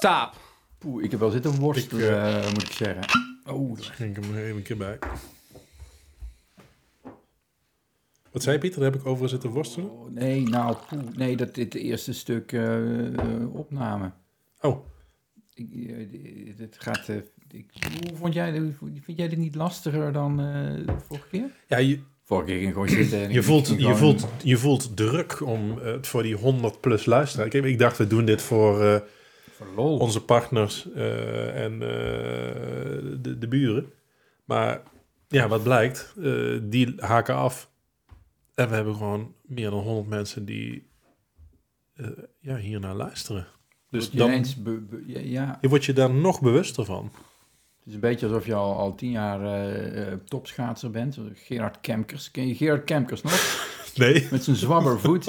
Stop. 0.00 0.32
Poeh, 0.78 1.04
ik 1.04 1.10
heb 1.10 1.20
wel 1.20 1.30
zitten 1.30 1.54
worstelen, 1.58 2.04
Ik, 2.04 2.42
eh, 2.44 2.52
moet 2.52 2.62
ik 2.62 2.72
zeggen. 2.72 3.04
Oh, 3.52 3.76
dat- 3.76 3.84
Schenk 3.84 4.16
hem 4.16 4.34
er 4.36 4.44
even 4.44 4.56
een 4.56 4.62
keer 4.62 4.76
bij. 4.76 4.98
Wat 8.30 8.42
zei 8.42 8.54
je, 8.54 8.60
Pieter? 8.60 8.80
Daar 8.80 8.90
heb 8.90 9.00
ik 9.00 9.06
over 9.06 9.28
zitten 9.28 9.50
worstelen. 9.50 9.90
oh, 9.90 10.10
nee, 10.10 10.42
nou, 10.42 10.76
poeh, 10.88 11.02
nee, 11.16 11.36
dat 11.36 11.54
dit 11.54 11.74
eerste 11.74 12.12
stuk 12.12 12.52
eh, 12.52 13.06
eh, 13.18 13.54
opname. 13.54 14.12
Oh, 14.60 14.86
Ik, 15.54 15.68
eh, 15.72 16.56
dit 16.56 16.76
gaat, 16.78 17.08
eh, 17.08 17.16
ik, 17.50 17.70
hoe 18.08 18.16
vond 18.16 18.34
jij, 18.34 18.72
vind 19.02 19.18
jij 19.18 19.28
dit 19.28 19.38
niet 19.38 19.54
lastiger 19.54 20.12
dan 20.12 20.40
eh, 20.40 20.46
de 20.86 20.94
vorige 21.08 21.28
keer? 21.28 21.50
ja, 21.68 21.76
je, 21.78 22.00
Vorige 22.24 22.46
keer 22.46 22.56
ging 22.56 22.68
ik 22.68 22.72
gewoon 22.74 22.88
zitten. 22.88 23.18
en 23.22 23.30
je, 23.32 23.38
ik- 23.38 23.44
voelt, 23.44 23.60
ik 23.60 23.66
ging 23.66 23.80
je, 23.88 23.94
gewoon- 23.96 24.18
voelt, 24.18 24.32
je 24.42 24.56
voelt 24.56 24.96
druk 24.96 25.40
om 25.40 25.78
eh, 25.78 25.94
voor 26.00 26.22
die 26.22 26.34
100 26.34 26.80
plus 26.80 27.04
luisteraars. 27.06 27.54
Ik, 27.54 27.64
ik 27.64 27.78
dacht, 27.78 27.98
we 27.98 28.06
doen 28.06 28.24
dit 28.24 28.42
voor 28.42 29.02
onze 29.76 30.24
partners 30.24 30.92
eh, 30.92 31.64
en 31.64 31.72
eh, 31.72 31.78
de, 33.20 33.36
de 33.38 33.48
buren. 33.48 33.92
Maar 34.44 34.82
ja, 35.28 35.48
wat 35.48 35.62
blijkt, 35.62 36.14
eh, 36.22 36.58
die 36.62 36.94
haken 36.96 37.34
af. 37.34 37.70
En 38.54 38.68
we 38.68 38.74
hebben 38.74 38.94
gewoon 38.94 39.34
meer 39.42 39.70
dan 39.70 39.82
100 39.82 40.08
mensen 40.08 40.44
die 40.44 40.88
eh 41.94 42.06
ja, 42.40 42.56
hiernaar 42.56 42.94
luisteren. 42.94 43.46
Dus 43.90 44.00
Word 44.02 44.12
je 44.12 44.18
dan, 44.18 44.28
ineens 44.28 44.62
be- 44.62 44.80
be- 44.80 45.02
ja, 45.06 45.20
ja, 45.20 45.58
je 45.60 45.68
wordt 45.68 45.84
je 45.84 45.92
daar 45.92 46.10
nog 46.10 46.40
bewuster 46.40 46.84
van. 46.84 47.04
het 47.78 47.86
is 47.86 47.94
een 47.94 48.00
beetje 48.00 48.26
alsof 48.26 48.46
je 48.46 48.54
al, 48.54 48.74
al 48.76 48.94
tien 48.94 49.10
jaar 49.10 50.18
topschaatser 50.24 50.90
bent. 50.90 51.18
Gerard 51.34 51.80
Kemkers. 51.80 52.30
Ken 52.30 52.46
je 52.48 52.54
Gerard 52.54 52.84
Kemkers 52.84 53.22
nog? 53.22 53.68
Nee. 53.94 54.26
Met 54.30 54.44
zijn 54.44 54.56
zwabbervoet. 54.56 55.26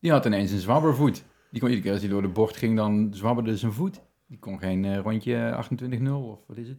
Die 0.00 0.10
had 0.10 0.24
ineens 0.26 0.50
een 0.50 0.58
zwabbervoet. 0.60 1.24
Die 1.56 1.64
kon 1.64 1.74
iedere 1.74 1.82
keer 1.90 1.92
als 2.00 2.00
hij 2.10 2.10
door 2.10 2.28
de 2.28 2.34
bocht 2.40 2.56
ging, 2.56 2.76
dan 2.76 3.08
zwabberde 3.14 3.56
zijn 3.56 3.72
voet. 3.72 4.00
Die 4.26 4.38
kon 4.38 4.58
geen 4.58 4.84
eh, 4.84 4.98
rondje 4.98 5.64
28-0 6.02 6.08
of 6.10 6.38
wat 6.46 6.56
is 6.56 6.68
het, 6.68 6.78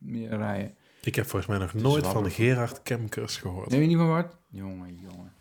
meer 0.00 0.28
rijden. 0.28 0.74
Ik 1.02 1.14
heb 1.14 1.26
volgens 1.26 1.50
mij 1.50 1.58
nog 1.58 1.74
nooit 1.74 2.06
van 2.06 2.30
Gerard 2.30 2.82
Kemkers 2.82 3.36
gehoord. 3.36 3.70
Neem 3.70 3.80
je 3.80 3.86
niet 3.86 3.96
meer 3.96 4.06
wat? 4.06 4.36
Jongen, 4.48 4.96
jongen. 4.96 5.32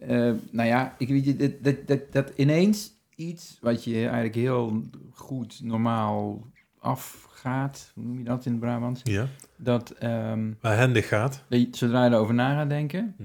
Eh, 0.00 0.32
nou 0.50 0.68
ja, 0.68 0.94
ik 0.98 1.08
weet 1.08 1.24
je, 1.24 1.36
dat, 1.36 1.52
dat, 1.62 1.86
dat, 1.86 2.12
dat 2.12 2.32
ineens 2.36 2.92
iets 3.16 3.58
wat 3.60 3.84
je 3.84 4.02
eigenlijk 4.02 4.34
heel 4.34 4.82
goed, 5.12 5.60
normaal 5.62 6.46
afgaat, 6.78 7.90
hoe 7.94 8.04
noem 8.04 8.18
je 8.18 8.24
dat 8.24 8.44
in 8.46 8.50
het 8.52 8.60
Brabants? 8.60 9.00
Ja, 9.04 9.26
Dat, 9.56 9.90
ehm, 9.90 10.52
waar 10.60 10.76
hendig 10.76 11.08
gaat. 11.08 11.44
dat 11.48 11.60
je, 11.60 11.68
zodra 11.70 12.04
je 12.04 12.10
erover 12.10 12.34
na 12.34 12.54
gaat 12.54 12.68
denken, 12.68 13.14
Hm. 13.16 13.24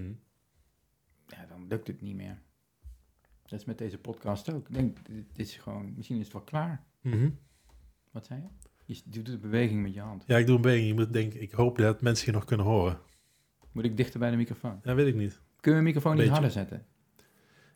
ja, 1.27 1.45
dan 1.49 1.65
lukt 1.67 1.87
het 1.87 2.01
niet 2.01 2.15
meer. 2.15 2.37
Dat 3.49 3.59
is 3.59 3.65
met 3.65 3.77
deze 3.77 3.97
podcast 3.97 4.53
ook. 4.53 4.67
Ik 4.69 4.73
denk, 4.73 4.97
dit 5.33 5.47
is 5.47 5.55
gewoon, 5.55 5.93
misschien 5.95 6.17
is 6.17 6.23
het 6.23 6.33
wel 6.33 6.41
klaar. 6.41 6.83
Mhm. 7.01 7.29
Wat 8.11 8.25
zei 8.25 8.41
je? 8.41 8.47
Je 8.85 9.01
doet 9.05 9.27
een 9.29 9.39
beweging 9.39 9.81
met 9.81 9.93
je 9.93 9.99
hand. 9.99 10.23
Ja, 10.27 10.37
ik 10.37 10.45
doe 10.45 10.55
een 10.55 10.61
beetje. 10.61 10.87
Je 10.87 10.93
moet 10.93 11.13
denken, 11.13 11.41
ik 11.41 11.51
hoop 11.51 11.77
dat 11.77 12.01
mensen 12.01 12.25
je 12.25 12.31
nog 12.31 12.45
kunnen 12.45 12.65
horen. 12.65 12.99
Moet 13.71 13.83
ik 13.85 13.97
dichter 13.97 14.19
bij 14.19 14.31
de 14.31 14.37
microfoon? 14.37 14.79
Ja, 14.83 14.95
weet 14.95 15.07
ik 15.07 15.15
niet. 15.15 15.31
Kun 15.31 15.71
je 15.75 15.81
mijn 15.81 15.83
microfoon 15.83 16.17
niet 16.17 16.27
harder 16.29 16.51
zetten? 16.51 16.85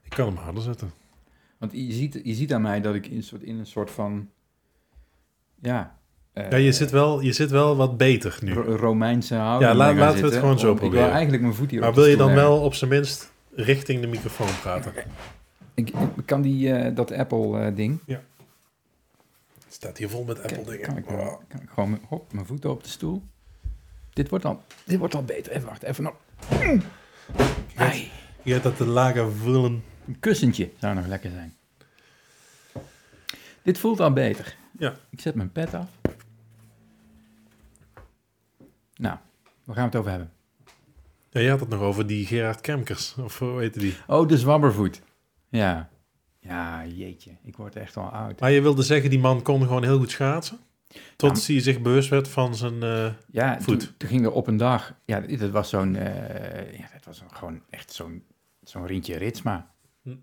Ik 0.01 0.09
kan 0.09 0.27
hem 0.27 0.35
harder 0.35 0.63
zetten. 0.63 0.91
Want 1.57 1.71
je 1.71 1.91
ziet, 1.91 2.19
je 2.23 2.33
ziet 2.33 2.53
aan 2.53 2.61
mij 2.61 2.81
dat 2.81 2.95
ik 2.95 3.07
in 3.07 3.15
een 3.15 3.23
soort, 3.23 3.43
in 3.43 3.59
een 3.59 3.65
soort 3.65 3.91
van, 3.91 4.29
ja... 5.61 5.99
eh, 6.33 6.49
Ja, 6.49 6.57
je 6.57 6.71
zit 6.71 6.91
wel, 6.91 7.21
je 7.21 7.31
zit 7.31 7.49
wel 7.51 7.75
wat 7.75 7.97
beter 7.97 8.39
nu. 8.43 8.53
Ro- 8.53 8.75
Romeinse 8.75 9.35
houding 9.35 9.71
Ja, 9.71 9.77
laten 9.77 10.21
we 10.21 10.27
het 10.27 10.35
gewoon 10.39 10.59
zo 10.59 10.67
Om- 10.67 10.73
Ik 10.73 10.79
proberen. 10.79 11.03
wil 11.05 11.13
eigenlijk 11.13 11.43
mijn 11.43 11.55
voet 11.55 11.71
hier 11.71 11.79
Maar 11.79 11.93
wil 11.93 12.05
je 12.05 12.17
dan 12.17 12.27
leggen. 12.27 12.45
wel 12.45 12.61
op 12.61 12.73
zijn 12.73 12.89
minst 12.89 13.31
richting 13.51 14.01
de 14.01 14.07
microfoon 14.07 14.59
praten? 14.61 14.93
Ik, 15.73 15.89
ik 15.89 16.25
kan 16.25 16.41
die, 16.41 16.73
eh, 16.73 16.95
dat 16.95 17.11
Apple-ding... 17.11 17.99
Het 18.05 19.81
staat 19.81 19.97
hier 19.97 20.09
vol 20.09 20.23
met 20.23 20.43
Apple 20.43 20.77
kan, 20.79 20.97
Oh. 20.97 21.39
kan 21.47 21.61
ik 21.61 21.69
gewoon 21.69 21.89
mijn- 21.89 22.01
hop, 22.07 22.33
mijn 22.33 22.45
voeten 22.45 22.69
op 22.69 22.83
de 22.83 22.89
stoel. 22.89 23.23
Dit 24.13 24.29
wordt 24.29 24.45
al, 24.45 24.63
dit 24.85 24.99
wordt 24.99 25.15
al 25.15 25.23
beter. 25.23 25.51
Even 25.51 25.67
wachten, 25.67 25.87
even 25.87 26.03
nog. 26.03 26.15
Je 28.43 28.51
hebt 28.51 28.63
dat 28.63 28.77
te 28.77 28.85
lager 28.85 29.31
voelen. 29.31 29.83
een 30.07 30.19
kussentje 30.19 30.71
zou 30.79 30.95
nog 30.95 31.05
lekker 31.07 31.31
zijn. 31.31 31.53
Dit 33.61 33.77
voelt 33.77 33.99
al 33.99 34.13
beter. 34.13 34.55
Ja. 34.79 34.95
Ik 35.09 35.21
zet 35.21 35.35
mijn 35.35 35.51
pet 35.51 35.73
af. 35.73 35.87
Nou, 38.95 39.17
waar 39.63 39.75
gaan 39.75 39.89
we 39.89 39.89
het 39.89 39.95
over 39.95 40.09
hebben? 40.09 40.31
Ja, 41.29 41.39
je 41.39 41.49
had 41.49 41.59
het 41.59 41.69
nog 41.69 41.81
over 41.81 42.07
die 42.07 42.25
Gerard 42.25 42.61
Kemkers. 42.61 43.15
Of 43.15 43.39
hoe 43.39 43.59
heette 43.59 43.79
die? 43.79 43.95
Oh, 44.07 44.27
de 44.27 44.37
zwabbervoet. 44.37 45.01
Ja. 45.57 45.89
Ja, 46.39 46.85
jeetje. 46.85 47.31
Ik 47.43 47.55
word 47.55 47.75
echt 47.75 47.95
wel 47.95 48.03
oud. 48.03 48.39
Maar 48.39 48.51
je 48.51 48.61
wilde 48.61 48.83
zeggen, 48.83 49.09
die 49.09 49.19
man 49.19 49.41
kon 49.41 49.61
gewoon 49.61 49.83
heel 49.83 49.97
goed 49.97 50.11
schaatsen? 50.11 50.57
Tot 51.15 51.45
Ja, 51.47 51.53
hij 51.53 51.61
zich 51.61 51.81
bewust 51.81 52.09
werd 52.09 52.27
van 52.27 52.55
zijn... 52.55 52.83
eh, 52.83 53.11
Ja, 53.31 53.61
Voet. 53.61 53.79
Toen, 53.79 53.89
toen 53.97 54.09
ging 54.09 54.25
er 54.25 54.31
op 54.31 54.47
een 54.47 54.57
dag... 54.57 54.95
Ja, 55.05 55.19
dat 55.19 55.49
was 55.49 55.69
zo'n... 55.69 55.95
eh, 55.95 56.77
ja, 56.77 56.89
dat 56.93 57.05
was 57.05 57.23
gewoon 57.33 57.61
echt 57.69 57.93
zo'n 57.93 58.23
zo'n 58.63 58.85
Rientje 58.87 59.17
Ritsma. 59.17 59.71
Hm. 60.01 60.15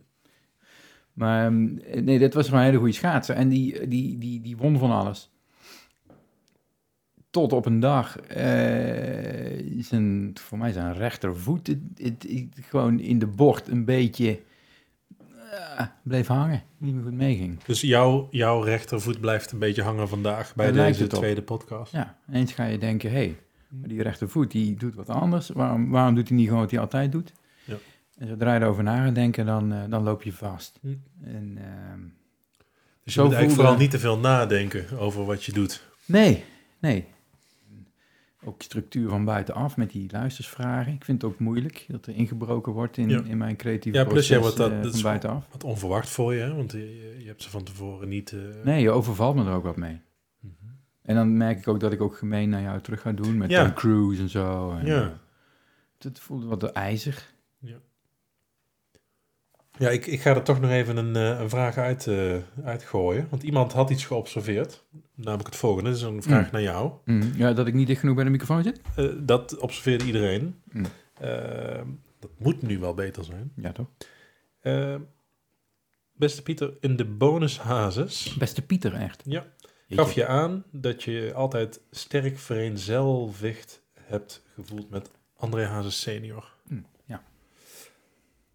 Maar 1.13 1.45
ehm, 1.47 1.75
nee, 2.05 2.19
dat 2.19 2.35
was 2.35 2.45
gewoon 2.45 2.61
een 2.61 2.67
hele 2.67 2.79
goede 2.79 2.93
schaatser. 2.93 3.35
En 3.37 3.49
die, 3.49 3.89
die, 3.89 4.19
die, 4.19 4.41
die 4.41 4.57
won 4.57 4.79
van 4.79 4.91
alles. 4.91 5.31
Tot 7.31 7.53
op 7.53 7.67
een 7.67 7.81
dag 7.81 8.19
eh, 8.21 9.83
zijn, 9.83 10.31
voor 10.41 10.59
mij 10.59 10.73
zijn 10.73 10.95
rechtervoet 10.95 11.67
het, 11.67 11.79
het- 11.97 12.23
het- 12.29 12.65
gewoon 12.67 12.99
in 13.01 13.19
de 13.19 13.27
bocht 13.27 13.69
een 13.69 13.85
beetje 13.85 14.41
bleef 16.03 16.27
hangen. 16.27 16.63
Niet 16.79 16.95
meer 16.95 17.03
goed 17.03 17.13
meeging. 17.13 17.65
dus 17.65 17.81
jouw, 17.81 18.29
jouw 18.31 18.63
rechtervoet 18.63 19.21
blijft 19.21 19.53
een 19.53 19.59
beetje 19.59 19.83
hangen 19.83 20.09
vandaag 20.09 20.55
bij 20.55 20.73
Daar 20.73 20.87
deze 20.87 21.05
op. 21.05 21.11
tweede 21.11 21.43
podcast. 21.43 21.93
Ja, 21.93 22.17
eens 22.33 22.53
ga 22.53 22.65
je 22.65 22.79
denken, 22.79 23.11
hé, 23.11 23.17
hey, 23.17 23.37
maar 23.69 23.89
die 23.89 24.03
rechtervoet 24.03 24.51
die 24.51 24.75
doet 24.77 24.95
wat 24.95 25.09
anders. 25.09 25.49
Waarom, 25.49 25.91
waarom 25.91 26.15
doet 26.15 26.29
hij 26.29 26.37
niet 26.37 26.47
gewoon 26.47 26.63
wat 26.63 26.71
hij 26.71 26.81
altijd 26.81 27.13
doet? 27.13 27.33
Ja. 27.65 27.77
En 28.19 28.29
zodra 28.29 28.55
je 28.55 28.61
erover 28.61 28.83
na 28.83 29.05
gaat 29.05 29.15
denken, 29.15 29.47
dan, 29.47 29.73
eh, 29.73 29.79
dan 29.89 30.03
loop 30.03 30.23
je 30.23 30.33
vast. 30.33 30.79
Hm. 30.81 30.89
En, 31.25 31.59
ehm, 31.59 32.01
Dus 33.05 33.15
je 33.15 33.21
moet 33.21 33.33
eigenlijk 33.33 33.61
vooral 33.61 33.77
niet 33.77 33.91
te 33.91 33.99
veel 33.99 34.19
nadenken 34.19 34.99
over 34.99 35.25
wat 35.25 35.45
je 35.45 35.53
doet. 35.53 35.83
nee, 36.05 36.45
nee. 36.79 37.07
Ook 38.45 38.63
structuur 38.63 39.09
van 39.09 39.25
buitenaf 39.25 39.77
met 39.77 39.91
die 39.91 40.09
luistersvragen. 40.13 40.93
Ik 40.93 41.05
vind 41.05 41.23
het 41.23 41.31
ook 41.33 41.39
moeilijk 41.39 41.85
dat 41.89 42.07
er 42.07 42.15
ingebroken 42.15 42.73
wordt 42.73 42.97
in, 42.97 43.09
Ja. 43.09 43.23
in 43.25 43.39
mijn 43.39 43.57
creatieve 43.57 43.99
Ja, 43.99 44.03
plus 44.05 44.13
proces 44.15 44.29
jij 44.31 44.41
wordt 44.41 44.57
dat- 44.57 44.71
eh, 44.71 44.77
dat 44.77 44.87
van 44.87 44.95
is- 44.97 45.03
buitenaf. 45.03 45.47
Wat 45.53 45.65
onverwacht 45.65 46.09
voor 46.09 46.35
je, 46.35 46.41
hè? 46.41 46.55
want 46.55 46.73
je, 46.73 47.17
je 47.19 47.27
hebt 47.27 47.43
ze 47.43 47.51
van 47.51 47.63
tevoren 47.63 48.09
niet... 48.09 48.33
eh, 48.33 48.39
Nee, 48.65 48.83
je 48.83 48.91
overvalt 48.91 49.35
me 49.37 49.45
er 49.45 49.53
ook 49.53 49.63
wat 49.65 49.77
mee. 49.77 50.01
Mhm. 50.41 50.53
En 51.03 51.15
dan 51.15 51.37
merk 51.37 51.59
ik 51.59 51.69
ook 51.69 51.81
dat 51.81 51.93
ik 51.93 52.01
ook 52.01 52.17
gemeen 52.17 52.49
naar 52.49 52.63
jou 52.63 52.81
terug 52.81 53.01
ga 53.01 53.13
doen 53.13 53.37
met 53.37 53.51
Ja. 53.51 53.65
Tom 53.65 53.75
Cruise 53.75 54.23
en 54.23 54.29
zo. 54.29 54.71
En, 54.71 54.87
Ja. 54.87 55.19
Het 55.99 56.21
voelde 56.21 56.47
wat 56.47 56.63
ijzig. 56.65 57.33
Ja, 59.81 59.89
ik, 59.91 60.07
ik 60.07 60.21
ga 60.21 60.35
er 60.35 60.43
toch 60.43 60.61
nog 60.61 60.71
even 60.71 60.97
een, 60.97 61.17
eh, 61.17 61.41
een 61.41 61.49
vraag 61.49 61.77
uit, 61.77 62.07
eh, 62.07 62.37
uitgooien. 62.65 63.27
Want 63.31 63.43
iemand 63.43 63.73
had 63.73 63.91
iets 63.91 64.05
geobserveerd. 64.05 64.85
Namelijk 65.15 65.47
het 65.49 65.57
volgende. 65.57 65.91
Dat 65.91 65.99
is 65.99 66.05
een 66.05 66.23
vraag 66.23 66.45
Mm. 66.45 66.53
naar 66.53 66.63
jou. 66.63 66.93
Mm, 67.05 67.33
ja, 67.37 67.53
dat 67.53 67.67
ik 67.67 67.75
niet 67.75 67.87
dicht 67.87 68.01
genoeg 68.01 68.15
bij 68.15 68.25
de 68.25 68.31
microfoon 68.31 68.63
zit? 68.63 68.81
Eh, 68.97 69.07
dat 69.19 69.59
observeerde 69.59 70.05
iedereen. 70.05 70.61
Mm. 70.73 70.85
Dat 72.19 72.31
moet 72.39 72.63
nu 72.63 72.79
wel 72.79 72.95
beter 72.95 73.25
zijn. 73.25 73.53
Ja, 73.57 73.73
toch? 73.73 73.87
Beste 76.13 76.43
Pieter, 76.43 76.77
in 76.81 76.97
de 76.97 77.05
bonushazes 77.05 78.37
Beste 78.39 78.63
Pieter, 78.63 78.95
echt. 78.95 79.23
Ja. 79.25 79.47
Jeetje. 79.87 80.05
gaf 80.05 80.13
je 80.13 80.27
aan 80.27 80.65
dat 80.71 81.03
je 81.03 81.33
altijd 81.35 81.81
sterk 81.91 82.39
vereenzelvigd 82.39 83.83
hebt 84.01 84.43
gevoeld 84.55 84.91
met 84.91 85.11
André 85.37 85.65
Hazes 85.65 86.01
senior. 86.01 86.55
Ja. 87.07 87.23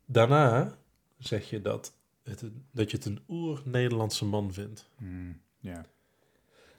Daarna 0.05 0.75
zeg 1.27 1.49
je 1.49 1.61
dat, 1.61 1.93
het, 2.23 2.43
dat 2.71 2.91
je 2.91 2.97
het 2.97 3.05
een 3.05 3.19
oer-Nederlandse 3.29 4.25
man 4.25 4.53
vindt. 4.53 4.89
Mm, 4.97 5.37
ja. 5.59 5.85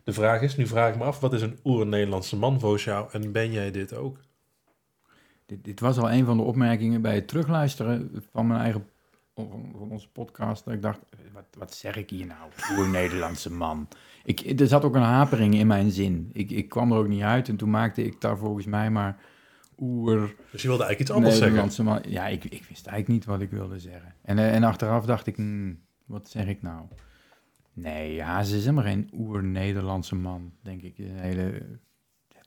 De 0.05 0.13
vraag 0.13 0.43
is, 0.43 0.57
nu 0.57 0.67
vraag 0.67 0.93
ik 0.93 0.99
me 0.99 1.05
af, 1.05 1.21
wat 1.21 1.33
is 1.33 1.43
een 1.43 1.59
oer-Nederlandse 1.65 2.37
man 2.37 2.61
volgens 2.61 2.85
jou 2.85 3.09
en 3.13 3.33
ben 3.33 3.53
jij 3.53 3.71
dit 3.71 3.95
ook? 3.95 4.19
Dit, 5.47 5.65
dit 5.65 5.81
was 5.81 5.99
al 5.99 6.11
een 6.11 6.25
van 6.25 6.37
de 6.37 6.43
opmerkingen 6.43 7.03
bij 7.03 7.15
het 7.15 7.29
terugluisteren 7.29 8.25
van 8.33 8.47
mijn 8.47 8.61
eigen 8.61 8.89
van 9.35 9.89
onze 9.91 10.09
podcast. 10.09 10.65
Dat 10.65 10.75
ik 10.75 10.83
dacht, 10.83 11.01
wat, 11.33 11.45
wat 11.59 11.75
zeg 11.75 11.97
ik 11.97 12.11
hier 12.11 12.27
nou? 12.27 12.51
Oer 12.73 12.89
Nederlandse 12.89 13.53
man. 13.53 13.89
Ik, 14.25 14.61
er 14.61 14.67
zat 14.67 14.85
ook 14.85 14.95
een 14.95 15.03
hapering 15.03 15.55
in 15.55 15.67
mijn 15.67 15.91
zin. 15.91 16.31
Ik, 16.33 16.51
ik 16.51 16.69
kwam 16.69 16.93
er 16.93 16.99
ook 16.99 17.09
niet 17.09 17.23
uit 17.23 17.49
en 17.49 17.57
toen 17.57 17.71
maakte 17.71 18.05
ik 18.05 18.21
daar 18.21 18.39
volgens 18.39 18.67
mij 18.67 18.91
maar 18.91 19.21
oer 19.79 20.35
Dus 20.51 20.63
je 20.63 20.69
wilde 20.69 20.85
eigenlijk 20.85 21.01
iets 21.01 21.11
anders 21.11 21.37
zeggen. 21.39 21.85
Man. 21.85 22.03
Ja, 22.09 22.27
ik, 22.27 22.45
ik 22.45 22.65
wist 22.69 22.87
eigenlijk 22.87 23.09
niet 23.09 23.25
wat 23.25 23.41
ik 23.41 23.51
wilde 23.51 23.79
zeggen. 23.79 24.15
En, 24.23 24.39
eh, 24.39 24.55
en 24.55 24.65
achteraf 24.65 25.05
dacht 25.05 25.27
ik, 25.27 25.37
hmm, 25.37 25.81
wat 26.05 26.29
zeg 26.29 26.47
ik 26.47 26.63
nou? 26.63 26.87
Nee, 27.73 28.15
ja, 28.15 28.43
ze 28.43 28.57
is 28.57 28.61
helemaal 28.61 28.85
geen 28.85 29.11
oer-Nederlandse 29.13 30.15
man, 30.15 30.53
denk 30.63 30.83
ik. 30.83 30.99
Een 30.99 31.19
hele, 31.19 31.63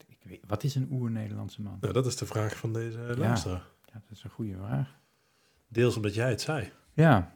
ik 0.08 0.18
weet, 0.24 0.40
wat 0.48 0.64
is 0.64 0.76
een 0.76 0.88
oer-Nederlandse 0.92 1.62
man? 1.62 1.78
Nou, 1.82 1.94
dat 1.94 2.06
is 2.06 2.16
de 2.16 2.26
vraag 2.26 2.58
van 2.58 2.74
deze 2.74 2.98
luisteraar. 3.18 3.68
Ja, 3.86 3.94
dat 3.94 4.18
is 4.18 4.24
een 4.24 4.30
goede 4.30 4.56
vraag. 4.56 4.98
Deels 5.68 5.96
omdat 5.96 6.14
jij 6.14 6.30
het 6.30 6.42
zei. 6.42 6.72
Ja. 6.94 7.36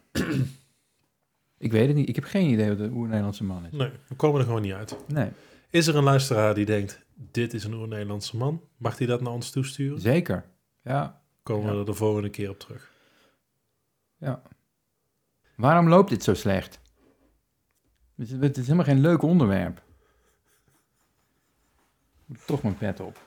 Ik 1.57 1.71
weet 1.71 1.87
het 1.87 1.95
niet. 1.95 2.09
Ik 2.09 2.15
heb 2.15 2.23
geen 2.23 2.49
idee 2.49 2.69
wat 2.69 2.79
een 2.79 2.93
oer-Nederlandse 2.93 3.43
man 3.43 3.65
is. 3.65 3.71
Nee, 3.71 3.91
we 4.07 4.15
komen 4.15 4.39
er 4.39 4.45
gewoon 4.45 4.61
niet 4.61 4.73
uit. 4.73 4.97
Nee, 5.07 5.29
Is 5.73 5.87
er 5.87 5.95
een 5.95 6.03
luisteraar 6.03 6.53
die 6.53 6.65
denkt, 6.65 7.05
dit 7.15 7.53
is 7.53 7.63
een 7.63 7.73
oer-Nederlandse 7.73 8.37
man? 8.37 8.61
Mag 8.77 8.97
hij 8.97 9.07
dat 9.07 9.21
naar 9.21 9.33
ons 9.33 9.49
toesturen? 9.49 10.01
zeker. 10.01 10.45
Ja. 10.83 11.21
Komen 11.43 11.65
we 11.65 11.73
Ja. 11.73 11.79
er 11.79 11.85
de 11.85 11.93
volgende 11.93 12.29
keer 12.29 12.49
op 12.49 12.59
terug. 12.59 12.91
Waarom 15.55 15.89
loopt 15.89 16.09
dit 16.09 16.23
zo 16.23 16.33
slecht? 16.33 16.79
Het 18.15 18.27
is, 18.29 18.31
het 18.39 18.57
is 18.57 18.63
helemaal 18.63 18.85
geen 18.85 18.99
leuk 19.01 19.21
onderwerp. 19.21 19.81
Toch 22.45 22.63
mijn 22.63 22.77
pet 22.77 22.99
op. 22.99 23.19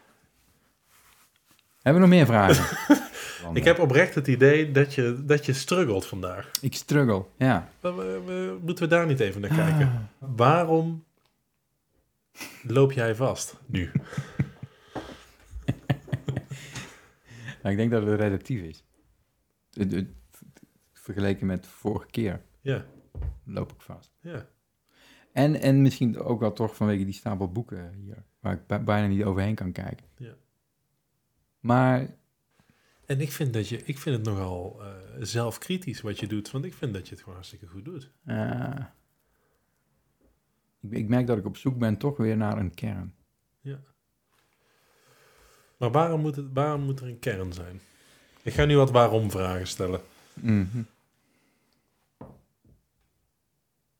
Hebben 1.82 2.02
we 2.02 2.08
nog 2.08 2.16
meer 2.16 2.26
vragen? 2.26 2.64
Ik 3.54 3.64
heb 3.64 3.78
oprecht 3.78 4.14
het 4.14 4.26
idee 4.26 4.70
dat 4.70 4.94
je, 4.94 5.22
dat 5.24 5.46
je 5.46 5.52
struggelt 5.52 6.06
vandaag. 6.06 6.50
Ik 6.60 6.74
struggle, 6.74 7.24
ja. 7.38 7.70
Moeten 8.60 8.84
we 8.84 8.86
daar 8.86 9.06
niet 9.06 9.20
even 9.20 9.40
naar 9.40 9.54
kijken? 9.54 10.10
Waarom 10.18 11.04
loop 12.62 12.92
jij 12.92 13.14
vast 13.14 13.60
nu? 13.66 13.90
Nou, 17.62 17.78
ik 17.78 17.90
denk 17.90 17.90
dat 17.90 18.06
het 18.10 18.20
relatief 18.20 18.60
is. 18.62 18.84
Vergeleken 20.92 21.46
met 21.46 21.66
vorige 21.66 22.06
keer 22.10 22.42
Ja, 22.60 22.84
loop 23.44 23.72
ik 23.72 23.80
vast. 23.80 24.12
ja. 24.20 24.46
En, 25.32 25.60
en 25.60 25.82
misschien 25.82 26.18
ook 26.18 26.40
wel 26.40 26.52
toch 26.52 26.76
vanwege 26.76 27.04
die 27.04 27.14
stapel 27.14 27.52
boeken 27.52 27.92
hier, 27.92 28.24
waar 28.40 28.52
ik 28.52 28.66
bij- 28.66 28.84
bijna 28.84 29.06
niet 29.06 29.24
overheen 29.24 29.54
kan 29.54 29.72
kijken. 29.72 30.06
Ja. 30.16 30.34
Maar 31.60 32.16
En 33.06 33.20
ik 33.20 33.32
vind, 33.32 33.52
dat 33.52 33.68
je, 33.68 33.82
ik 33.84 33.98
vind 33.98 34.16
het 34.16 34.24
nogal 34.26 34.82
eh, 34.82 34.88
zelfkritisch 35.20 36.00
wat 36.00 36.18
je 36.20 36.26
doet, 36.26 36.50
want 36.50 36.64
ik 36.64 36.74
vind 36.74 36.92
dat 36.94 37.04
je 37.04 37.10
het 37.10 37.18
gewoon 37.20 37.34
hartstikke 37.34 37.66
goed 37.66 37.84
doet. 37.84 38.10
ik, 38.24 38.90
ik 40.90 41.08
merk 41.08 41.26
dat 41.26 41.38
ik 41.38 41.44
op 41.44 41.56
zoek 41.56 41.78
ben 41.78 41.96
toch 41.96 42.16
weer 42.16 42.36
naar 42.36 42.58
een 42.58 42.74
kern. 42.74 43.14
Maar 45.76 45.90
waarom 45.90 46.20
moet, 46.20 46.36
het, 46.36 46.52
waarom 46.52 46.82
moet 46.82 47.00
er 47.00 47.06
een 47.06 47.18
kern 47.18 47.52
zijn? 47.52 47.80
Ik 48.42 48.52
ga 48.52 48.64
nu 48.64 48.76
wat 48.76 48.90
waarom-vragen 48.90 49.66
stellen. 49.66 50.00
Mhm. 50.34 50.82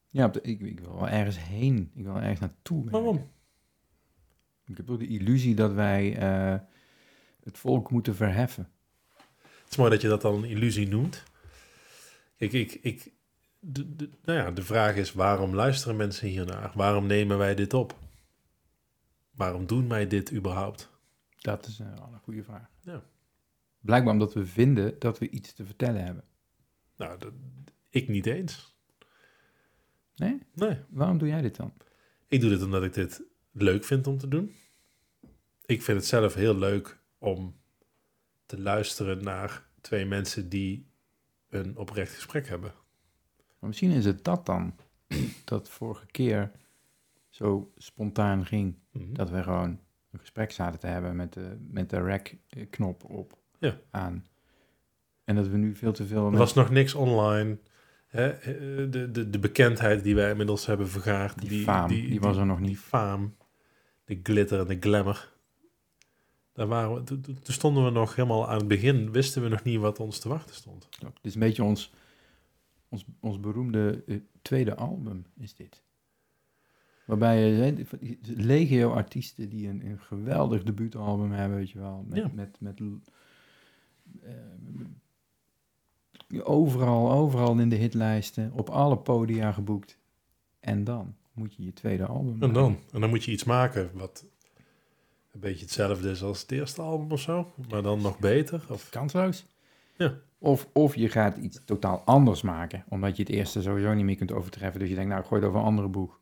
Ja, 0.09 0.31
ik, 0.41 0.61
ik 0.61 0.79
wil 0.79 0.95
wel 0.95 1.07
ergens 1.07 1.39
heen. 1.39 1.91
Ik 1.95 2.03
wil 2.03 2.15
ergens 2.15 2.39
naartoe. 2.39 2.83
werken. 2.83 2.91
Waarom? 2.99 3.31
Ik 4.65 4.77
heb 4.77 4.89
ook 4.89 4.99
de 4.99 5.07
illusie 5.07 5.55
dat 5.55 5.73
wij 5.73 6.17
eh, 6.17 6.59
het 7.43 7.57
volk 7.57 7.91
moeten 7.91 8.15
verheffen. 8.15 8.69
Het 9.37 9.69
is 9.69 9.77
mooi 9.77 9.89
dat 9.89 10.01
je 10.01 10.07
dat 10.07 10.21
dan 10.21 10.35
een 10.35 10.49
illusie 10.49 10.87
noemt. 10.87 11.23
Kijk, 12.37 12.53
ik, 12.53 12.73
ik, 12.81 13.11
de, 13.59 13.95
de, 13.95 14.09
nou 14.23 14.37
ja, 14.39 14.51
de 14.51 14.63
vraag 14.63 14.95
is, 14.95 15.13
waarom 15.13 15.55
luisteren 15.55 15.95
mensen 15.95 16.27
hiernaar? 16.27 16.71
Waarom 16.75 17.05
nemen 17.05 17.37
wij 17.37 17.55
dit 17.55 17.73
op? 17.73 17.97
Waarom 19.31 19.65
doen 19.65 19.89
wij 19.89 20.07
dit 20.07 20.33
überhaupt? 20.33 20.89
Dat 21.37 21.65
is 21.65 21.79
eh, 21.79 21.93
wel 21.93 22.09
een 22.13 22.19
goede 22.19 22.43
vraag. 22.43 22.69
Ja. 22.79 23.03
Blijkbaar 23.79 24.13
omdat 24.13 24.33
we 24.33 24.45
vinden 24.45 24.99
dat 24.99 25.19
we 25.19 25.29
iets 25.29 25.53
te 25.53 25.65
vertellen 25.65 26.03
hebben. 26.03 26.23
Nou, 26.95 27.19
dat, 27.19 27.33
ik 27.89 28.07
niet 28.07 28.25
eens. 28.25 28.75
Nee? 30.15 30.41
Nee, 30.53 30.79
Waarom 30.89 31.17
doe 31.17 31.27
jij 31.27 31.41
dit 31.41 31.55
dan? 31.55 31.73
ik 32.27 32.41
doe 32.41 32.49
dit 32.49 32.63
omdat 32.63 32.83
ik 32.83 32.93
dit 32.93 33.21
leuk 33.51 33.83
vind 33.83 34.07
om 34.07 34.17
te 34.17 34.27
doen. 34.27 34.55
Ik 35.65 35.81
vind 35.81 35.97
het 35.97 36.07
zelf 36.07 36.33
heel 36.33 36.55
leuk 36.55 36.99
om 37.17 37.55
te 38.45 38.59
luisteren 38.59 39.23
naar 39.23 39.67
twee 39.81 40.05
mensen 40.05 40.49
die 40.49 40.89
een 41.49 41.77
oprecht 41.77 42.13
gesprek 42.13 42.47
hebben. 42.47 42.73
Maar 43.59 43.69
misschien 43.69 43.91
is 43.91 44.05
het 44.05 44.23
dat 44.23 44.45
dan. 44.45 44.75
dat 45.45 45.69
vorige 45.69 46.05
keer 46.05 46.51
zo 47.29 47.71
spontaan 47.77 48.45
ging. 48.45 48.75
Mhm. 48.91 49.13
Dat 49.13 49.29
we 49.29 49.43
gewoon 49.43 49.79
een 50.11 50.19
gesprek 50.19 50.51
zaten 50.51 50.79
te 50.79 50.87
hebben 50.87 51.15
met 51.15 51.33
de, 51.33 51.57
met 51.69 51.89
de 51.89 52.01
rec-knop 52.01 53.03
op 53.03 53.37
Ja. 53.59 53.77
aan. 53.91 54.25
En 55.23 55.35
dat 55.35 55.47
we 55.47 55.57
nu 55.57 55.75
veel 55.75 55.91
te 55.93 56.05
veel... 56.05 56.23
Er 56.25 56.29
met 56.29 56.39
was 56.39 56.53
nog 56.53 56.69
niks 56.69 56.93
online. 56.93 57.57
Hè? 58.07 58.29
eh, 58.29 58.91
De, 58.91 59.09
de, 59.11 59.29
de 59.29 59.39
bekendheid 59.39 60.03
die 60.03 60.15
wij 60.15 60.29
inmiddels 60.29 60.65
hebben 60.65 60.89
vergaard. 60.89 61.39
die, 61.49 61.63
faam, 61.63 61.87
die, 61.89 62.19
was 62.19 62.37
er 62.37 62.45
nog 62.45 62.57
Die 62.57 62.67
niet. 62.67 62.77
faam, 62.79 63.35
de 64.05 64.19
glitter 64.23 64.59
en 64.59 64.67
de 64.67 64.77
glamour. 64.79 65.33
Daar 66.53 66.67
waren 66.67 66.93
we, 66.93 67.03
toen- 67.03 67.37
stonden 67.43 67.83
we 67.85 67.89
nog 67.89 68.15
helemaal 68.15 68.49
aan 68.49 68.57
het 68.57 68.67
begin, 68.67 69.11
wisten 69.11 69.41
we 69.41 69.47
nog 69.49 69.63
niet 69.63 69.79
wat 69.79 69.99
ons 69.99 70.19
te 70.19 70.29
wachten 70.29 70.55
stond. 70.55 70.87
Klopt. 70.89 71.15
Dit 71.15 71.25
is 71.25 71.33
een 71.33 71.39
beetje 71.39 71.63
ons, 71.63 71.93
ons, 72.89 73.05
ons 73.19 73.39
beroemde 73.39 74.03
eh, 74.07 74.17
tweede 74.41 74.75
album, 74.75 75.25
is 75.37 75.53
dit. 75.55 75.83
Waarbij 77.05 77.39
je 77.49 77.85
legio 78.21 78.91
artiesten 78.91 79.49
die 79.49 79.67
een, 79.67 79.85
een 79.85 79.99
geweldig 79.99 80.63
debuutalbum 80.63 81.31
hebben, 81.31 81.57
weet 81.57 81.69
je 81.69 81.79
wel. 81.79 82.05
Met, 82.07 82.17
Ja. 82.17 82.31
met, 82.33 82.57
met, 82.59 82.79
eh, 84.23 84.31
overal, 86.43 87.11
overal 87.11 87.59
in 87.59 87.69
de 87.69 87.75
hitlijsten, 87.75 88.51
op 88.51 88.69
alle 88.69 88.97
podia 88.97 89.51
geboekt. 89.51 89.97
En 90.59 90.83
dan 90.83 91.15
moet 91.33 91.53
je 91.55 91.63
je 91.63 91.73
tweede 91.73 92.05
album 92.05 92.31
En 92.33 92.37
maken. 92.39 92.53
dan? 92.53 92.79
En 92.91 93.01
dan 93.01 93.09
moet 93.09 93.23
je 93.23 93.31
iets 93.31 93.43
maken 93.43 93.89
wat 93.93 94.25
een 95.31 95.39
beetje 95.39 95.65
hetzelfde 95.65 96.09
is 96.09 96.23
als 96.23 96.41
het 96.41 96.51
eerste 96.51 96.81
album 96.81 97.11
of 97.11 97.19
zo, 97.21 97.51
maar 97.69 97.81
dan 97.81 98.01
nog 98.01 98.19
beter. 98.19 98.65
Of, 98.69 98.89
Kansloos. 98.89 99.45
Ja. 99.97 100.17
Of, 100.39 100.69
of 100.73 100.95
je 100.95 101.09
gaat 101.09 101.37
iets 101.37 101.61
totaal 101.65 101.99
anders 101.99 102.41
maken, 102.41 102.83
omdat 102.89 103.15
je 103.17 103.23
het 103.23 103.31
eerste 103.31 103.61
sowieso 103.61 103.93
niet 103.93 104.05
meer 104.05 104.15
kunt 104.15 104.31
overtreffen. 104.31 104.79
Dus 104.79 104.89
je 104.89 104.95
denkt, 104.95 105.09
nou, 105.09 105.21
ik 105.21 105.27
gooi 105.27 105.41
het 105.41 105.49
over 105.49 105.61
een 105.61 105.67
andere 105.67 105.87
boeg. 105.87 106.19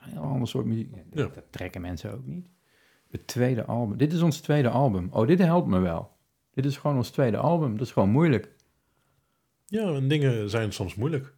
Een 0.00 0.10
heel 0.10 0.20
ander 0.20 0.48
soort 0.48 0.66
muziek. 0.66 0.94
Ja, 0.94 1.02
dat, 1.10 1.28
Ja. 1.28 1.34
dat 1.34 1.44
trekken 1.52 1.80
mensen 1.80 2.12
ook 2.12 2.26
niet. 2.26 2.48
Het 3.10 3.26
tweede 3.26 3.64
album. 3.64 3.96
Dit 3.96 4.12
is 4.12 4.22
ons 4.22 4.40
tweede 4.40 4.68
album. 4.68 5.08
Oh, 5.12 5.26
dit 5.26 5.38
helpt 5.38 5.68
me 5.68 5.78
wel. 5.78 6.16
Dit 6.50 6.64
is 6.64 6.76
gewoon 6.76 6.96
ons 6.96 7.10
tweede 7.10 7.36
album. 7.36 7.72
Dat 7.76 7.86
is 7.86 7.92
gewoon 7.92 8.10
moeilijk. 8.10 8.54
ja, 9.66 9.92
en 9.94 10.08
dingen 10.08 10.50
zijn 10.50 10.72
soms 10.72 10.94
moeilijk. 10.94 11.34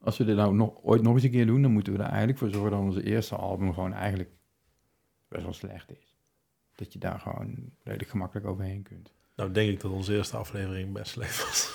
Als 0.00 0.18
we 0.18 0.24
dit 0.24 0.36
nou 0.36 0.54
nog, 0.54 0.82
ooit 0.82 1.02
nog 1.02 1.14
eens 1.14 1.22
een 1.22 1.30
keer 1.30 1.46
doen, 1.46 1.62
dan 1.62 1.72
moeten 1.72 1.92
we 1.92 1.98
er 1.98 2.04
eigenlijk 2.08 2.38
voor 2.38 2.50
zorgen 2.50 2.70
dat 2.70 2.80
onze 2.80 3.02
eerste 3.02 3.36
album 3.36 3.72
gewoon 3.74 3.92
eigenlijk 3.92 4.30
best 5.28 5.42
wel 5.42 5.52
slecht 5.52 5.90
is. 5.90 6.16
Dat 6.74 6.92
je 6.92 6.98
daar 6.98 7.20
gewoon 7.20 7.70
redelijk 7.82 8.10
gemakkelijk 8.10 8.46
overheen 8.46 8.82
kunt. 8.82 9.14
Nou 9.36 9.52
denk 9.52 9.70
ik 9.70 9.80
dat 9.80 9.90
onze 9.90 10.16
eerste 10.16 10.36
aflevering 10.36 10.92
best 10.92 11.10
slecht 11.10 11.44
was. 11.44 11.74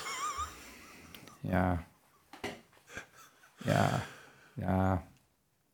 Ja. 1.40 1.86
Ja. 3.64 4.04
Ja. 4.54 5.08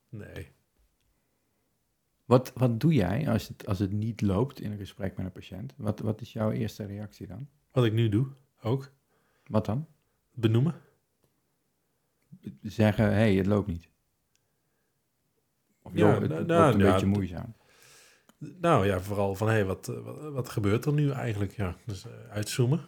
Nee. 0.08 0.52
Wat, 2.24 2.52
wat 2.54 2.80
doe 2.80 2.92
jij 2.94 3.28
als 3.30 3.48
het, 3.48 3.66
als 3.66 3.78
het 3.78 3.92
niet 3.92 4.20
loopt 4.20 4.60
in 4.60 4.72
een 4.72 4.78
gesprek 4.78 5.16
met 5.16 5.26
een 5.26 5.32
patiënt? 5.32 5.74
Wat, 5.76 5.98
wat 6.00 6.20
is 6.20 6.32
jouw 6.32 6.50
eerste 6.50 6.84
reactie 6.84 7.26
dan? 7.26 7.48
Wat 7.72 7.84
ik 7.84 7.92
nu 7.92 8.08
doe, 8.08 8.26
ook, 8.62 8.90
Wat 9.46 9.64
dan? 9.66 9.86
benoemen. 10.30 10.74
Zeggen, 12.62 13.04
hé, 13.04 13.10
hey, 13.10 13.34
het 13.34 13.46
loopt 13.46 13.66
niet. 13.66 13.88
Of 15.82 15.92
Ja, 15.94 15.98
joh, 15.98 16.20
het 16.20 16.28
nou, 16.28 16.34
loopt 16.40 16.48
nou, 16.48 16.72
een 16.72 16.92
beetje 16.92 17.06
moeizaam. 17.06 17.54
Nou 18.38 18.86
ja, 18.86 19.00
vooral 19.00 19.34
van, 19.34 19.46
hé, 19.46 19.52
hey, 19.52 19.64
wat, 19.64 19.88
eh, 19.88 20.00
wat, 20.00 20.32
wat 20.32 20.48
gebeurt 20.48 20.84
er 20.84 20.92
nu 20.92 21.10
eigenlijk? 21.10 21.52
Ja, 21.52 21.76
dus 21.84 22.04
eh, 22.06 22.12
uitzoomen. 22.30 22.80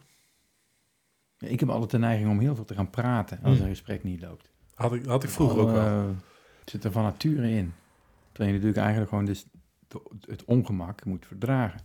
Ik 1.39 1.61
heb 1.61 1.69
altijd 1.69 1.91
de 1.91 1.99
neiging 1.99 2.31
om 2.31 2.39
heel 2.41 2.55
veel 2.55 2.65
te 2.65 2.75
gaan 2.75 2.91
praten 2.91 3.39
als 3.43 3.55
Hmm. 3.57 3.63
een 3.65 3.71
gesprek 3.73 4.03
niet 4.03 4.21
loopt. 4.21 4.51
Had 4.75 4.93
ik, 4.93 5.05
had 5.05 5.23
ik 5.25 5.31
vroeger 5.31 5.59
ook 5.59 5.71
wel. 5.71 5.87
Eh, 5.87 6.09
Het 6.61 6.71
zit 6.71 6.85
er 6.85 6.93
van 6.93 7.03
nature 7.03 7.51
in. 7.51 7.73
Terwijl 8.33 8.49
je 8.49 8.53
natuurlijk 8.53 8.77
eigenlijk 8.77 9.09
gewoon 9.09 9.25
dus 9.25 9.47
het 10.21 10.45
ongemak 10.45 11.05
moet 11.05 11.27
verdragen. 11.27 11.81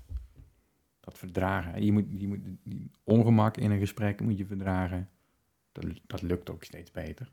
Dat 1.00 1.18
verdragen. 1.18 1.86
Je 1.86 1.92
moet, 1.92 2.06
je 2.10 2.28
moet 2.28 2.40
die 2.64 2.92
ongemak 3.04 3.58
in 3.58 3.72
een 3.72 3.80
gesprek 3.80 4.22
moet 4.22 4.38
je 4.38 4.46
verdragen. 4.46 5.10
Dat, 5.72 5.86
dat 6.08 6.22
lukt 6.22 6.50
ook 6.50 6.64
steeds 6.64 6.92
beter. 6.92 7.32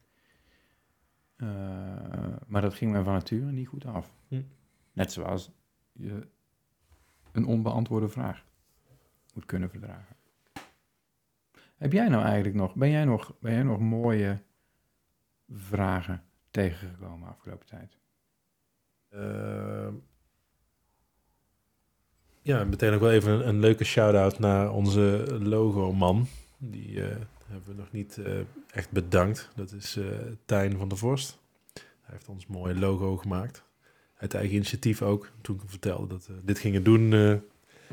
Maar 2.47 2.61
dat 2.61 2.75
ging 2.75 2.93
me 2.93 3.03
van 3.03 3.13
nature 3.13 3.53
niet 3.53 3.69
goed 3.69 3.85
af. 3.85 4.13
Hm. 4.29 4.43
Net 4.93 5.13
zoals 5.13 5.51
je 5.93 6.29
een 7.33 7.47
onbeantwoorde 7.47 8.09
vraag 8.09 8.45
moet 9.35 9.47
kunnen 9.47 9.71
verdragen. 9.71 10.17
Heb 11.77 11.93
jij 11.93 12.09
nou 12.09 12.25
eigenlijk 12.25 12.55
nog, 12.55 12.75
ben 12.75 12.91
jij 12.91 13.05
nog, 13.05 13.35
ben 13.41 13.53
jij 13.53 13.63
nog 13.63 13.81
mooie 13.81 14.39
vragen 15.49 16.25
tegengekomen 16.51 17.29
afgelopen 17.29 17.67
tijd? 17.67 17.97
Eh, 19.09 19.89
ja, 22.43 22.65
meteen 22.65 22.93
ook 22.93 23.01
wel 23.01 23.11
even 23.11 23.49
een, 23.49 23.61
leuke 23.61 23.85
shout-out 23.85 24.39
naar 24.39 24.73
onze 24.73 25.39
logo-man. 25.41 26.27
Die 26.59 27.05
eh, 27.05 27.17
hebben 27.47 27.69
we 27.69 27.75
nog 27.75 27.93
niet 27.93 28.19
eh, 28.19 28.41
echt 28.71 28.91
bedankt. 28.91 29.51
Dat 29.55 29.73
is 29.73 29.97
eh 29.97 30.05
Tijn 30.45 30.77
van 30.77 30.89
der 30.89 30.99
Vorst. 30.99 31.39
Hij 31.75 32.15
heeft 32.15 32.29
ons 32.29 32.47
mooi 32.47 32.79
logo 32.79 33.17
gemaakt. 33.17 33.65
Uit 34.23 34.35
eigen 34.35 34.55
initiatief 34.55 35.03
ook. 35.03 35.29
Toen 35.41 35.55
ik 35.55 35.61
hem 35.61 35.71
vertelde 35.71 36.07
dat 36.07 36.27
we 36.27 36.35
dit 36.45 36.59
gingen 36.59 36.83
doen, 36.83 37.13
eh, 37.13 37.35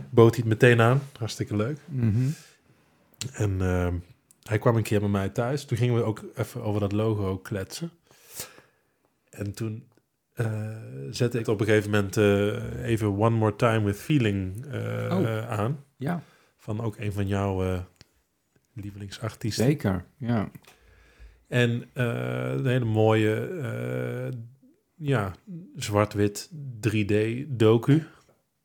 bood 0.09 0.35
hij 0.35 0.39
het 0.39 0.49
meteen 0.61 0.81
aan. 0.81 1.01
Hartstikke 1.17 1.55
leuk. 1.55 1.77
En 3.33 3.61
eh, 3.61 3.93
hij 4.43 4.57
kwam 4.59 4.75
een 4.75 4.83
keer 4.83 4.99
bij 4.99 5.09
mij 5.09 5.29
thuis. 5.29 5.65
Toen 5.65 5.77
gingen 5.77 5.95
we 5.95 6.03
ook 6.03 6.23
even 6.35 6.63
over 6.63 6.79
dat 6.79 6.91
logo 6.91 7.37
kletsen. 7.37 7.91
En 9.29 9.53
toen 9.53 9.83
eh, 10.33 10.75
zette 11.11 11.39
ik 11.39 11.47
op 11.47 11.59
een 11.59 11.65
gegeven 11.65 11.89
moment 11.91 12.17
eh, 12.17 12.83
even 12.89 13.07
One 13.17 13.35
More 13.35 13.55
Time 13.55 13.83
with 13.85 13.97
Feeling 13.97 14.65
eh, 14.65 15.17
Oh. 15.19 15.49
aan. 15.49 15.83
Ja, 15.97 16.23
Van 16.57 16.81
ook 16.81 16.97
een 16.97 17.11
van 17.13 17.27
jouw 17.27 17.63
eh, 17.63 17.79
lievelingsartiesten. 18.73 19.65
zeker. 19.65 20.05
Ja. 20.17 20.49
En 21.47 21.83
eh, 21.93 22.51
een 22.51 22.65
hele 22.65 22.85
mooie, 22.85 23.35
eh, 23.35 24.39
ja, 24.99 25.33
zwart-wit 25.75 26.49
3D-docu. 26.87 28.03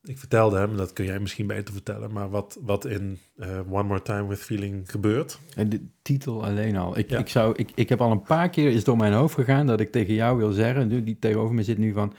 Ik 0.03 0.19
vertelde 0.19 0.59
hem, 0.59 0.77
dat 0.77 0.93
kun 0.93 1.05
jij 1.05 1.19
misschien 1.21 1.47
beter 1.47 1.73
vertellen, 1.75 2.13
maar 2.13 2.31
wat, 2.31 2.59
wat 2.63 2.85
in 2.85 3.19
eh, 3.37 3.59
One 3.71 3.83
More 3.83 4.03
Time 4.03 4.27
with 4.29 4.39
Feeling 4.39 4.91
gebeurt. 4.91 5.39
En 5.57 5.69
de 5.69 5.81
titel 6.03 6.45
alleen 6.45 6.77
al. 6.77 6.99
Ik, 6.99 7.11
Ja. 7.11 7.19
ik, 7.19 7.29
zou, 7.29 7.55
ik, 7.57 7.71
ik 7.75 7.89
heb 7.89 8.01
al 8.01 8.11
een 8.11 8.23
paar 8.23 8.51
keer 8.51 8.71
is 8.71 8.85
door 8.85 8.97
mijn 8.97 9.13
hoofd 9.13 9.35
gegaan 9.35 9.67
dat 9.67 9.81
ik 9.81 9.93
tegen 9.93 10.15
jou 10.15 10.37
wil 10.39 10.53
zeggen, 10.53 10.89
nu- 10.89 11.05
die 11.05 11.19
tegenover 11.19 11.55
me 11.55 11.63
zit 11.63 11.79
nu 11.79 11.93
van, 11.93 12.13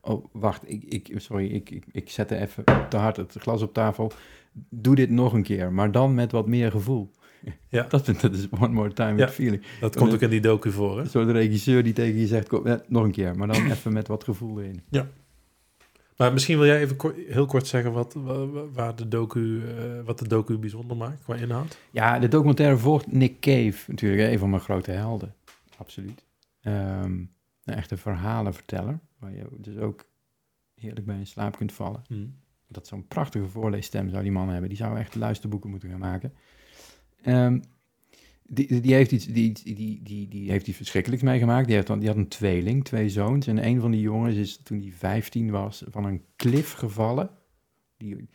oh 0.00 0.24
wacht, 0.32 0.70
ik, 0.70 0.82
ik, 0.84 1.12
sorry, 1.16 1.46
ik, 1.46 1.70
ik, 1.70 1.84
ik 1.92 2.10
zette 2.10 2.36
even 2.36 2.64
te 2.88 2.96
hard 2.96 3.16
het 3.16 3.36
glas 3.38 3.62
op 3.62 3.72
tafel. 3.74 4.12
Doe 4.68 4.94
dit 4.94 5.10
nog 5.10 5.32
een 5.32 5.42
keer, 5.42 5.72
maar 5.72 5.92
dan 5.92 6.14
met 6.14 6.32
wat 6.32 6.46
meer 6.48 6.70
gevoel. 6.70 7.10
Ja. 7.68 7.82
Dat, 7.88 8.06
dat 8.06 8.32
is 8.34 8.48
one 8.50 8.68
more 8.72 8.92
time 8.92 9.10
Ja. 9.18 9.24
with 9.24 9.34
feeling. 9.34 9.62
Dat 9.80 9.96
komt 9.96 10.12
ook 10.14 10.20
in 10.20 10.30
die 10.30 10.40
docu 10.40 10.70
voor, 10.70 10.98
hè? 10.98 11.04
Zo 11.08 11.24
de 11.24 11.32
regisseur 11.32 11.82
die 11.82 11.92
tegen 11.92 12.20
je 12.20 12.26
zegt, 12.26 12.48
kom, 12.48 12.66
eh, 12.66 12.74
nog 12.86 13.04
een 13.04 13.10
keer, 13.12 13.36
maar 13.36 13.46
dan 13.46 13.64
even 13.72 13.92
met 13.92 14.08
wat 14.08 14.24
gevoel 14.24 14.60
erin. 14.60 14.82
Maar 16.16 16.32
misschien 16.32 16.56
wil 16.58 16.66
jij 16.66 16.80
even 16.80 16.96
ko- 16.96 17.14
heel 17.28 17.46
kort 17.46 17.66
zeggen 17.66 17.92
wat, 17.92 18.14
wa- 18.14 18.46
wa- 18.46 18.68
waar 18.72 18.96
de 18.96 19.08
docu, 19.08 19.62
eh, 19.66 20.00
wat 20.04 20.18
de 20.18 20.28
docu 20.28 20.58
bijzonder 20.58 20.96
maakt 20.96 21.22
qua 21.22 21.34
inhoud. 21.34 21.78
Ja, 21.90 22.18
de 22.18 22.28
documentaire 22.28 22.76
volgt 22.76 23.12
Nick 23.12 23.40
Cave, 23.40 23.76
natuurlijk, 23.86 24.22
hè, 24.22 24.30
een 24.30 24.38
van 24.38 24.50
mijn 24.50 24.62
grote 24.62 24.90
helden. 24.90 25.34
Absoluut. 25.76 26.24
Ehm, 26.62 27.12
een 27.64 27.74
echte 27.74 27.96
verhalenverteller, 27.96 28.98
waar 29.18 29.34
je 29.34 29.46
dus 29.58 29.76
ook 29.76 30.04
heerlijk 30.74 31.06
bij 31.06 31.16
in 31.18 31.26
slaap 31.26 31.56
kunt 31.56 31.72
vallen. 31.72 32.02
Dat 32.68 32.86
zo'n 32.86 33.06
prachtige 33.06 33.46
voorleesstem 33.48 34.08
zou 34.10 34.22
die 34.22 34.32
man 34.32 34.48
hebben. 34.48 34.68
Die 34.68 34.78
zou 34.78 34.98
echt 34.98 35.14
luisterboeken 35.14 35.70
moeten 35.70 35.90
gaan 35.90 35.98
maken. 35.98 36.32
Ehm, 37.22 37.60
die, 38.42 38.80
die, 38.80 38.94
heeft 38.94 39.12
iets, 39.12 39.26
die, 39.26 39.52
die, 39.52 40.02
die, 40.02 40.28
die 40.28 40.50
heeft 40.50 40.66
iets 40.68 40.76
verschrikkelijks 40.76 41.24
meegemaakt. 41.24 41.66
Die, 41.66 41.74
heeft, 41.74 41.86
dan- 41.86 41.98
die 41.98 42.08
had 42.08 42.16
een 42.16 42.28
tweeling, 42.28 42.84
twee 42.84 43.08
zoons. 43.08 43.46
En 43.46 43.66
een 43.66 43.80
van 43.80 43.90
die 43.90 44.00
jongens 44.00 44.34
is 44.36 44.56
toen 44.56 44.80
hij 44.80 44.92
15 44.92 45.50
was 45.50 45.84
van 45.90 46.04
een 46.04 46.22
klif 46.36 46.72
gevallen. 46.72 47.30
Die, 47.96 48.28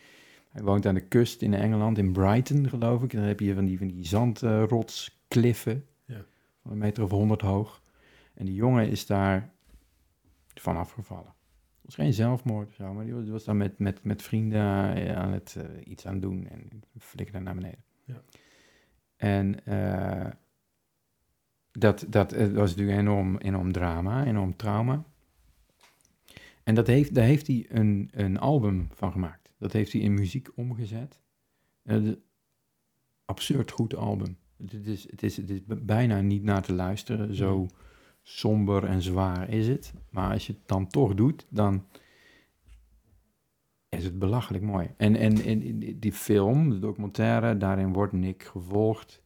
hij 0.50 0.64
woont 0.64 0.86
aan 0.86 0.94
de 0.94 1.08
kust 1.08 1.42
in 1.42 1.54
Engeland, 1.54 1.98
in 1.98 2.12
Brighton 2.12 2.70
geloof 2.70 3.04
ik. 3.04 3.14
En 3.14 3.20
dan 3.20 3.28
heb 3.28 3.40
je 3.40 3.54
van 3.54 3.66
die, 3.66 3.78
van 3.78 3.88
die 3.88 4.06
zandrotskliffen. 4.06 5.86
Ja. 6.06 6.26
Van 6.62 6.72
een 6.72 6.78
meter 6.78 7.04
of 7.04 7.10
honderd 7.10 7.42
hoog. 7.42 7.82
En 8.34 8.46
die 8.46 8.56
jongen 8.56 8.90
is 8.90 9.06
daar 9.06 9.54
vanaf 10.54 10.92
gevallen. 10.92 11.34
Het 11.82 11.96
was 11.96 12.06
geen 12.06 12.14
zelfmoord 12.14 12.68
of 12.68 12.74
zo, 12.74 12.94
maar 12.94 13.06
die 13.06 13.14
was, 13.14 13.24
die 13.24 13.32
was 13.32 13.44
daar 13.44 13.56
met, 13.56 13.80
met, 13.80 14.04
met 14.04 14.22
vrienden 14.22 14.60
eh, 14.96 15.16
aan 15.16 15.32
het 15.32 15.56
eh, 15.58 15.92
iets 15.92 16.08
aan 16.08 16.20
doen 16.20 16.48
en 16.48 16.70
flikkerde 16.98 17.42
naar 17.42 17.56
beneden. 17.56 17.84
Ja. 18.04 18.22
En 19.16 19.66
eh, 19.66 20.32
dat, 21.72 22.06
dat 22.10 22.32
eh, 22.32 22.48
was 22.48 22.70
natuurlijk 22.70 22.98
een 22.98 23.08
enorm, 23.08 23.38
enorm 23.38 23.72
drama, 23.72 24.26
enorm 24.26 24.56
trauma. 24.56 25.04
En 26.64 26.76
dat 26.76 26.88
heeft, 26.88 27.16
daar 27.16 27.26
heeft 27.26 27.48
hij 27.48 27.66
een, 27.70 28.10
een 28.12 28.40
album 28.40 28.88
van 28.94 29.12
gemaakt. 29.12 29.52
Dat 29.58 29.74
heeft 29.74 29.92
hij 29.92 30.02
in 30.02 30.14
muziek 30.14 30.50
omgezet. 30.56 31.20
Een 31.84 32.22
absurd 33.26 33.72
goed 33.72 33.96
album. 33.96 34.38
Het 34.58 34.88
is, 34.88 35.12
het, 35.12 35.24
is, 35.24 35.38
het 35.38 35.50
is 35.50 35.60
bijna 35.66 36.22
niet 36.22 36.44
naar 36.44 36.62
te 36.62 36.74
luisteren. 36.74 37.36
Zo 37.36 37.68
somber 38.22 38.84
en 38.84 39.02
zwaar 39.02 39.50
is 39.50 39.68
het. 39.68 39.94
Maar 40.10 40.32
als 40.32 40.48
je 40.48 40.54
het 40.54 40.68
dan 40.68 40.88
toch 40.88 41.14
doet, 41.14 41.46
dan 41.50 41.86
is 43.90 44.04
het 44.04 44.20
belachelijk 44.20 44.64
mooi. 44.64 44.90
En, 44.98 45.16
en, 45.16 45.80
die 46.00 46.14
film, 46.14 46.70
de 46.70 46.80
documentaire, 46.80 47.58
daarin 47.58 47.94
wordt 47.94 48.14
Nick 48.14 48.44
gevolgd. 48.44 49.24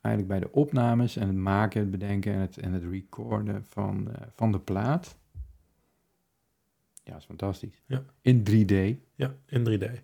Eigenlijk 0.00 0.40
bij 0.40 0.48
de 0.48 0.56
opnames 0.56 1.16
en 1.16 1.26
het 1.26 1.36
maken, 1.36 1.80
het 1.80 1.90
bedenken 1.90 2.32
en 2.32 2.40
het, 2.40 2.56
en 2.56 2.72
het 2.72 2.84
recorden 2.90 3.64
van, 3.68 4.10
eh, 4.12 4.26
van 4.34 4.52
de 4.52 4.60
plaat. 4.60 5.16
Ja, 7.04 7.12
dat 7.12 7.20
is 7.20 7.26
fantastisch. 7.26 7.82
Ja. 7.86 8.04
In 8.20 8.42
3D. 8.42 8.96
Ja, 9.14 9.34
in 9.46 9.64
3D. 9.64 10.02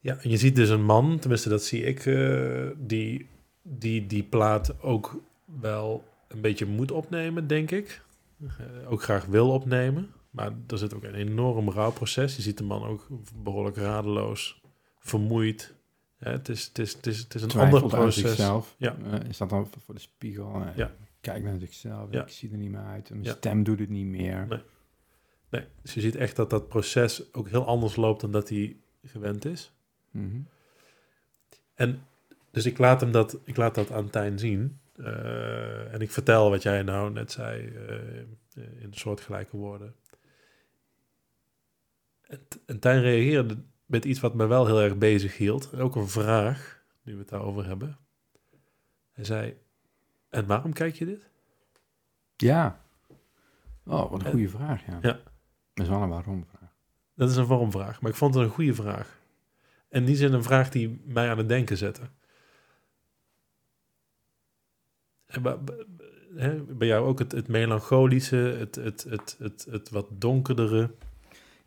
Ja, 0.00 0.16
en 0.16 0.30
je 0.30 0.36
ziet 0.36 0.56
dus 0.56 0.68
een 0.68 0.84
man, 0.84 1.18
tenminste 1.18 1.48
dat 1.48 1.62
zie 1.62 1.82
ik, 1.82 2.06
eh, 2.06 2.68
die, 2.76 3.28
die 3.62 4.06
die 4.06 4.22
plaat 4.22 4.82
ook 4.82 5.22
wel 5.60 6.04
een 6.28 6.40
beetje 6.40 6.66
moet 6.66 6.90
opnemen, 6.90 7.46
denk 7.46 7.70
ik. 7.70 8.02
Eh, 8.40 8.90
ook 8.90 9.02
graag 9.02 9.24
wil 9.24 9.50
opnemen. 9.50 10.10
Maar 10.36 10.52
er 10.66 10.78
zit 10.78 10.94
ook 10.94 11.02
een 11.04 11.14
enorm 11.14 11.70
rouwproces. 11.70 12.36
Je 12.36 12.42
ziet 12.42 12.58
de 12.58 12.64
man 12.64 12.84
ook 12.84 13.08
behoorlijk 13.42 13.76
radeloos, 13.76 14.60
vermoeid. 14.98 15.74
Ja, 16.18 16.30
het, 16.30 16.48
is, 16.48 16.64
het, 16.66 16.78
is, 16.78 16.92
het, 16.92 17.06
is, 17.06 17.18
het 17.18 17.34
is 17.34 17.42
een 17.42 17.50
ander 17.50 17.68
Twijfelt 17.68 17.92
proces. 17.92 18.22
zichzelf. 18.22 18.74
Ja. 18.78 18.96
Eh, 19.12 19.28
is 19.28 19.36
dat 19.36 19.48
dan 19.50 19.68
voor 19.84 19.94
de 19.94 20.00
spiegel? 20.00 20.54
Eh, 20.54 20.76
Ja. 20.76 20.90
Kijk 21.20 21.42
naar 21.44 21.58
zichzelf. 21.58 22.10
Ja. 22.12 22.22
Ik 22.22 22.28
zie 22.28 22.50
er 22.50 22.56
niet 22.56 22.70
meer 22.70 22.84
uit. 22.84 23.10
Mijn 23.10 23.24
stem 23.24 23.62
doet 23.62 23.78
het 23.78 23.88
niet 23.88 24.06
meer. 24.06 24.46
Nee. 24.48 24.60
Nee, 25.50 25.64
dus 25.82 25.94
je 25.94 26.00
ziet 26.00 26.16
echt 26.16 26.36
dat 26.36 26.50
dat 26.50 26.68
proces 26.68 27.34
ook 27.34 27.48
heel 27.48 27.66
anders 27.66 27.96
loopt 27.96 28.20
dan 28.20 28.32
dat 28.32 28.48
hij 28.48 28.76
gewend 29.04 29.44
is. 29.44 29.72
Mhm. 30.10 30.40
En 31.74 32.02
dus 32.50 32.66
ik 32.66 32.78
laat 32.78 33.00
hem 33.00 33.12
dat, 33.12 33.38
ik 33.44 33.56
laat 33.56 33.74
dat 33.74 33.92
aan 33.92 34.10
Tijn 34.10 34.38
zien. 34.38 34.78
Eh, 34.96 35.92
en 35.94 36.00
ik 36.00 36.10
vertel 36.10 36.50
wat 36.50 36.62
jij 36.62 36.82
nou 36.82 37.12
net 37.12 37.32
zei 37.32 37.72
in 38.80 38.88
soortgelijke 38.90 39.56
woorden. 39.56 39.94
En, 42.66 42.78
Tijn 42.80 43.00
reageerde 43.00 43.56
met 43.86 44.04
iets 44.04 44.20
wat 44.20 44.34
me 44.34 44.46
wel 44.46 44.66
heel 44.66 44.80
erg 44.80 44.98
bezig 44.98 45.36
hield. 45.36 45.70
En 45.70 45.80
ook 45.80 45.96
een 45.96 46.08
vraag, 46.08 46.82
nu 47.02 47.12
we 47.12 47.18
het 47.18 47.28
daarover 47.28 47.66
hebben. 47.66 47.98
Hij 49.12 49.24
zei, 49.24 49.56
en 50.28 50.46
waarom 50.46 50.72
kijk 50.72 50.94
je 50.94 51.04
dit? 51.04 51.30
Ja. 52.36 52.80
Oh, 53.84 54.10
wat 54.10 54.20
een 54.20 54.26
En- 54.26 54.32
goede 54.32 54.48
vraag, 54.48 54.86
ja. 54.86 54.98
Ja. 55.02 55.20
Dat 55.74 55.84
is 55.86 55.88
wel 55.88 56.02
een 56.02 56.08
waarom-vraag. 56.08 56.70
Dat 57.14 57.30
is 57.30 57.36
een 57.36 57.46
vormvraag, 57.46 58.00
maar 58.00 58.10
ik 58.10 58.16
vond 58.16 58.34
het 58.34 58.44
een 58.44 58.50
goede 58.50 58.74
vraag. 58.74 59.18
En 59.88 60.04
die 60.04 60.16
zin 60.16 60.32
een 60.32 60.42
vraag 60.42 60.70
die 60.70 61.00
mij 61.04 61.30
aan 61.30 61.38
het 61.38 61.48
denken 61.48 61.76
zette. 61.76 62.00
En 65.26 65.42
bij 66.78 66.86
jou 66.86 67.06
ook 67.06 67.18
het, 67.18 67.32
het 67.32 67.48
melancholische, 67.48 68.36
het, 68.36 68.74
het, 68.74 69.06
het, 69.08 69.36
het, 69.38 69.66
het 69.70 69.90
wat 69.90 70.06
donkerdere. 70.10 70.90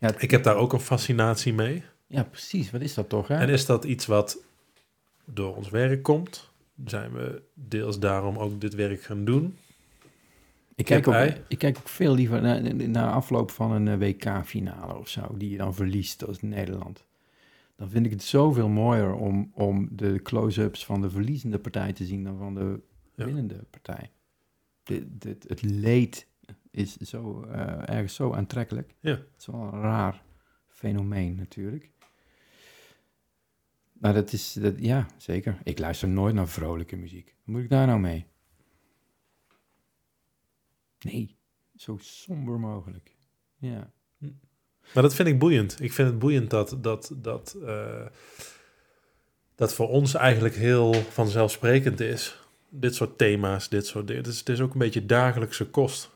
Ja, 0.00 0.14
Ik 0.18 0.30
heb 0.30 0.42
daar 0.42 0.56
ook 0.56 0.72
een 0.72 0.80
fascinatie 0.80 1.52
mee. 1.54 1.82
ja, 2.06 2.22
precies. 2.24 2.70
Wat 2.70 2.80
is 2.80 2.94
dat 2.94 3.08
toch, 3.08 3.28
hè? 3.28 3.34
En 3.36 3.48
is 3.48 3.66
dat 3.66 3.84
iets 3.84 4.06
wat 4.06 4.42
door 5.24 5.56
ons 5.56 5.70
werk 5.70 6.02
komt? 6.02 6.50
Zijn 6.84 7.12
we 7.12 7.42
deels 7.54 7.98
daarom 7.98 8.36
ook 8.36 8.60
dit 8.60 8.74
werk 8.74 9.02
gaan 9.02 9.24
doen? 9.24 9.56
ik, 10.74 10.84
kijk 10.84 11.08
ook, 11.08 11.34
ik 11.48 11.58
kijk 11.58 11.78
ook 11.78 11.88
veel 11.88 12.14
liever 12.14 12.40
naar, 12.42 12.74
naar 12.88 13.12
afloop 13.12 13.50
van 13.50 13.72
een 13.72 13.88
eh, 13.88 13.98
WK-finale 13.98 14.94
of 14.98 15.08
zo, 15.08 15.34
die 15.36 15.50
je 15.50 15.56
dan 15.56 15.74
verliest 15.74 16.26
als 16.26 16.42
Nederland. 16.42 17.04
Dan 17.76 17.88
vind 17.90 18.06
ik 18.06 18.12
het 18.12 18.22
zoveel 18.22 18.68
mooier 18.68 19.14
om, 19.14 19.50
om 19.54 19.88
de 19.92 20.20
close-ups 20.22 20.84
van 20.84 21.00
de 21.00 21.10
verliezende 21.10 21.58
partij 21.58 21.92
te 21.92 22.04
zien 22.04 22.24
dan 22.24 22.38
van 22.38 22.54
de 22.54 22.80
Ja. 23.14 23.24
winnende 23.24 23.64
partij. 23.70 24.10
De, 24.82 25.16
de- 25.18 25.36
het 25.46 25.62
leed 25.62 26.26
is 26.70 26.96
zo, 26.96 27.42
eh, 27.42 27.88
ergens 27.88 28.14
zo 28.14 28.32
aantrekkelijk. 28.32 28.94
Ja. 29.00 29.10
Het 29.10 29.34
is 29.38 29.46
wel 29.46 29.60
een 29.60 29.80
raar 29.80 30.22
fenomeen 30.68 31.34
natuurlijk. 31.34 31.90
Maar 33.92 34.14
dat 34.14 34.32
is, 34.32 34.52
dat, 34.52 34.74
ja, 34.78 35.06
zeker. 35.16 35.58
Ik 35.64 35.78
luister 35.78 36.08
nooit 36.08 36.34
naar 36.34 36.48
vrolijke 36.48 36.96
muziek. 36.96 37.34
Wat 37.36 37.54
moet 37.54 37.62
ik 37.62 37.70
daar 37.70 37.86
nou 37.86 38.00
mee? 38.00 38.26
Nee, 41.00 41.36
zo 41.76 41.96
somber 42.00 42.60
mogelijk. 42.60 43.16
Ja. 43.58 43.92
Maar 44.94 45.02
dat 45.02 45.14
vind 45.14 45.28
ik 45.28 45.38
boeiend. 45.38 45.80
Ik 45.80 45.92
vind 45.92 46.08
het 46.08 46.18
boeiend 46.18 46.50
dat 46.50 46.76
dat, 46.80 47.12
dat, 47.16 47.56
eh, 47.64 48.06
dat 49.54 49.74
voor 49.74 49.88
ons 49.88 50.14
eigenlijk 50.14 50.54
heel 50.54 50.94
vanzelfsprekend 50.94 52.00
is. 52.00 52.40
Dit 52.68 52.94
soort 52.94 53.18
thema's, 53.18 53.68
dit 53.68 53.86
soort 53.86 54.06
dingen. 54.06 54.22
Het 54.22 54.32
is, 54.32 54.38
het 54.38 54.48
is 54.48 54.60
ook 54.60 54.72
een 54.72 54.78
beetje 54.78 55.06
dagelijkse 55.06 55.66
kost. 55.66 56.10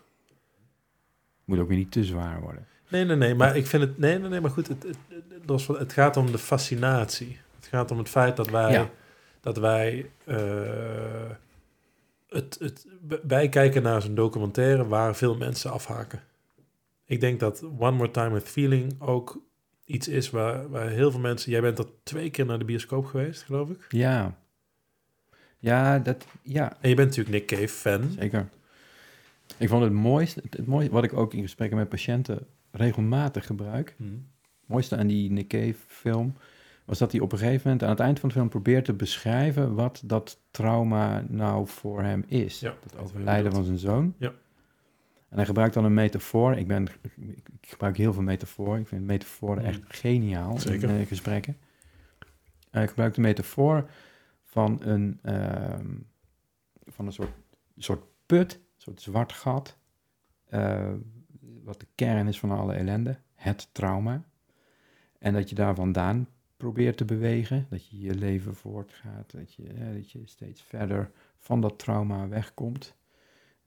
Moet 1.45 1.59
ook 1.59 1.69
weer 1.69 1.77
niet 1.77 1.93
te 1.93 2.05
zwaar 2.05 2.41
worden. 2.41 2.67
Nee, 2.89 3.05
nee, 3.05 3.17
nee. 3.17 3.35
Maar 3.35 3.57
ik 3.57 3.67
vind 3.67 3.83
het... 3.83 3.99
Nee, 3.99 4.19
nee, 4.19 4.29
nee. 4.29 4.41
Maar 4.41 4.51
goed, 4.51 4.69
het, 4.69 4.83
het, 4.83 5.67
het, 5.79 5.93
gaat 5.93 6.17
om 6.17 6.33
de 6.33 6.39
fascinatie. 6.39 7.39
Het 7.57 7.67
gaat 7.67 7.91
om 7.91 7.99
het 7.99 8.09
feit 8.09 8.37
dat 8.37 8.51
wij... 8.51 8.73
Ja. 8.73 8.91
Dat 9.41 9.57
wij... 9.57 10.11
eh, 10.25 11.31
het, 12.29 12.57
het, 12.61 12.87
wij 13.27 13.49
kijken 13.49 13.83
naar 13.83 14.03
zo'n 14.03 14.15
documentaire 14.15 14.87
waar 14.87 15.17
veel 15.17 15.37
mensen 15.37 15.71
afhaken. 15.73 16.23
Ik 17.07 17.21
denk 17.21 17.41
dat 17.41 17.63
One 17.79 17.97
More 17.97 18.11
Time 18.11 18.31
with 18.31 18.49
Feeling 18.49 19.01
ook 19.01 19.43
iets 19.85 20.09
is 20.09 20.31
waar, 20.31 20.71
waar 20.71 20.89
heel 20.89 21.11
veel 21.11 21.21
mensen... 21.21 21.51
Jij 21.51 21.61
bent 21.61 21.79
er 21.79 21.87
twee 22.03 22.31
keer 22.31 22.47
naar 22.47 22.59
de 22.59 22.65
bioscoop 22.65 23.05
geweest, 23.05 23.43
geloof 23.43 23.71
ik. 23.71 23.87
Ja. 23.89 24.37
Ja, 25.59 25.99
dat, 25.99 26.27
ja, 26.43 26.77
En 26.81 26.89
je 26.89 26.95
bent 26.95 27.09
natuurlijk 27.09 27.37
Nick 27.37 27.47
Cave 27.47 27.69
fan. 27.69 28.11
zeker. 28.19 28.49
Ik 29.59 29.69
vond 29.69 29.83
het 29.83 29.93
mooiste, 29.93 30.41
het, 30.43 30.57
het 30.57 30.67
mooiste, 30.67 30.93
wat 30.93 31.05
ik 31.05 31.13
ook 31.13 31.35
in 31.35 31.43
gesprekken 31.43 31.77
met 31.79 31.89
patiënten 31.89 32.47
regelmatig 32.71 33.47
gebruik, 33.47 33.95
Hm. 33.97 34.05
het 34.05 34.13
mooiste 34.67 34.97
aan 34.97 35.07
die 35.07 35.31
Nick 35.31 35.75
film, 35.87 36.35
was 36.85 36.99
dat 36.99 37.13
hij 37.13 37.21
op 37.21 37.33
een 37.33 37.39
gegeven 37.39 37.63
moment 37.65 37.83
aan 37.83 37.91
het 37.91 38.01
eind 38.01 38.21
van 38.21 38.29
de 38.29 38.35
film 38.35 38.49
probeert 38.49 38.85
te 38.85 38.93
beschrijven 38.93 39.75
wat 39.75 40.03
dat 40.05 40.41
trauma 40.51 41.25
nou 41.29 41.67
voor 41.67 42.03
hem 42.03 42.25
is. 42.27 42.61
Ja, 42.61 42.75
het 42.83 42.97
overlijden 42.99 43.53
van 43.53 43.65
zijn 43.65 43.79
zoon. 43.79 44.15
Ja. 44.19 44.33
En 45.29 45.37
hij 45.41 45.45
gebruikt 45.49 45.75
dan 45.75 45.85
een 45.85 45.95
metafoor. 45.95 46.57
Ik, 46.57 46.67
ben, 46.67 46.87
ik, 47.03 47.13
ik 47.61 47.69
gebruik 47.69 47.97
heel 47.97 48.13
veel 48.13 48.23
metaforen. 48.23 48.81
Ik 48.81 48.87
vind 48.87 49.05
metaforen 49.05 49.63
Mm. 49.63 49.69
echt 49.69 49.81
geniaal 49.89 50.59
Zeker. 50.59 50.89
in 50.91 51.01
eh, 51.01 51.07
gesprekken. 51.07 51.57
Hij 52.71 52.89
gebruikt 52.89 53.15
de 53.15 53.21
metafoor 53.21 53.91
van 54.45 54.79
een, 54.83 55.19
ehm, 55.23 55.87
van 56.87 57.07
een 57.07 57.13
soort, 57.13 57.31
soort 57.77 58.03
put, 58.27 58.61
soort 58.85 59.03
zwart 59.03 59.33
gat, 59.33 59.79
eh, 60.45 60.93
wat 61.63 61.81
de 61.81 61.87
kern 61.95 62.29
is 62.29 62.39
van 62.39 62.51
alle 62.51 62.75
ellende, 62.75 63.19
het 63.35 63.69
trauma. 63.73 64.25
En 65.19 65.33
dat 65.33 65.49
je 65.49 65.55
daar 65.55 65.75
vandaan 65.75 66.29
probeert 66.57 66.97
te 66.97 67.05
bewegen, 67.05 67.67
dat 67.71 67.87
je 67.89 68.01
je 68.01 68.15
leven 68.15 68.55
voortgaat, 68.55 69.31
dat 69.31 69.55
je, 69.55 69.67
eh, 69.69 69.95
dat 69.95 70.11
je 70.11 70.21
steeds 70.25 70.63
verder 70.63 71.11
van 71.39 71.61
dat 71.61 71.79
trauma 71.79 72.29
wegkomt. 72.29 72.95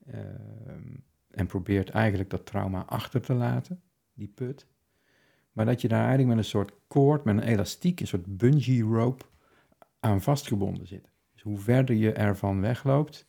Ehm, 0.06 0.96
en 1.30 1.46
probeert 1.46 1.90
eigenlijk 1.90 2.30
dat 2.30 2.46
trauma 2.46 2.84
achter 2.84 3.20
te 3.20 3.34
laten, 3.34 3.82
die 4.14 4.28
put. 4.28 4.66
Maar 5.52 5.66
dat 5.66 5.80
je 5.80 5.88
daar 5.88 6.06
eigenlijk 6.06 6.28
met 6.28 6.38
een 6.38 6.50
soort 6.50 6.72
koord, 6.86 7.24
met 7.24 7.36
een 7.36 7.42
elastiek, 7.42 8.00
een 8.00 8.06
soort 8.06 8.36
bungee 8.36 8.82
rope 8.82 9.24
aan 10.00 10.20
vastgebonden 10.20 10.86
zit. 10.86 11.10
Dus 11.32 11.42
hoe 11.42 11.58
verder 11.58 11.96
je 11.96 12.12
ervan 12.12 12.60
wegloopt, 12.60 13.26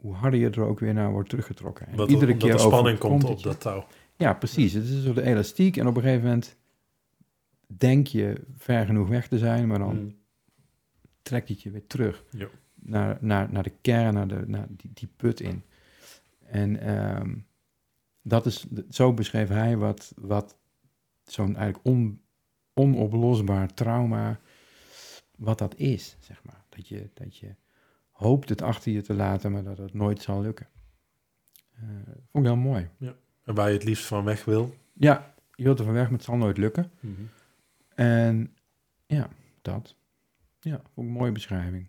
hoe 0.00 0.14
harder 0.14 0.40
je 0.40 0.50
er 0.50 0.60
ook 0.60 0.80
weer 0.80 0.94
naar 0.94 1.12
wordt 1.12 1.28
teruggetrokken. 1.28 1.86
En 1.86 2.10
iedere 2.10 2.36
keer 2.36 2.52
de 2.52 2.58
spanning 2.58 2.98
komt 2.98 3.24
op 3.24 3.42
dat 3.42 3.60
touw. 3.60 3.86
Ja, 4.16 4.34
precies. 4.34 4.72
Het 4.72 4.84
is 4.84 4.90
een 4.90 5.02
soort 5.02 5.16
elastiek 5.16 5.76
en 5.76 5.86
op 5.86 5.96
een 5.96 6.02
gegeven 6.02 6.24
moment 6.24 6.56
denk 7.66 8.06
je 8.06 8.40
ver 8.56 8.86
genoeg 8.86 9.08
weg 9.08 9.28
te 9.28 9.38
zijn, 9.38 9.66
maar 9.66 9.78
dan 9.78 9.96
Hm. 9.96 10.10
trekt 11.22 11.48
het 11.48 11.62
je 11.62 11.70
weer 11.70 11.86
terug 11.86 12.24
naar, 12.74 13.18
naar, 13.20 13.52
naar 13.52 13.62
de 13.62 13.72
kern, 13.80 14.14
naar, 14.14 14.28
de, 14.28 14.42
naar 14.46 14.66
die, 14.70 14.90
die 14.94 15.08
put 15.16 15.40
in. 15.40 15.62
En 16.46 16.80
ehm, 16.80 17.34
dat 18.22 18.46
is, 18.46 18.66
zo 18.90 19.14
beschreef 19.14 19.48
hij 19.48 19.76
wat, 19.76 20.12
wat 20.16 20.56
zo'n 21.24 21.56
eigenlijk 21.56 21.86
on, 21.86 22.20
onoplosbaar 22.74 23.74
trauma, 23.74 24.40
wat 25.36 25.58
dat 25.58 25.74
is, 25.74 26.16
zeg 26.20 26.44
maar. 26.44 26.64
Dat 26.68 26.88
je, 26.88 27.10
dat 27.14 27.36
je 27.36 27.54
hoopt 28.20 28.48
het 28.48 28.62
achter 28.62 28.92
je 28.92 29.02
te 29.02 29.14
laten, 29.14 29.52
maar 29.52 29.64
dat 29.64 29.78
het 29.78 29.94
nooit 29.94 30.22
zal 30.22 30.40
lukken. 30.40 30.68
Eh, 31.74 31.82
vond 32.30 32.44
ik 32.46 32.52
heel 32.52 32.56
mooi. 32.60 32.88
En 33.44 33.54
waar 33.54 33.68
je 33.68 33.74
het 33.74 33.84
liefst 33.84 34.06
van 34.06 34.24
weg 34.24 34.44
wil. 34.44 34.74
Ja, 34.92 35.34
je 35.54 35.62
wilt 35.64 35.78
er 35.78 35.84
van 35.84 35.94
weg, 35.94 36.02
maar 36.04 36.12
het 36.12 36.22
zal 36.24 36.36
nooit 36.36 36.56
lukken. 36.56 36.90
En 37.94 38.56
ja, 39.06 39.28
dat. 39.62 39.94
Ja, 40.60 40.74
ik 40.74 40.82
een 40.96 41.06
mooie 41.06 41.32
beschrijving. 41.32 41.88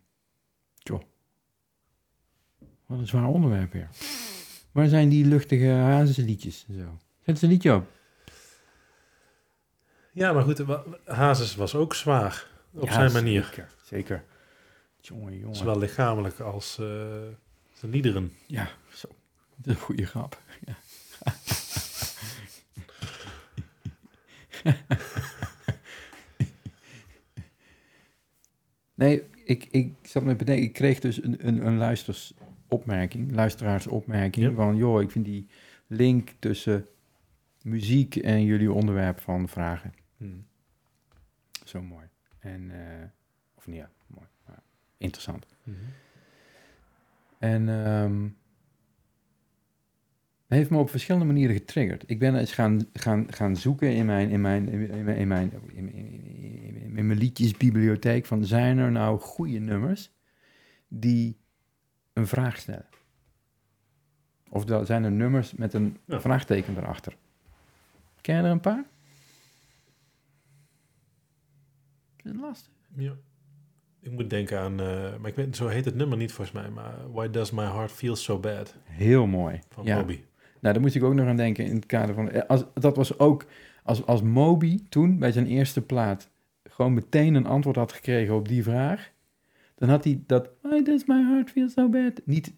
Tjoh. 0.77 1.01
Wat 2.85 2.99
een 2.99 3.07
zwaar 3.07 3.25
onderwerp 3.27 3.71
weer. 3.73 3.89
Waar 4.71 4.87
zijn 4.87 5.09
die 5.09 5.25
luchtige 5.25 5.67
hazesliedjes 5.69 6.65
en 6.67 6.73
zo? 6.79 6.97
Zet 7.21 7.39
ze 7.39 7.45
een 7.45 7.51
liedje 7.51 7.75
op. 7.75 7.87
Ja, 10.13 10.33
maar 10.33 10.43
goed, 10.43 10.63
Hazes 11.05 11.55
was 11.55 11.75
ook 11.75 11.93
zwaar. 11.95 12.47
Op 12.73 12.87
Ja, 12.87 12.93
zijn 12.93 13.11
manier. 13.11 13.43
Zeker, 13.43 13.69
zeker. 13.83 14.23
Jongen, 15.01 15.37
jongen. 15.37 15.55
Zowel 15.55 15.77
lichamelijk 15.79 16.39
als 16.39 16.77
eh, 16.79 16.85
zijn 17.73 17.91
liederen. 17.91 18.31
Ja, 18.47 18.69
zo. 18.93 19.07
Dat 19.55 19.65
is 19.67 19.73
een 19.73 19.79
goede 19.85 20.05
grap. 20.05 20.41
Ja. 20.65 20.75
nee, 28.93 29.23
ik, 29.43 29.67
ik 29.71 29.93
zat 30.01 30.23
me 30.23 30.29
te 30.29 30.35
bedenken, 30.35 30.63
ik 30.65 30.73
kreeg 30.73 30.99
dus 30.99 31.23
een, 31.23 31.47
een, 31.47 31.65
een 31.65 31.77
luistersopmerking, 31.77 33.31
luisteraarsopmerking 33.31 34.45
Ja. 34.45 34.53
van, 34.53 34.75
joh, 34.75 35.01
ik 35.01 35.11
vind 35.11 35.25
die 35.25 35.47
link 35.87 36.29
tussen 36.39 36.87
muziek 37.61 38.15
en 38.15 38.43
jullie 38.43 38.71
onderwerp 38.71 39.19
van 39.19 39.47
vragen 39.49 39.93
Hm. 40.17 40.25
zo 41.65 41.81
mooi. 41.81 42.05
En, 42.39 42.71
eh, 42.71 43.07
of 43.55 43.67
niet, 43.67 43.75
ja, 43.75 43.89
interessant. 45.01 45.45
Mhm. 45.63 45.75
En 47.39 47.69
ehm, 47.85 48.23
het 50.47 50.59
heeft 50.59 50.69
me 50.69 50.77
op 50.77 50.89
verschillende 50.89 51.25
manieren 51.25 51.55
getriggerd. 51.55 52.03
Ik 52.07 52.19
ben 52.19 52.35
eens 52.35 52.51
gaan, 52.53 52.85
gaan, 52.93 53.33
gaan 53.33 53.55
zoeken 53.55 53.95
in 53.95 54.05
mijn, 54.05 54.29
in, 54.29 54.41
mijn, 54.41 54.69
in, 54.69 54.79
mijn, 54.87 54.91
in, 54.91 55.03
mijn, 55.05 55.17
in, 55.17 55.27
mijn- 55.27 55.51
in, 55.73 55.93
in- 55.93 56.97
in 56.97 57.05
mijn 57.07 57.19
liedjesbibliotheek 57.19 58.25
van 58.25 58.45
zijn 58.45 58.77
er 58.77 58.91
nou 58.91 59.19
goede 59.19 59.59
nummers 59.59 60.11
die 60.87 61.37
een 62.13 62.27
vraag 62.27 62.57
stellen? 62.57 62.85
Of 64.49 64.63
zijn 64.85 65.03
er 65.03 65.11
nummers 65.11 65.53
met 65.53 65.73
een 65.73 65.97
Ja. 66.05 66.21
vraagteken 66.21 66.77
erachter? 66.77 67.17
Ken 68.21 68.35
je 68.35 68.41
er 68.43 68.49
een 68.49 68.59
paar? 68.59 68.83
Is 72.17 72.31
het 72.31 72.35
lastig? 72.39 72.73
Ja. 72.95 73.13
Ik 74.01 74.11
moet 74.11 74.29
denken 74.29 74.59
aan, 74.59 74.79
eh, 74.79 74.85
maar 75.19 75.29
ik 75.29 75.35
weet, 75.35 75.55
zo 75.55 75.67
heet 75.67 75.85
het 75.85 75.95
nummer 75.95 76.17
niet 76.17 76.31
volgens 76.31 76.61
mij, 76.61 76.69
maar 76.69 76.93
Why 77.11 77.29
Does 77.29 77.51
My 77.51 77.63
Heart 77.63 77.91
Feel 77.91 78.15
So 78.15 78.39
Bad 78.39 78.75
Heel 78.83 79.27
mooi. 79.27 79.59
van 79.69 79.85
ja. 79.85 79.95
Moby. 79.95 80.19
Nou, 80.59 80.73
daar 80.73 80.81
moest 80.81 80.95
ik 80.95 81.03
ook 81.03 81.13
nog 81.13 81.27
aan 81.27 81.35
denken 81.37 81.65
in 81.65 81.75
het 81.75 81.85
kader 81.85 82.15
van... 82.15 82.29
eh, 82.29 82.41
Als, 82.47 82.65
dat 82.73 82.95
was 82.95 83.19
ook 83.19 83.45
als, 83.83 84.05
als 84.05 84.21
Moby 84.21 84.79
toen 84.89 85.19
bij 85.19 85.31
zijn 85.31 85.47
eerste 85.47 85.81
plaat... 85.81 86.29
gewoon 86.63 86.93
meteen 86.93 87.35
een 87.35 87.45
antwoord 87.45 87.75
had 87.75 87.91
gekregen 87.93 88.35
op 88.35 88.47
die 88.47 88.63
vraag... 88.63 89.11
dan 89.75 89.89
had 89.89 90.03
hij 90.03 90.23
dat... 90.25 90.49
Why 90.61 90.81
does 90.83 91.05
my 91.05 91.21
heart 91.23 91.49
feel 91.49 91.69
so 91.69 91.89
bad? 91.89 92.21
Niet 92.25 92.53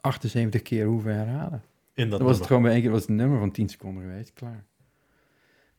78 0.00 0.62
keer 0.62 0.86
hoeven 0.86 1.14
herhalen. 1.14 1.62
In 1.94 2.08
dat 2.10 2.18
Dan 2.18 2.28
was 2.28 2.36
het 2.38 2.46
gewoon 2.46 2.62
bij 2.62 2.72
één 2.72 2.80
keer 2.82 2.90
was 2.90 3.00
het 3.00 3.08
een 3.10 3.16
nummer 3.16 3.38
van 3.38 3.50
10 3.50 3.68
seconden 3.68 4.02
geweest. 4.02 4.32
Klaar. 4.32 4.64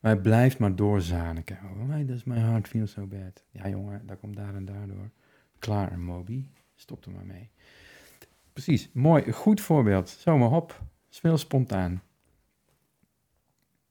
Maar 0.00 0.12
hij 0.12 0.20
blijft 0.20 0.58
maar 0.58 0.76
doorzaniken. 0.76 1.58
Why 1.86 2.04
does 2.04 2.24
my 2.24 2.38
heart 2.38 2.68
feel 2.68 2.86
so 2.86 3.06
bad? 3.06 3.44
Ja, 3.50 3.68
jongen, 3.68 4.06
dat 4.06 4.18
komt 4.18 4.36
daar 4.36 4.54
en 4.54 4.64
daardoor. 4.64 5.10
Klaar, 5.58 5.98
Moby. 5.98 6.44
Stop 6.74 7.04
er 7.04 7.12
maar 7.12 7.26
mee. 7.26 7.50
Precies, 8.52 8.90
mooi. 8.92 9.32
Goed 9.32 9.60
voorbeeld. 9.60 10.08
Zomaar 10.08 10.48
hop. 10.48 10.82
is 11.10 11.18
veel 11.18 11.38
spontaan. 11.38 12.02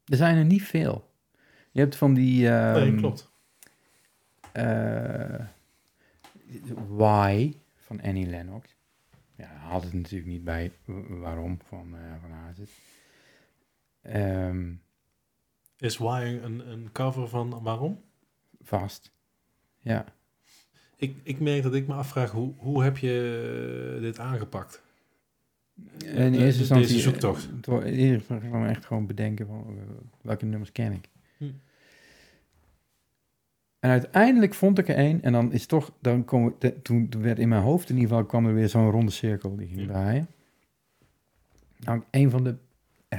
Er 0.06 0.18
zijn 0.18 0.38
er 0.38 0.46
niet 0.46 0.64
veel. 0.64 1.12
Je 1.72 1.80
hebt 1.80 1.96
van 1.96 2.14
die... 2.14 2.50
ehm, 2.50 2.74
Nee, 2.80 2.96
klopt. 2.96 3.32
eh, 4.52 5.46
Why 6.88 7.54
van 7.76 8.02
Annie 8.02 8.26
Lennox. 8.28 8.76
Ja, 9.36 9.48
had 9.56 9.84
het 9.84 9.94
natuurlijk 9.94 10.30
niet 10.30 10.44
bij 10.44 10.72
waarom 11.08 11.60
van, 11.64 11.96
eh 11.96 12.02
van 12.22 12.32
Hazes. 12.32 12.72
Ehm, 14.02 14.72
Is 15.80 15.98
Why 15.98 16.40
een, 16.44 16.70
een 16.72 16.90
cover 16.92 17.28
van 17.28 17.62
waarom? 17.64 18.02
vast. 18.62 19.12
Ja. 19.80 20.06
Ik, 20.96 21.16
ik 21.24 21.40
merk 21.40 21.64
dat 21.64 21.74
ik 21.74 21.88
me 21.88 21.94
afvraag, 21.94 22.32
hoe, 22.32 22.54
hoe 22.58 22.84
heb 22.84 22.98
je 22.98 23.94
eh, 23.96 24.02
dit 24.02 24.20
aangepakt? 24.20 24.82
In 26.06 26.32
De- 26.32 26.38
eerste 26.38 26.60
instantie... 26.60 26.88
Deze 26.88 27.00
zoektocht. 27.00 27.46
eh, 27.46 27.52
Door, 27.62 27.84
in 27.84 27.94
eerste 27.94 28.14
instantie 28.16 28.50
gewoon 28.50 28.66
echt 28.68 28.86
gewoon 28.86 29.06
bedenken 29.06 29.48
van 29.48 29.66
eh, 29.68 29.84
welke 30.22 30.46
nummers 30.46 30.72
ken 30.72 30.92
ik. 30.92 31.10
Hm. 31.38 31.46
En 33.80 33.90
uiteindelijk 33.90 34.54
vond 34.54 34.78
ik 34.78 34.88
er 34.88 34.96
één 34.96 35.22
en 35.22 35.32
dan 35.32 35.52
is 35.54 35.66
toch, 35.66 35.92
dan 36.02 36.26
kom 36.26 36.56
de- 36.60 36.82
toen 36.82 37.10
werd 37.18 37.40
in 37.40 37.50
mijn 37.50 37.62
hoofd 37.62 37.90
in 37.90 37.96
ieder 37.96 38.10
geval 38.10 38.26
kwam 38.26 38.46
er 38.46 38.54
weer 38.54 38.70
zo'n 38.70 38.90
ronde 38.92 39.12
cirkel 39.12 39.56
die 39.56 39.68
ging 39.68 39.88
draaien. 39.88 40.28
Nou, 41.80 42.02
een 42.12 42.30
van 42.30 42.44
de, 42.44 42.56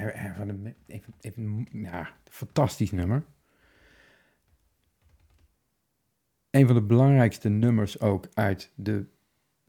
een 0.02 0.74
een 1.20 1.32
van- 1.34 1.66
ja, 1.72 2.14
fantastisch 2.24 2.90
nummer. 2.90 3.24
Een 6.50 6.66
van 6.66 6.74
de 6.74 6.82
belangrijkste 6.82 7.48
nummers 7.48 8.00
ook 8.00 8.28
uit 8.34 8.72
de, 8.74 9.06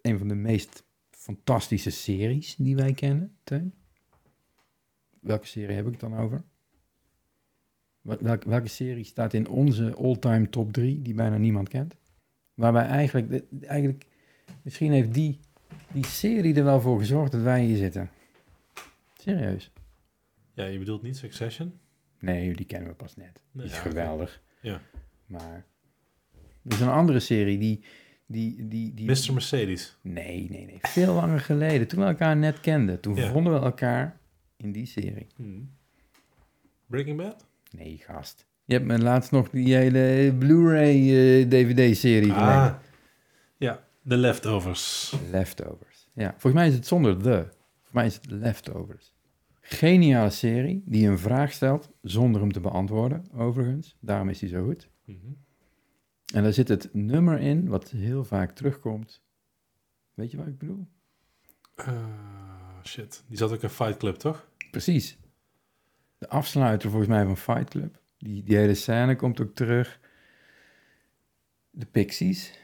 een 0.02 0.18
van 0.18 0.28
de 0.28 0.36
meest 0.36 0.84
fantastische 1.10 1.90
series 1.90 2.56
die 2.56 2.76
wij 2.76 2.94
kennen, 2.94 3.36
Teun. 3.44 3.74
Welke 5.20 5.48
serie 5.48 5.76
heb 5.76 5.86
ik 5.86 5.92
het 5.92 6.00
dan 6.00 6.18
over? 6.18 6.44
Welke, 8.02 8.50
welke 8.50 8.68
serie 8.68 9.04
staat 9.04 9.34
in 9.34 9.48
onze 9.48 9.96
all-time 9.96 10.50
top 10.50 10.74
3 10.74 11.02
die 11.02 11.14
bijna 11.14 11.38
niemand 11.38 11.70
kent? 11.70 11.96
Waarbij 12.54 12.86
eigenlijk, 12.86 13.44
eigenlijk 13.62 14.06
misschien 14.62 14.92
heeft 14.92 15.14
die, 15.14 15.40
die 15.92 16.06
serie 16.06 16.56
er 16.56 16.64
wel 16.64 16.82
voor 16.82 17.00
gezorgd 17.00 17.32
dat 17.32 17.42
wij 17.42 17.64
hier 17.64 17.78
zitten. 17.78 18.10
Serieus? 19.14 19.72
Ja, 20.54 20.66
je 20.66 20.80
bedoelt 20.80 21.02
niet 21.02 21.18
Succession? 21.18 21.80
Nee, 22.20 22.56
die 22.56 22.66
kennen 22.66 22.90
we 22.90 22.96
pas 22.96 23.16
net. 23.16 23.42
Die 23.52 23.64
is 23.64 23.72
ja, 23.72 23.80
geweldig. 23.82 24.42
Ja. 24.62 24.82
Maar 25.26 25.66
er 26.64 26.72
is 26.74 26.80
een 26.80 26.90
andere 26.90 27.20
serie 27.20 27.58
die, 27.58 27.84
Die, 28.26 28.68
die, 28.68 28.94
die, 28.94 29.06
Mr. 29.06 29.34
Mercedes. 29.34 29.98
Nee, 30.02 30.50
nee, 30.50 30.66
nee. 30.66 30.78
Veel 30.82 31.14
langer 31.14 31.40
geleden. 31.40 31.88
Toen 31.88 32.00
we 32.00 32.06
elkaar 32.06 32.38
net 32.38 32.60
kenden. 32.60 33.00
Toen 33.00 33.16
Ja. 33.16 33.32
vonden 33.32 33.54
we 33.54 33.60
elkaar 33.60 34.20
in 34.58 34.72
die 34.72 34.86
serie. 34.86 35.28
Hmm. 35.36 35.70
Breaking 36.86 37.18
Bad? 37.18 37.46
Nee, 37.72 37.98
gast. 37.98 38.46
Je 38.66 38.74
hebt 38.74 38.86
me 38.86 39.00
laatst 39.00 39.32
nog 39.32 39.50
die 39.50 39.76
hele 39.76 40.34
Blu-ray 40.40 40.96
eh, 41.42 41.50
DVD-serie 41.50 42.32
Ah. 42.34 42.38
geleden. 42.54 42.80
Ja, 43.58 43.84
The 44.08 44.18
Leftovers. 44.18 45.16
Leftovers. 45.32 46.08
Ja, 46.14 46.30
volgens 46.32 46.54
mij 46.54 46.68
is 46.68 46.74
het 46.74 46.88
zonder 46.88 47.18
the. 47.18 47.48
Volgens 47.74 47.92
mij 47.92 48.06
is 48.06 48.16
het 48.16 48.26
Leftovers. 48.32 49.11
Geniale 49.74 50.30
serie 50.30 50.84
die 50.86 51.08
een 51.08 51.20
vraag 51.20 51.52
stelt 51.52 51.90
zonder 52.02 52.42
hem 52.42 52.52
te 52.52 52.60
beantwoorden, 52.60 53.26
overigens. 53.34 53.98
Daarom 54.00 54.30
is 54.30 54.40
hij 54.42 54.50
zo 54.50 54.66
goed. 54.66 54.90
Mhm. 55.06 55.18
En 56.34 56.44
daar 56.44 56.54
zit 56.54 56.68
het 56.68 56.94
nummer 56.94 57.40
in, 57.40 57.68
wat 57.68 57.90
heel 57.90 58.24
vaak 58.24 58.52
terugkomt. 58.52 59.24
Weet 60.14 60.32
je 60.32 60.38
wat 60.38 60.48
ik 60.48 60.58
bedoel? 60.58 60.88
Ah, 61.76 62.84
shit. 62.84 63.24
Die 63.28 63.38
zat 63.38 63.52
ook 63.52 63.62
in 63.62 63.70
Fight 63.70 63.98
Club, 63.98 64.16
toch? 64.16 64.50
Precies. 64.72 65.18
De 66.18 66.30
afsluiter 66.30 66.90
volgens 66.90 67.10
mij 67.10 67.26
van 67.26 67.38
Fight 67.38 67.70
Club. 67.70 68.02
Die, 68.18 68.44
die 68.44 68.58
hele 68.58 68.76
scène 68.76 69.16
komt 69.16 69.42
ook 69.42 69.56
terug. 69.56 70.00
De 71.70 71.86
Pixies. 71.86 72.60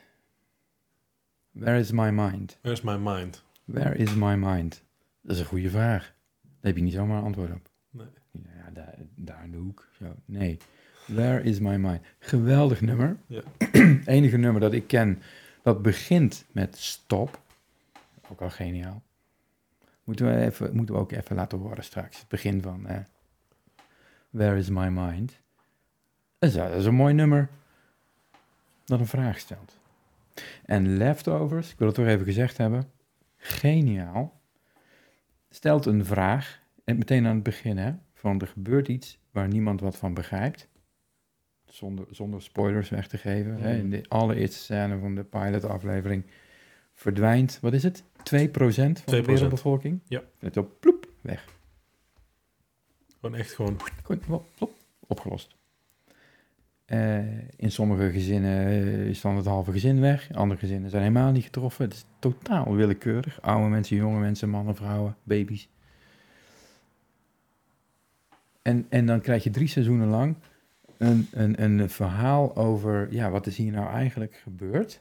Where 1.52 1.80
is 1.80 1.92
my 1.92 2.10
mind? 2.10 2.58
Where's 2.62 2.82
my 2.82 2.98
mind? 2.98 3.44
Where 3.66 3.96
is 3.96 4.14
my 4.14 4.36
mind? 4.36 4.84
Dat 5.22 5.36
is 5.36 5.40
een 5.40 5.46
goede 5.46 5.70
vraag. 5.70 6.16
Daar 6.60 6.72
heb 6.72 6.78
je 6.78 6.84
niet 6.84 6.94
zomaar 6.94 7.18
een 7.18 7.24
antwoord 7.24 7.52
op. 7.52 7.70
Nee. 7.90 8.08
Ja, 8.32 8.72
daar, 8.74 8.96
daar 9.16 9.44
in 9.44 9.52
de 9.52 9.58
hoek. 9.58 9.88
Zo. 9.92 10.16
Nee. 10.26 10.58
Where 11.06 11.44
is 11.44 11.60
my 11.60 11.76
mind? 11.76 12.02
Geweldig 12.20 12.82
nummer. 12.82 13.18
Ja. 13.28 13.42
Enige 14.06 14.38
nummer 14.38 14.62
dat 14.62 14.74
ik 14.74 14.88
ken 14.88 15.22
dat 15.68 15.82
begint 15.82 16.46
met 16.52 16.78
stop. 16.78 17.42
Ook 18.30 18.42
al 18.42 18.50
geniaal. 18.50 19.02
Moeten 20.04 20.26
we, 20.26 20.46
even, 20.46 20.76
moeten 20.76 20.96
we 20.96 21.02
ook 21.02 21.12
even 21.12 21.36
laten 21.36 21.58
horen 21.58 21.84
straks. 21.84 22.20
Het 22.20 22.28
begin 22.28 22.62
van 22.62 22.88
eh, 22.88 23.00
Where 24.30 24.58
is 24.58 24.70
my 24.70 24.88
mind? 24.88 25.40
Dat 26.40 26.50
is, 26.50 26.56
dat 26.56 26.72
is 26.72 26.86
een 26.86 26.96
mooi 26.96 27.14
nummer 27.14 27.50
dat 28.86 29.00
een 29.00 29.08
vraag 29.08 29.40
stelt. 29.40 29.80
En 30.66 30.98
Leftovers, 30.98 31.72
ik 31.72 31.78
wil 31.78 31.88
het 31.88 31.96
toch 31.96 32.06
even 32.06 32.26
gezegd 32.26 32.58
hebben. 32.58 32.92
Geniaal. 33.38 34.37
Stelt 35.50 35.86
een 35.86 36.06
vraag. 36.06 36.62
En 36.84 36.98
meteen 36.98 37.26
aan 37.26 37.36
het 37.36 37.44
begin, 37.44 37.78
hè. 37.78 37.94
Van 38.14 38.42
er 38.42 38.48
gebeurt 38.48 38.88
iets 38.88 39.20
waar 39.32 39.48
niemand 39.48 39.82
wat 39.82 39.98
van 39.98 40.14
begrijpt. 40.14 40.68
Zonder, 41.66 42.06
zonder 42.12 42.42
spoilers 42.42 42.90
weg 42.90 43.08
te 43.08 43.18
geven. 43.18 43.60
Hè. 43.60 43.78
In 43.78 43.90
de 43.90 44.06
allereerste 44.08 44.58
scène 44.58 45.00
van 45.00 45.16
de 45.16 45.24
pilotaflevering 45.24 46.26
verdwijnt, 46.94 47.60
wat 47.62 47.74
is 47.74 47.84
het? 47.84 48.04
2% 48.04 48.04
van 48.04 48.38
de 49.04 49.22
2%. 49.24 49.26
wereldbevolking? 49.26 50.00
Ja. 50.08 50.24
Het 50.40 50.58
op, 50.58 50.80
ploep, 50.80 51.08
weg. 51.22 51.46
Gewoon 53.20 53.36
echt 53.36 53.54
gewoon... 53.54 53.78
Plop, 54.04 54.74
opgelost. 55.08 55.57
Eh, 56.88 57.38
in 57.56 57.72
sommige 57.72 58.12
gezinnen 58.12 58.68
eh, 58.68 59.08
is 59.08 59.22
dan 59.22 59.36
het 59.36 59.46
halve 59.46 59.72
gezin 59.72 60.00
weg. 60.00 60.34
Andere 60.34 60.60
gezinnen 60.60 60.90
zijn 60.90 61.02
helemaal 61.02 61.32
niet 61.32 61.44
getroffen. 61.44 61.86
Het 61.86 61.94
is 61.94 62.06
totaal 62.20 62.76
willekeurig. 62.76 63.42
Oude 63.42 63.70
mensen, 63.70 63.96
jonge 63.96 64.20
mensen, 64.20 64.50
mannen, 64.50 64.76
vrouwen, 64.76 65.16
baby's. 65.24 65.70
En, 68.62 68.86
en 68.90 69.06
dan 69.06 69.22
krijg 69.22 69.44
je 69.44 69.50
drie 69.50 69.68
seizoenen 69.68 70.08
lang 70.08 70.36
een, 70.98 71.28
een, 71.32 71.64
een 71.64 71.90
verhaal 71.90 72.56
over... 72.56 73.14
ja, 73.14 73.30
wat 73.30 73.48
is 73.48 73.58
hier 73.58 73.72
nou 73.72 73.90
eigenlijk 73.90 74.36
gebeurd? 74.36 75.00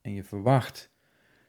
En 0.00 0.12
je 0.12 0.24
verwacht 0.24 0.90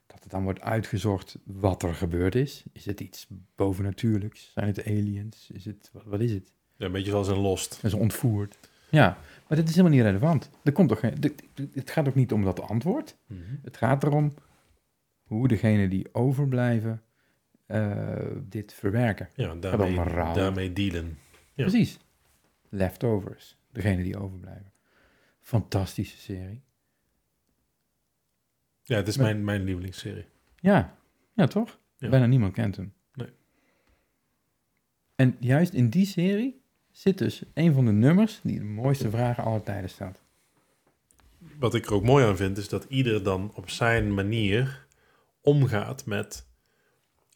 dat 0.07 0.23
het 0.23 0.31
dan 0.31 0.43
wordt 0.43 0.61
uitgezocht 0.61 1.37
wat 1.43 1.83
er 1.83 1.93
gebeurd 1.93 2.35
is. 2.35 2.63
Is 2.71 2.85
het 2.85 2.99
iets 2.99 3.27
bovennatuurlijks? 3.55 4.51
Zijn 4.53 4.67
het 4.67 4.85
aliens? 4.85 5.49
Is 5.51 5.65
het, 5.65 5.89
wat, 5.93 6.03
wat 6.05 6.19
is 6.19 6.31
het? 6.31 6.51
Ja, 6.75 6.85
een 6.85 6.91
beetje 6.91 7.11
zoals 7.11 7.27
in 7.27 7.37
Lost. 7.37 7.69
Dat 7.69 7.91
is 7.91 7.99
ontvoerd. 7.99 8.57
Ja, 8.93 9.17
maar 9.47 9.57
dit 9.57 9.69
is 9.69 9.75
helemaal 9.75 9.97
niet 9.97 10.05
relevant. 10.05 10.49
Er 10.63 10.71
komt 10.71 10.89
toch 10.89 10.99
geen, 10.99 11.15
dit- 11.19 11.43
het 11.73 11.89
gaat 11.89 12.07
ook 12.07 12.15
niet 12.15 12.31
om 12.31 12.43
dat 12.43 12.59
antwoord. 12.61 13.17
Het 13.61 13.77
gaat 13.77 14.03
erom 14.03 14.33
hoe 15.23 15.47
degenen 15.47 15.89
die 15.89 16.13
overblijven 16.13 17.01
eh, 17.65 18.17
dit 18.43 18.73
verwerken. 18.73 19.29
Ja, 19.35 19.55
daarmee, 19.55 19.95
daarmee 20.33 20.73
dealen. 20.73 21.17
Ja. 21.53 21.63
Precies. 21.65 21.97
Leftovers, 22.69 23.57
degenen 23.71 24.03
die 24.03 24.17
overblijven. 24.17 24.71
Fantastische 25.41 26.17
serie. 26.17 26.63
Ja, 28.83 28.95
het 28.95 29.07
is 29.07 29.17
Maar- 29.17 29.25
mijn, 29.25 29.43
mijn 29.43 29.63
lievelingsserie. 29.63 30.25
Ja, 30.59 30.97
ja 31.33 31.47
toch? 31.47 31.79
Ja. 31.97 32.09
Bijna 32.09 32.25
niemand 32.25 32.53
kent 32.53 32.75
hem. 32.75 32.93
Nee. 33.13 33.29
En 35.15 35.35
juist 35.39 35.73
in 35.73 35.89
die 35.89 36.05
serie 36.05 36.62
zit 36.93 37.17
dus 37.17 37.43
een 37.53 37.73
van 37.73 37.85
de 37.85 37.91
nummers 37.91 38.39
die 38.43 38.59
de 38.59 38.65
mooiste 38.65 39.09
vragen 39.09 39.43
aller 39.43 39.63
tijden 39.63 39.89
stelt. 39.89 40.21
Wat 41.59 41.73
ik 41.73 41.85
er 41.85 41.93
ook 41.93 42.03
mooi 42.03 42.25
aan 42.25 42.37
vind, 42.37 42.57
is 42.57 42.69
dat 42.69 42.85
ieder 42.89 43.23
dan 43.23 43.51
op 43.55 43.69
zijn 43.69 44.13
manier 44.13 44.85
omgaat 45.41 46.05
met 46.05 46.45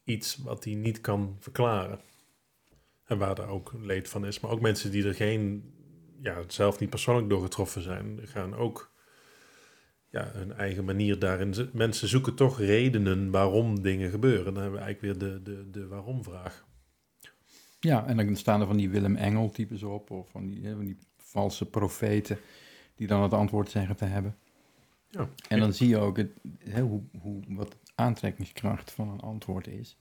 iets 0.04 0.38
wat 0.38 0.64
hij 0.64 0.74
niet 0.74 1.02
kan 1.02 1.36
verklaren. 1.40 2.00
En 3.06 3.18
waar 3.18 3.36
daar 3.36 3.50
ook 3.50 3.74
leed 3.82 4.10
van 4.10 4.26
is. 4.26 4.40
Maar 4.40 4.52
ook 4.52 4.62
mensen 4.62 4.92
die 4.92 5.06
er 5.08 5.14
geen, 5.14 5.74
ja, 6.22 6.44
zelf 6.48 6.80
niet 6.80 6.90
persoonlijk 6.90 7.30
door 7.30 7.42
getroffen 7.42 7.82
zijn, 7.82 8.20
gaan 8.24 8.56
ook 8.56 8.92
ja, 10.10 10.32
hun 10.34 10.54
eigen 10.54 10.86
manier 10.86 11.20
daarin. 11.20 11.70
Mensen 11.74 12.08
zoeken 12.08 12.36
toch 12.36 12.60
redenen 12.60 13.32
waarom 13.32 13.82
dingen 13.82 14.10
gebeuren. 14.10 14.54
Dan 14.54 14.64
hebben 14.64 14.80
we 14.80 14.86
eigenlijk 14.86 15.20
weer 15.20 15.32
de, 15.32 15.44
de, 15.44 15.70
de 15.70 15.88
waarom-vraag. 15.88 16.66
Ja, 17.88 18.06
en 18.06 18.18
dan 18.18 18.36
staan 18.36 18.62
er 18.62 18.68
van 18.68 18.78
die 18.78 18.90
Willem 18.90 19.16
Engel 19.16 19.50
types 19.50 19.84
op, 19.84 20.12
of 20.12 20.30
van 20.30 20.48
die, 20.48 20.70
van 20.70 20.86
die 20.86 20.98
valse 21.18 21.66
profeten, 21.66 22.38
die 22.96 23.08
dan 23.08 23.22
het 23.22 23.34
antwoord 23.34 23.70
zeggen 23.70 23.96
te 23.96 24.06
hebben. 24.06 24.36
Ja. 25.10 25.30
En 25.48 25.60
dan 25.60 25.74
zie 25.74 25.88
je 25.88 25.98
ook 25.98 26.18
het, 26.18 26.32
hoe, 26.74 27.02
hoe, 27.22 27.42
wat 27.48 27.72
de 27.72 27.78
aantrekkingskracht 27.96 28.92
van 28.92 29.10
een 29.10 29.20
antwoord 29.20 29.68
is. 29.68 29.98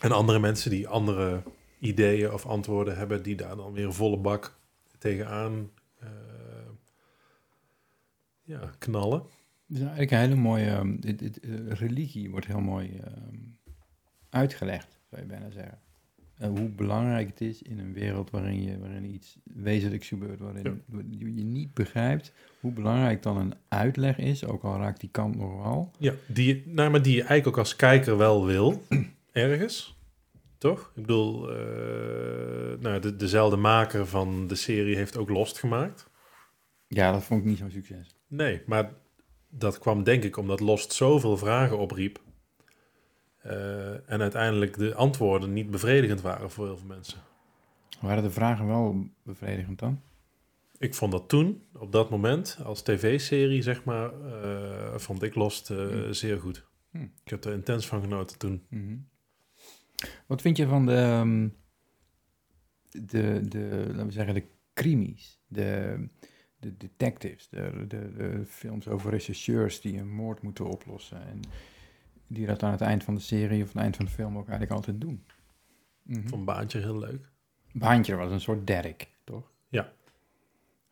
En 0.00 0.12
andere 0.12 0.38
mensen 0.38 0.70
die 0.70 0.88
andere 0.88 1.42
ideeën 1.78 2.32
of 2.32 2.46
antwoorden 2.46 2.96
hebben, 2.96 3.22
die 3.22 3.36
daar 3.36 3.56
dan 3.56 3.72
weer 3.72 3.92
volle 3.92 4.18
bak 4.18 4.58
tegenaan 4.98 5.70
eh, 5.98 6.08
ja, 8.42 8.70
knallen. 8.78 9.20
Het 9.66 9.76
is 9.76 9.80
eigenlijk 9.80 10.10
een 10.10 10.18
hele 10.18 10.34
mooie, 10.34 10.70
ehm, 10.70 10.96
dit, 11.00 11.18
dit, 11.18 11.40
eh, 11.40 11.50
religie 11.68 12.30
wordt 12.30 12.46
heel 12.46 12.60
mooi 12.60 12.96
ehm, 12.96 13.38
uitgelegd, 14.28 14.98
zou 15.10 15.20
je 15.22 15.28
bijna 15.28 15.50
zeggen. 15.50 15.84
Hoe 16.38 16.68
belangrijk 16.68 17.28
het 17.28 17.40
is 17.40 17.62
in 17.62 17.78
een 17.78 17.92
wereld 17.92 18.30
waarin, 18.30 18.62
je, 18.62 18.78
waarin 18.78 19.14
iets 19.14 19.38
wezenlijks 19.44 20.08
gebeurt, 20.08 20.40
waarin 20.40 20.82
je, 21.18 21.34
je 21.34 21.44
niet 21.44 21.74
begrijpt 21.74 22.32
hoe 22.60 22.72
belangrijk 22.72 23.22
dan 23.22 23.36
een 23.36 23.54
uitleg 23.68 24.18
is, 24.18 24.44
ook 24.44 24.62
al 24.62 24.76
raakt 24.78 25.00
die 25.00 25.10
kant 25.10 25.36
nog 25.36 25.62
wel. 25.62 25.90
Ja, 25.98 26.14
die, 26.26 26.62
nou, 26.66 26.90
maar 26.90 27.02
die 27.02 27.12
je 27.12 27.18
eigenlijk 27.18 27.48
ook 27.48 27.58
als 27.58 27.76
kijker 27.76 28.16
wel 28.16 28.46
wil, 28.46 28.82
ergens. 29.32 29.96
Toch? 30.58 30.92
Ik 30.94 31.02
bedoel, 31.02 31.50
eh, 31.50 32.78
nou, 32.80 33.00
de, 33.00 33.16
dezelfde 33.16 33.56
maker 33.56 34.06
van 34.06 34.46
de 34.46 34.54
serie 34.54 34.96
heeft 34.96 35.16
ook 35.16 35.28
Lost 35.28 35.58
gemaakt. 35.58 36.10
Ja, 36.88 37.12
dat 37.12 37.24
vond 37.24 37.40
ik 37.40 37.46
niet 37.46 37.58
zo'n 37.58 37.70
succes. 37.70 38.16
Nee, 38.28 38.62
maar 38.66 38.92
dat 39.48 39.78
kwam 39.78 40.04
denk 40.04 40.24
ik 40.24 40.36
omdat 40.36 40.60
Lost 40.60 40.92
zoveel 40.92 41.36
vragen 41.36 41.78
opriep. 41.78 42.20
Eh, 43.46 44.10
en 44.10 44.20
uiteindelijk 44.20 44.76
de 44.76 44.94
antwoorden 44.94 45.52
niet 45.52 45.70
bevredigend 45.70 46.20
waren 46.20 46.50
voor 46.50 46.66
heel 46.66 46.76
veel 46.76 46.86
mensen. 46.86 47.18
Waren 48.00 48.22
de 48.22 48.30
vragen 48.30 48.66
wel 48.66 49.08
bevredigend 49.22 49.78
dan? 49.78 50.00
Ik 50.78 50.94
vond 50.94 51.12
dat 51.12 51.28
toen, 51.28 51.62
op 51.72 51.92
dat 51.92 52.10
moment, 52.10 52.58
als 52.64 52.82
tv-serie, 52.82 53.62
zeg 53.62 53.84
maar, 53.84 54.12
eh, 54.22 54.98
vond 54.98 55.22
ik 55.22 55.34
Lost 55.34 55.70
eh, 55.70 55.76
Hmm. 55.76 56.12
zeer 56.12 56.40
goed. 56.40 56.66
Hmm. 56.90 57.12
Ik 57.24 57.30
heb 57.30 57.44
er 57.44 57.52
intens 57.52 57.86
van 57.86 58.00
genoten 58.00 58.38
toen. 58.38 58.62
Mhm. 58.68 58.96
Wat 60.26 60.40
vind 60.40 60.56
je 60.56 60.66
van 60.66 60.86
de, 60.86 60.94
ehm, 60.94 61.48
de, 62.90 63.48
de, 63.48 63.84
laten 63.88 64.06
we 64.06 64.12
zeggen, 64.12 64.34
de 64.34 64.46
crimies, 64.74 65.40
de, 65.46 65.98
de 66.58 66.76
detectives, 66.76 67.48
de, 67.48 67.84
de, 67.88 68.12
de 68.12 68.42
films 68.46 68.88
over 68.88 69.10
rechercheurs 69.10 69.80
die 69.80 69.98
een 69.98 70.12
moord 70.12 70.42
moeten 70.42 70.66
oplossen 70.66 71.26
en 71.26 71.40
die 72.26 72.46
dat 72.46 72.62
aan 72.62 72.70
het 72.72 72.80
eind 72.80 73.04
van 73.04 73.14
de 73.14 73.20
serie 73.20 73.62
of 73.62 73.68
aan 73.68 73.74
het 73.74 73.82
eind 73.82 73.96
van 73.96 74.04
de 74.04 74.10
film 74.10 74.32
ook 74.38 74.48
eigenlijk 74.48 74.70
altijd 74.70 75.00
doen? 75.00 75.24
Mhm. 76.02 76.18
Ik 76.20 76.28
vond 76.28 76.44
Baantje 76.44 76.78
heel 76.78 76.98
leuk. 76.98 77.30
Baantje 77.72 78.14
was 78.14 78.30
een 78.30 78.40
soort 78.40 78.66
Derek, 78.66 79.08
toch? 79.24 79.50
Ja. 79.68 79.92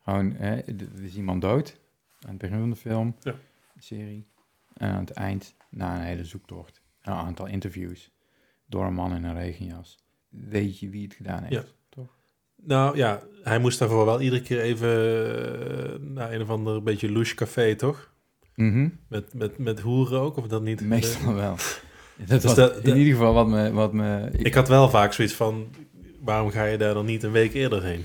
Gewoon, 0.03 0.31
hè, 0.31 0.55
er 0.55 1.03
is 1.03 1.15
iemand 1.15 1.41
dood 1.41 1.79
aan 2.19 2.29
het 2.29 2.37
begin 2.37 2.59
van 2.59 2.69
de 2.69 2.75
film, 2.75 3.15
Ja. 3.19 3.35
serie. 3.77 4.27
En 4.73 4.89
aan 4.91 4.99
het 4.99 5.11
eind, 5.11 5.55
na 5.69 5.95
een 5.95 6.05
hele 6.05 6.25
zoektocht, 6.25 6.81
een 7.01 7.13
aantal 7.13 7.45
interviews, 7.45 8.11
door 8.65 8.85
een 8.85 8.93
man 8.93 9.15
in 9.15 9.23
een 9.23 9.33
regenjas, 9.35 9.99
weet 10.29 10.79
je 10.79 10.89
wie 10.89 11.03
het 11.03 11.13
gedaan 11.13 11.43
heeft. 11.43 11.53
Ja. 11.53 11.63
Toch? 11.89 12.15
Nou 12.55 12.97
ja, 12.97 13.21
hij 13.43 13.59
moest 13.59 13.79
daarvoor 13.79 14.05
wel 14.05 14.21
iedere 14.21 14.41
keer 14.41 14.61
even 14.61 14.89
eh, 14.89 15.99
naar 15.99 16.33
een 16.33 16.41
of 16.41 16.49
ander 16.49 16.83
beetje 16.83 17.11
louche 17.11 17.35
café, 17.35 17.75
toch? 17.75 18.13
Mhm. 18.55 18.89
Met, 19.07 19.33
met, 19.33 19.57
met 19.57 19.79
hoeren 19.79 20.19
ook, 20.19 20.37
of 20.37 20.47
dat 20.47 20.61
niet? 20.61 20.81
Meestal 20.81 21.33
wel. 21.33 21.55
Dat 22.27 22.41
Dus 22.41 22.53
dat- 22.53 22.77
in 22.83 22.97
ieder 22.97 23.13
geval 23.13 23.33
wat 23.33 23.47
me... 23.47 23.71
Wat 23.71 23.93
me 23.93 24.29
Ik 24.31 24.53
had 24.53 24.67
wel 24.67 24.89
vaak 24.89 25.13
zoiets 25.13 25.33
van, 25.33 25.67
waarom 26.21 26.49
ga 26.49 26.63
je 26.65 26.77
daar 26.77 26.93
dan 26.93 27.05
niet 27.05 27.23
een 27.23 27.31
week 27.31 27.53
eerder 27.53 27.83
heen? 27.83 28.03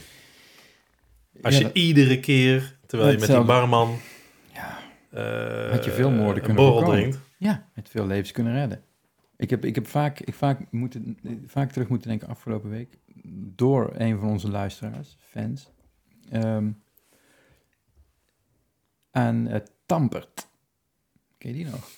Als 1.43 1.59
Ja, 1.59 1.67
je 1.67 1.73
iedere 1.73 2.21
keer, 2.21 2.77
terwijl 2.87 3.11
je 3.13 3.19
met 3.19 3.29
die 3.29 3.45
barman 3.45 3.97
Ja, 4.53 4.79
eh, 5.11 5.71
Had 5.71 5.85
je 5.85 5.91
veel 5.91 6.11
moorden 6.11 6.43
kunnen 6.43 6.57
borrel 6.63 6.73
voorkomen. 6.79 7.01
drinkt. 7.01 7.19
ja, 7.39 7.69
met 7.75 7.89
veel 7.89 8.07
levens 8.07 8.31
kunnen 8.33 8.53
redden. 8.53 8.83
Ik 9.37 9.51
heb, 9.51 9.65
ik 9.65 9.75
heb 9.75 9.87
vaak, 9.87 10.21
ik 10.21 10.35
vaak, 10.35 10.61
moeten, 10.71 11.19
vaak 11.47 11.73
terug 11.73 11.89
moeten 11.89 12.09
denken 12.09 12.29
afgelopen 12.29 12.71
week... 12.71 12.99
door 13.57 13.91
een 13.97 14.19
van 14.19 14.29
onze 14.29 14.51
luisteraars, 14.51 15.17
fans... 15.21 15.71
ehm, 16.31 16.71
aan 19.11 19.47
uh, 19.49 19.57
Tampert. 19.91 20.49
Ken 21.39 21.51
je 21.51 21.57
die 21.57 21.65
nog? 21.65 21.91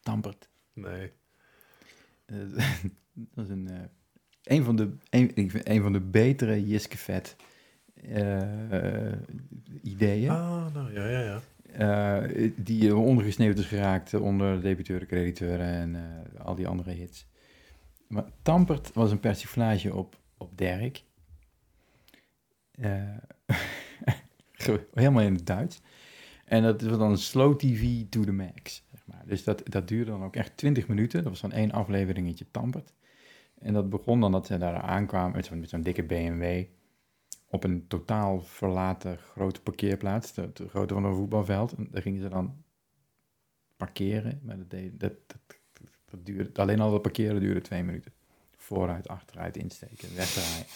Tampert. 0.00 0.48
Nee. 0.72 1.12
Eh, 2.24 2.36
dat 3.34 3.44
is 3.44 3.50
een, 3.50 3.68
eh, 3.68 3.80
een, 4.42 4.64
van 4.64 4.76
de, 4.76 4.96
een, 5.64 5.82
van 5.82 5.92
de 5.92 6.00
betere 6.00 6.66
Jiske 6.66 6.98
Vet 6.98 7.36
eh, 7.94 9.12
ideeën. 9.82 10.30
Ah, 10.30 10.74
nou 10.74 10.92
ja, 10.92 11.08
ja, 11.08 11.40
ja. 11.78 12.26
die 12.56 12.96
ondergesneeuwd 12.96 13.58
is 13.58 13.66
geraakt 13.66 14.14
onder 14.14 14.62
debiteuren, 14.62 15.06
crediteuren 15.06 15.66
en 15.66 16.22
al 16.38 16.54
die 16.54 16.68
andere 16.68 16.90
hits. 16.90 17.26
Maar 18.06 18.24
Tampert 18.42 18.92
was 18.92 19.10
een 19.10 19.20
persiflage 19.20 19.94
op, 19.94 20.18
op 20.36 20.58
Dirk. 20.58 21.02
Eh, 22.70 23.16
helemaal 24.94 25.22
in 25.22 25.34
het 25.34 25.46
Duits. 25.46 25.80
En 26.48 26.62
dat 26.62 26.82
was 26.82 26.98
dan 26.98 27.18
slow 27.18 27.58
TV 27.58 28.02
to 28.08 28.24
the 28.24 28.32
max. 28.32 28.84
Zeg 28.90 29.06
maar. 29.06 29.22
Dus 29.26 29.44
dat, 29.44 29.62
dat 29.64 29.88
duurde 29.88 30.10
dan 30.10 30.24
ook 30.24 30.36
echt 30.36 30.56
20 30.56 30.88
minuten. 30.88 31.22
Dat 31.22 31.32
was 31.32 31.40
dan 31.40 31.52
één 31.52 31.72
afleveringetje 31.72 32.46
Tampert. 32.50 32.92
En 33.58 33.72
dat 33.72 33.90
begon 33.90 34.20
dan 34.20 34.32
dat 34.32 34.46
ze 34.46 34.58
daar 34.58 34.80
aankwamen 34.80 35.42
met 35.50 35.68
zo'n, 35.70 35.82
dikke 35.82 36.02
BMW 36.02 36.64
op 37.50 37.64
een 37.64 37.86
totaal 37.86 38.40
verlaten 38.40 39.18
grote 39.18 39.62
parkeerplaats, 39.62 40.34
de, 40.34 40.52
de 40.52 40.68
grootte 40.68 40.94
van 40.94 41.04
een 41.04 41.14
voetbalveld. 41.14 41.72
En 41.72 41.88
daar 41.90 42.02
gingen 42.02 42.22
ze 42.22 42.28
dan 42.28 42.64
parkeren, 43.76 44.40
maar 44.42 44.56
dat, 44.56 44.70
deed, 44.70 45.00
dat, 45.00 45.12
dat 46.10 46.26
duurde, 46.26 46.60
alleen 46.60 46.80
al 46.80 46.90
dat 46.90 47.02
parkeren 47.02 47.40
duurde 47.40 47.60
twee 47.60 47.82
minuten. 47.82 48.12
Vooruit, 48.56 49.08
achteruit, 49.08 49.56
insteken, 49.56 50.14
wegdraaien. 50.14 50.66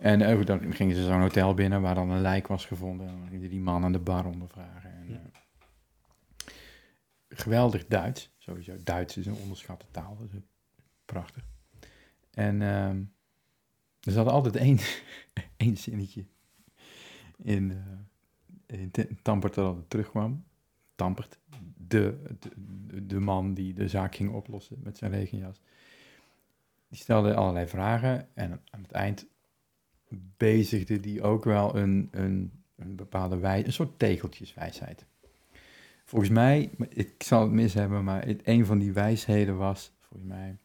En 0.00 0.20
eh, 0.20 0.44
dan 0.44 0.74
gingen 0.74 0.96
ze 0.96 1.04
zo'n 1.04 1.20
hotel 1.20 1.54
binnen 1.54 1.82
waar 1.82 1.94
dan 1.94 2.10
een 2.10 2.20
lijk 2.20 2.46
was 2.46 2.66
gevonden. 2.66 3.06
En 3.06 3.18
dan 3.18 3.26
gingen 3.26 3.42
ze 3.42 3.48
die 3.48 3.60
man 3.60 3.84
aan 3.84 3.92
de 3.92 3.98
bar 3.98 4.26
ondervragen. 4.26 4.90
En, 4.90 5.08
eh, 5.08 6.54
geweldig 7.28 7.86
Duits, 7.86 8.30
sowieso. 8.38 8.76
Duits 8.84 9.16
is 9.16 9.26
een 9.26 9.34
onderschatte 9.42 9.86
taal, 9.90 10.16
dat 10.20 10.32
is 10.32 10.40
prachtig. 11.04 11.44
En 12.30 12.62
ehm 12.62 13.02
er 14.00 14.12
zat 14.12 14.26
altijd 14.26 14.56
één, 14.56 14.78
één 15.56 15.76
zinnetje 15.76 16.24
in, 17.36 17.70
uh, 17.70 18.80
in 18.80 18.90
Tampert 19.22 19.54
dat 19.54 19.66
altijd 19.66 19.90
terugkwam. 19.90 20.44
Tampert, 20.94 21.38
de, 21.76 22.22
de, 22.38 23.06
de 23.06 23.20
man 23.20 23.54
die 23.54 23.74
de 23.74 23.88
zaak 23.88 24.14
ging 24.14 24.32
oplossen 24.32 24.80
met 24.82 24.98
zijn 24.98 25.10
regenjas. 25.10 25.60
Die 26.88 26.98
stelde 26.98 27.34
allerlei 27.34 27.66
vragen 27.66 28.28
en 28.34 28.60
aan 28.70 28.82
het 28.82 28.92
eind 28.92 29.26
bezigde 30.36 31.00
die 31.00 31.22
ook 31.22 31.44
wel 31.44 31.76
een, 31.76 32.08
een, 32.10 32.62
een 32.76 32.96
bepaalde 32.96 33.38
wijze, 33.38 33.66
een 33.66 33.72
soort 33.72 33.98
tegeltjeswijsheid. 33.98 35.06
Volgens 36.04 36.30
mij, 36.30 36.70
ik 36.88 37.22
zal 37.22 37.42
het 37.42 37.50
mis 37.50 37.74
hebben, 37.74 38.04
maar 38.04 38.26
het, 38.26 38.40
een 38.44 38.66
van 38.66 38.78
die 38.78 38.92
wijsheden 38.92 39.56
was, 39.56 39.92
volgens 40.00 40.30
mij, 40.30 40.58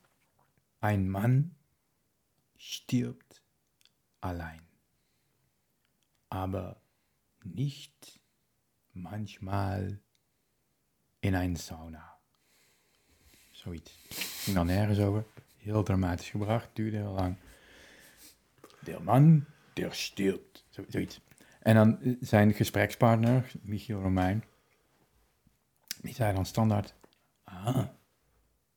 een 0.80 1.12
man 1.12 1.54
stirbt 2.56 3.44
allein, 4.20 4.62
aber 6.28 6.78
nicht 7.44 8.20
manchmal 8.92 9.98
in 11.20 11.34
een 11.34 11.56
sauna. 11.56 12.14
Zoiets. 13.52 13.98
Ging 14.44 14.56
dan 14.56 14.66
nergens 14.66 15.00
over. 15.00 15.26
Heel 15.58 15.84
dramatisch 15.84 16.30
gebracht, 16.30 16.70
duurde 16.74 16.98
heel 16.98 17.14
lang. 17.14 17.36
Der 18.86 19.00
man, 19.00 19.46
der 19.74 19.92
stirbt. 19.92 20.66
Zo, 20.70 20.84
zoiets. 20.88 21.22
En 21.60 21.76
dan 21.76 22.18
zijn 22.22 22.54
gesprekspartner, 22.54 23.52
Michiel 23.62 24.02
Romein, 24.02 24.44
die 26.02 26.14
zei 26.14 26.34
dan 26.34 26.46
standaard, 26.46 26.94
ah, 27.44 27.88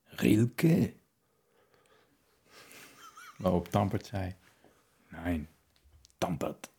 Rilke. 0.05 0.95
Waarop 3.37 3.69
Tampert 3.69 4.07
zei, 4.07 4.35
nein, 5.09 5.49
Tampert. 6.19 6.71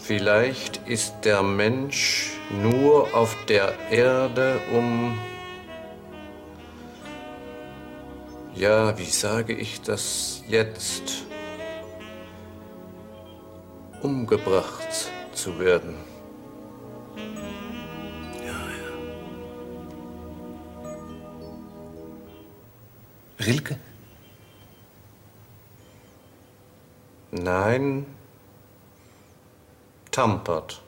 Vielleicht 0.00 0.80
ist 0.88 1.14
der 1.24 1.42
Mensch 1.42 2.32
nur 2.50 3.14
auf 3.14 3.44
der 3.44 3.78
Erde, 3.90 4.60
um... 4.72 5.31
Ja, 8.54 8.96
wie 8.98 9.10
sage 9.10 9.54
ich 9.54 9.80
das 9.80 10.42
jetzt? 10.48 11.26
Umgebracht 14.02 15.10
zu 15.32 15.58
werden. 15.58 15.94
Rilke? 23.38 23.76
Nein, 27.30 28.06
Tampert. 30.10 30.82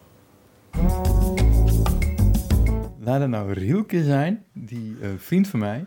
Laat 2.98 3.20
het 3.20 3.28
nou 3.28 3.52
Rielke 3.52 4.04
zijn, 4.04 4.44
die 4.52 4.96
eh, 5.00 5.08
vriend 5.16 5.48
van 5.48 5.58
mij 5.60 5.86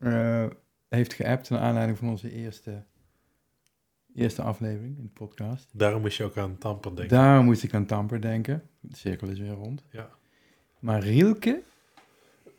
eh, 0.00 0.44
heeft 0.88 1.14
geappt 1.14 1.50
naar 1.50 1.60
aanleiding 1.60 1.98
van 1.98 2.08
onze 2.08 2.32
eerste, 2.32 2.84
eerste 4.14 4.42
aflevering 4.42 4.96
in 4.96 5.02
de 5.02 5.08
podcast. 5.08 5.68
Daarom 5.72 6.00
moest 6.00 6.16
je 6.16 6.24
ook 6.24 6.36
aan 6.36 6.58
Tamper 6.58 6.96
denken. 6.96 7.16
Daar 7.16 7.42
moest 7.42 7.62
ik 7.62 7.74
aan 7.74 7.86
Tamper 7.86 8.20
denken. 8.20 8.62
De 8.80 8.96
cirkel 8.96 9.28
is 9.28 9.38
weer 9.38 9.54
rond. 9.54 9.84
Ja. 9.90 10.10
Maar 10.78 11.00
Rielke, 11.00 11.62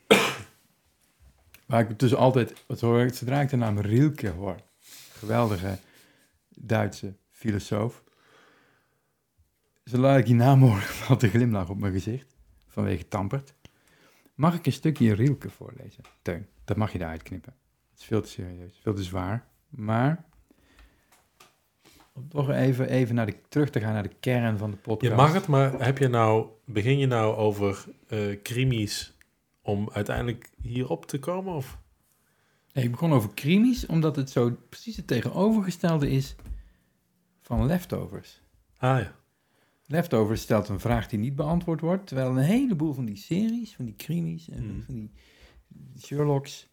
waar 1.66 1.90
ik 1.90 1.98
dus 1.98 2.14
altijd, 2.14 2.64
wat 2.66 2.80
hoor 2.80 3.00
ik, 3.00 3.14
zodra 3.14 3.40
ik 3.40 3.48
de 3.48 3.56
naam 3.56 3.78
Rielke 3.78 4.28
hoor, 4.28 4.56
geweldige 5.12 5.78
Duitse 6.48 7.14
filosoof, 7.30 8.02
zodra 9.84 10.16
ik 10.16 10.26
die 10.26 10.34
naam 10.34 10.62
hoor, 10.62 10.80
valt 11.04 11.20
de 11.20 11.28
glimlach 11.28 11.68
op 11.68 11.78
mijn 11.78 11.92
gezicht, 11.92 12.36
vanwege 12.68 13.08
Tampert. 13.08 13.54
Mag 14.34 14.54
ik 14.54 14.66
een 14.66 14.72
stukje 14.72 15.14
Rielke 15.14 15.50
voorlezen? 15.50 16.04
Teun, 16.22 16.46
dat 16.64 16.76
mag 16.76 16.92
je 16.92 16.98
eruit 16.98 17.22
knippen. 17.22 17.54
Het 18.00 18.10
is 18.10 18.16
veel 18.16 18.22
te 18.22 18.28
serieus, 18.28 18.78
veel 18.82 18.94
te 18.94 19.02
zwaar. 19.02 19.48
Maar, 19.68 20.24
om 22.12 22.28
toch 22.28 22.50
even, 22.50 22.88
even 22.88 23.14
naar 23.14 23.26
de, 23.26 23.36
terug 23.48 23.70
te 23.70 23.80
gaan 23.80 23.92
naar 23.92 24.02
de 24.02 24.14
kern 24.20 24.58
van 24.58 24.70
de 24.70 24.76
podcast. 24.76 25.12
Je 25.12 25.16
mag 25.18 25.32
het, 25.32 25.46
maar 25.46 25.84
heb 25.84 25.98
je 25.98 26.08
nou, 26.08 26.46
begin 26.64 26.98
je 26.98 27.06
nou 27.06 27.36
over 27.36 27.84
krimis 28.42 29.16
om 29.62 29.90
uiteindelijk 29.92 30.50
hierop 30.62 31.06
te 31.06 31.18
komen? 31.18 31.54
Of? 31.54 31.78
Nee, 32.72 32.84
ik 32.84 32.90
begon 32.90 33.12
over 33.12 33.34
krimis, 33.34 33.86
omdat 33.86 34.16
het 34.16 34.30
zo 34.30 34.56
precies 34.68 34.96
het 34.96 35.06
tegenovergestelde 35.06 36.10
is 36.10 36.36
van 37.42 37.66
leftovers. 37.66 38.42
Ah 38.76 39.00
ja. 39.00 39.18
Leftovers 39.86 40.40
stelt 40.42 40.68
een 40.68 40.80
vraag 40.80 41.08
die 41.08 41.18
niet 41.18 41.36
beantwoord 41.36 41.80
wordt, 41.80 42.06
terwijl 42.06 42.30
een 42.30 42.36
heleboel 42.44 42.92
van 42.92 43.04
die 43.04 43.16
series, 43.16 43.74
van 43.74 43.84
die 43.84 43.94
krimis 43.96 44.48
en 44.48 44.66
Mhm. 44.66 44.80
van 44.80 44.94
die 44.94 45.12
Sherlocks 45.98 46.68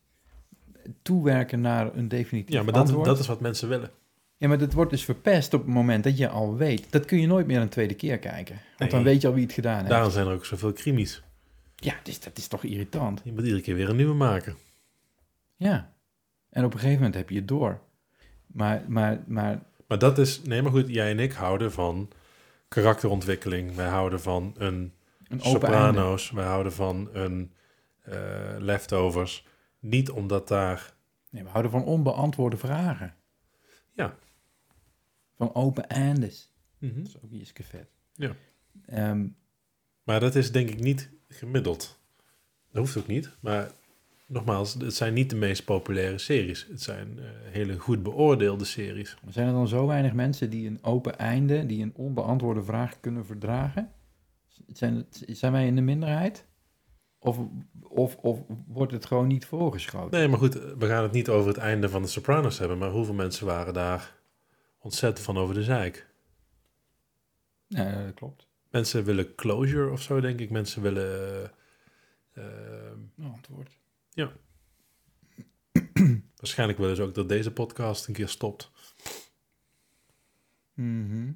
toewerken 1.02 1.62
naar 1.62 1.96
een 1.96 2.08
definitief 2.08 2.56
Ja, 2.56 2.64
maar 2.64 2.74
dat, 2.74 3.06
dat 3.06 3.20
is 3.20 3.28
wat 3.28 3.40
mensen 3.40 3.70
willen. 3.70 3.92
Ja, 4.38 4.48
maar 4.48 4.58
dat 4.58 4.74
wordt 4.74 4.92
dus 4.92 5.04
verpest 5.04 5.54
op 5.54 5.62
het 5.66 5.74
moment 5.74 6.04
dat 6.04 6.18
je 6.18 6.30
al 6.30 6.56
weet. 6.56 6.92
Dat 6.92 7.06
kun 7.06 7.20
je 7.22 7.28
nooit 7.28 7.48
meer 7.48 7.62
een 7.62 7.70
tweede 7.70 7.94
keer 7.94 8.18
kijken. 8.20 8.56
Want 8.56 8.80
Nee. 8.80 8.90
dan 8.90 9.04
weet 9.04 9.22
je 9.22 9.28
al 9.28 9.34
wie 9.34 9.44
het 9.44 9.54
gedaan 9.54 9.78
heeft. 9.78 9.90
Daarom 9.90 10.12
zijn 10.12 10.28
er 10.28 10.34
ook 10.34 10.46
zoveel 10.46 10.74
krimis. 10.74 11.24
Ja, 11.76 11.94
dus 12.04 12.20
dat 12.20 12.38
is 12.38 12.48
toch 12.48 12.64
irritant. 12.64 13.22
Je 13.24 13.32
moet 13.32 13.44
iedere 13.44 13.62
keer 13.62 13.76
weer 13.76 13.90
een 13.90 13.96
nieuwe 13.96 14.14
maken. 14.14 14.56
Ja. 15.56 15.94
En 16.50 16.64
op 16.66 16.74
een 16.74 16.80
gegeven 16.80 16.98
moment 17.02 17.16
heb 17.16 17.30
je 17.30 17.36
het 17.36 17.48
door. 17.48 17.80
Maar, 18.48 18.84
maar, 18.88 19.24
maar 19.28 19.62
Maar 19.88 20.00
dat 20.00 20.18
is, 20.18 20.42
nee 20.42 20.62
maar 20.62 20.72
goed, 20.72 20.88
jij 20.90 21.12
en 21.12 21.20
ik 21.20 21.32
houden 21.32 21.72
van 21.72 22.10
karakterontwikkeling. 22.68 23.76
Wij 23.76 23.88
houden 23.88 24.22
van 24.22 24.54
een 24.58 24.92
een 25.28 25.42
open 25.44 25.44
einde. 25.44 25.78
Soprano's. 25.90 26.32
Wij 26.32 26.46
houden 26.46 26.74
van 26.74 27.10
een 27.14 27.52
eh, 28.02 28.16
Leftovers. 28.58 29.46
Niet 29.80 30.10
omdat 30.10 30.48
daar... 30.48 30.94
Nee, 31.30 31.44
we 31.44 31.50
houden 31.50 31.72
van 31.72 31.84
onbeantwoorde 31.84 32.58
vragen. 32.58 33.16
Ja. 33.94 34.16
Van 35.36 35.54
open 35.56 35.90
eindes. 35.90 36.54
Mhm. 36.78 36.96
Dat 36.98 37.08
is 37.08 37.22
ook 37.22 37.32
Jiske 37.32 37.64
vet. 37.64 37.88
Ja. 38.14 38.36
Ehm, 38.86 39.28
Maar 40.04 40.20
dat 40.20 40.36
is 40.36 40.52
denk 40.52 40.70
ik 40.70 40.80
niet 40.80 41.10
gemiddeld. 41.28 42.00
Dat 42.72 42.82
hoeft 42.82 42.98
ook 42.98 43.08
niet. 43.08 43.32
Maar 43.40 43.72
nogmaals, 44.28 44.74
het 44.74 44.94
zijn 44.96 45.14
niet 45.14 45.30
de 45.30 45.36
meest 45.36 45.66
populaire 45.66 46.18
series. 46.18 46.68
Het 46.70 46.82
zijn 46.82 47.20
eh, 47.20 47.26
hele 47.52 47.78
goed 47.80 48.04
beoordeelde 48.04 48.66
series. 48.66 49.18
zijn 49.30 49.48
er 49.48 49.54
dan 49.54 49.68
zo 49.68 49.88
weinig 49.88 50.14
mensen 50.14 50.50
die 50.50 50.68
een 50.68 50.84
open 50.84 51.18
einde, 51.18 51.66
die 51.66 51.84
een 51.84 51.96
onbeantwoorde 51.96 52.64
vraag 52.64 53.00
kunnen 53.00 53.26
verdragen? 53.26 53.92
Zijn, 54.68 55.06
zijn 55.10 55.52
wij 55.52 55.68
in 55.68 55.76
de 55.76 55.82
minderheid? 55.82 56.46
Of, 57.20 57.38
of, 57.82 58.16
of 58.16 58.40
wordt 58.68 58.92
het 58.92 59.06
gewoon 59.06 59.28
niet 59.28 59.46
voorgeschoten? 59.46 60.20
Nee, 60.20 60.28
maar 60.28 60.40
goed, 60.40 60.54
we 60.54 60.88
gaan 60.88 61.04
het 61.04 61.12
niet 61.12 61.30
over 61.30 61.48
het 61.48 61.58
einde 61.58 61.90
van 61.90 62.02
de 62.02 62.08
Sopranos 62.08 62.60
hebben. 62.60 62.78
Maar 62.78 62.90
hoeveel 62.90 63.14
mensen 63.14 63.46
waren 63.46 63.74
daar 63.74 64.16
ontzettend 64.80 65.26
van 65.26 65.38
over 65.38 65.56
de 65.56 65.64
zeik? 65.64 66.10
Ja, 67.68 68.04
dat 68.06 68.14
klopt. 68.14 68.48
Mensen 68.70 69.04
willen 69.04 69.36
closure 69.36 69.92
of 69.92 70.02
zo, 70.02 70.20
denk 70.20 70.40
ik. 70.40 70.50
Mensen 70.50 70.82
willen... 70.82 71.52
eh, 72.34 72.44
eh, 72.44 73.26
antwoord. 73.34 73.80
waarschijnlijk 76.36 76.80
willen 76.80 76.96
ze 76.96 77.02
ook 77.02 77.16
dat 77.16 77.30
deze 77.30 77.52
podcast 77.52 78.08
een 78.08 78.14
keer 78.14 78.28
stopt. 78.28 78.72
Mhm. 80.74 81.32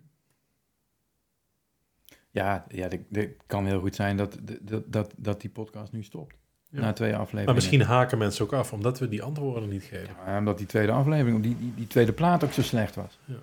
Ja, 2.32 2.66
ja 2.68 2.88
dit 3.10 3.30
kan 3.46 3.66
heel 3.66 3.80
goed 3.80 3.96
zijn 3.96 4.18
dat, 4.18 4.38
dat, 4.62 4.84
dat, 4.94 5.14
dat 5.18 5.42
die 5.42 5.50
podcast 5.50 5.92
nu 5.92 6.04
stopt. 6.04 6.36
Ja. 6.70 6.80
Na 6.80 6.94
twee 6.94 7.12
afleveringen. 7.12 7.46
Maar 7.46 7.56
misschien 7.56 7.82
haken 7.82 8.18
mensen 8.18 8.46
ook 8.46 8.54
af, 8.54 8.74
omdat 8.74 9.00
we 9.00 9.10
die 9.10 9.24
antwoorden 9.24 9.70
niet 9.70 9.84
geven. 9.84 10.16
Ja, 10.26 10.38
omdat 10.38 10.58
die 10.58 10.68
tweede 10.68 10.92
aflevering, 10.92 11.44
die, 11.44 11.58
die, 11.58 11.74
die 11.76 11.88
tweede 11.88 12.14
plaat 12.14 12.44
ook 12.44 12.52
zo 12.52 12.62
slecht 12.62 12.96
was. 12.96 13.20
Ja. 13.26 13.40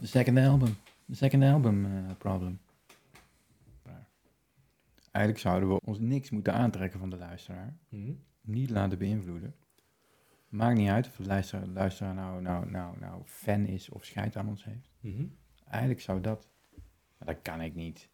De 0.00 0.06
second 0.06 0.38
album. 0.38 0.76
De 1.04 1.14
second 1.14 1.42
album 1.42 1.84
eh, 1.84 2.16
problem. 2.18 2.60
Maar 3.82 4.06
Eigenlijk 5.10 5.44
zouden 5.44 5.68
we 5.68 5.80
ons 5.84 5.98
niks 5.98 6.30
moeten 6.30 6.54
aantrekken 6.54 6.98
van 6.98 7.10
de 7.10 7.16
luisteraar. 7.16 7.76
Mhm. 7.88 8.12
Niet 8.40 8.70
laten 8.70 8.98
beïnvloeden. 8.98 9.54
Maakt 10.48 10.76
niet 10.76 10.88
uit 10.88 11.06
of 11.06 11.16
de 11.16 11.26
luisteraar, 11.26 11.66
luisteraar 11.66 12.14
nou, 12.14 12.42
nou, 12.42 12.70
nou, 12.70 12.98
nou 13.00 13.22
fan 13.24 13.66
is 13.66 13.88
of 13.88 14.04
scheid 14.04 14.36
aan 14.36 14.48
ons 14.48 14.64
heeft. 14.64 14.90
Mhm. 15.00 15.24
Eigenlijk 15.68 16.00
zou 16.00 16.20
dat. 16.20 16.48
Maar 17.18 17.34
dat 17.34 17.42
kan 17.42 17.60
ik 17.60 17.74
niet. 17.74 18.08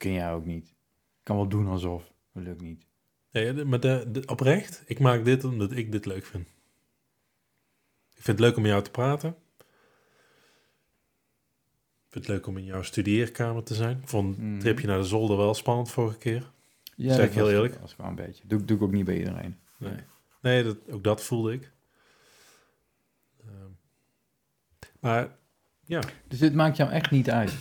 Kun 0.00 0.12
jij 0.12 0.32
ook 0.32 0.44
niet. 0.44 0.66
Ik 0.68 0.74
kan 1.22 1.36
wel 1.36 1.48
doen 1.48 1.66
alsof. 1.66 2.12
Dat 2.32 2.42
lukt 2.42 2.60
niet. 2.60 2.84
Nee, 3.32 3.64
maar 3.64 3.80
de, 3.80 4.08
de- 4.12 4.22
oprecht, 4.26 4.82
ik 4.86 4.98
maak 4.98 5.24
dit 5.24 5.44
omdat 5.44 5.72
ik 5.72 5.92
dit 5.92 6.06
leuk 6.06 6.24
vind. 6.26 6.46
Ik 8.14 8.22
vind 8.26 8.38
het 8.38 8.40
leuk 8.40 8.56
om 8.56 8.62
met 8.62 8.70
jou 8.70 8.82
te 8.84 8.90
praten. 8.90 9.28
Ik 12.06 12.16
vind 12.16 12.26
het 12.26 12.34
leuk 12.34 12.46
om 12.46 12.56
in 12.56 12.64
jouw 12.64 12.82
studeerkamer 12.82 13.62
te 13.62 13.74
zijn. 13.74 13.98
Ik 14.02 14.08
vond 14.08 14.36
het 14.36 14.60
tripje 14.60 14.86
naar 14.86 14.98
de 14.98 15.04
zolder 15.04 15.36
wel 15.36 15.54
spannend 15.54 15.90
vorige 15.90 16.18
keer. 16.18 16.50
Ja, 16.96 17.14
Zeg 17.14 17.26
ik 17.26 17.32
heel 17.32 17.44
was- 17.44 17.52
eerlijk? 17.52 17.72
Dat 17.72 17.82
was 17.82 17.92
gewoon 17.94 18.10
een 18.10 18.16
beetje. 18.26 18.46
Doe, 18.46 18.64
doe 18.64 18.76
ik 18.76 18.82
ook 18.82 18.92
niet 18.92 19.04
bij 19.04 19.18
iedereen. 19.18 19.58
Nee, 19.76 19.94
nee 20.40 20.62
dat, 20.64 20.76
ook 20.90 21.04
dat 21.04 21.22
voelde 21.22 21.52
ik. 21.52 21.72
Ehm, 23.40 23.70
maar 25.00 25.36
ja, 25.84 26.00
Dus 26.28 26.38
dit 26.38 26.54
maakt 26.54 26.76
jou 26.76 26.90
echt 26.90 27.10
niet 27.10 27.30
uit. 27.30 27.54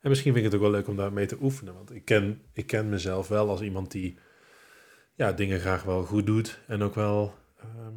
En 0.00 0.08
misschien 0.08 0.32
vind 0.32 0.44
ik 0.44 0.52
het 0.52 0.60
ook 0.60 0.66
wel 0.66 0.78
leuk 0.78 0.88
om 0.88 0.96
daarmee 0.96 1.26
te 1.26 1.42
oefenen. 1.42 1.74
Want 1.74 1.94
ik 1.94 2.04
ken, 2.04 2.42
ik 2.52 2.66
ken 2.66 2.88
mezelf 2.88 3.28
wel 3.28 3.48
als 3.48 3.60
iemand 3.60 3.90
die 3.90 4.18
ja, 5.14 5.32
dingen 5.32 5.60
graag 5.60 5.82
wel 5.82 6.04
goed 6.04 6.26
doet. 6.26 6.60
En 6.66 6.82
ook 6.82 6.94
wel 6.94 7.34
ehm, 7.56 7.94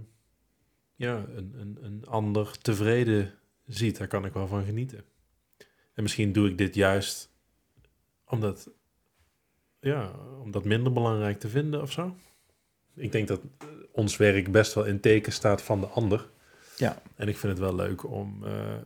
ja, 0.96 1.26
een, 1.36 1.54
een, 1.58 1.78
een 1.82 2.06
ander 2.06 2.58
tevreden 2.58 3.34
ziet. 3.66 3.98
Daar 3.98 4.08
kan 4.08 4.26
ik 4.26 4.34
wel 4.34 4.48
van 4.48 4.66
genieten. 4.66 5.04
En 5.94 6.04
misschien 6.04 6.32
doe 6.32 6.50
ik 6.50 6.58
dit 6.58 6.76
juist 6.76 7.30
omdat, 8.26 8.70
ja, 9.80 10.12
om 10.42 10.52
dat 10.52 10.66
minder 10.66 10.94
belangrijk 10.94 11.40
te 11.40 11.50
vinden 11.50 11.82
of 11.82 11.92
zo. 11.92 12.16
Ik 12.96 13.12
denk 13.12 13.28
dat 13.28 13.42
eh, 13.58 13.68
ons 13.92 14.18
werk 14.18 14.52
best 14.52 14.74
wel 14.74 14.86
in 14.86 15.00
teken 15.00 15.32
staat 15.32 15.62
van 15.62 15.80
de 15.80 15.88
ander. 15.88 16.30
Ja. 16.78 17.02
En 17.16 17.28
ik 17.28 17.38
vind 17.38 17.52
het 17.52 17.62
wel 17.62 17.76
leuk 17.76 18.04
om 18.04 18.46
eh, 18.46 18.78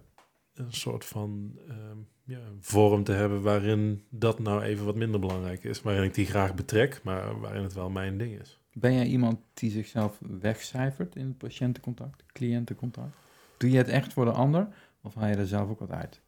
een 0.54 0.74
soort 0.74 1.06
van 1.06 1.60
ehm, 1.68 1.98
ja, 2.26 2.38
een 2.38 2.58
vorm 2.62 3.04
te 3.04 3.12
hebben 3.12 3.42
waarin 3.42 4.06
dat 4.10 4.40
nou 4.40 4.62
even 4.62 4.86
wat 4.86 4.96
minder 4.96 5.20
belangrijk 5.20 5.64
is. 5.64 5.82
Waarin 5.82 6.04
ik 6.04 6.14
die 6.14 6.26
graag 6.26 6.56
betrek, 6.56 7.00
maar 7.04 7.40
waarin 7.40 7.64
het 7.64 7.74
wel 7.74 7.90
mijn 7.90 8.18
ding 8.18 8.40
is. 8.40 8.60
Ben 8.74 8.94
jij 8.94 9.06
iemand 9.06 9.40
die 9.54 9.72
zichzelf 9.72 10.18
wegcijfert 10.20 11.16
in 11.16 11.26
het 11.26 11.38
patiëntencontact, 11.38 12.24
cliëntencontact? 12.34 13.16
Doe 13.58 13.72
je 13.72 13.78
het 13.78 13.88
echt 13.88 14.14
voor 14.14 14.26
de 14.26 14.32
ander 14.32 14.68
of 15.02 15.14
haal 15.14 15.28
je 15.28 15.36
er 15.36 15.48
zelf 15.48 15.70
ook 15.70 15.80
wat 15.80 15.92
uit? 15.92 16.22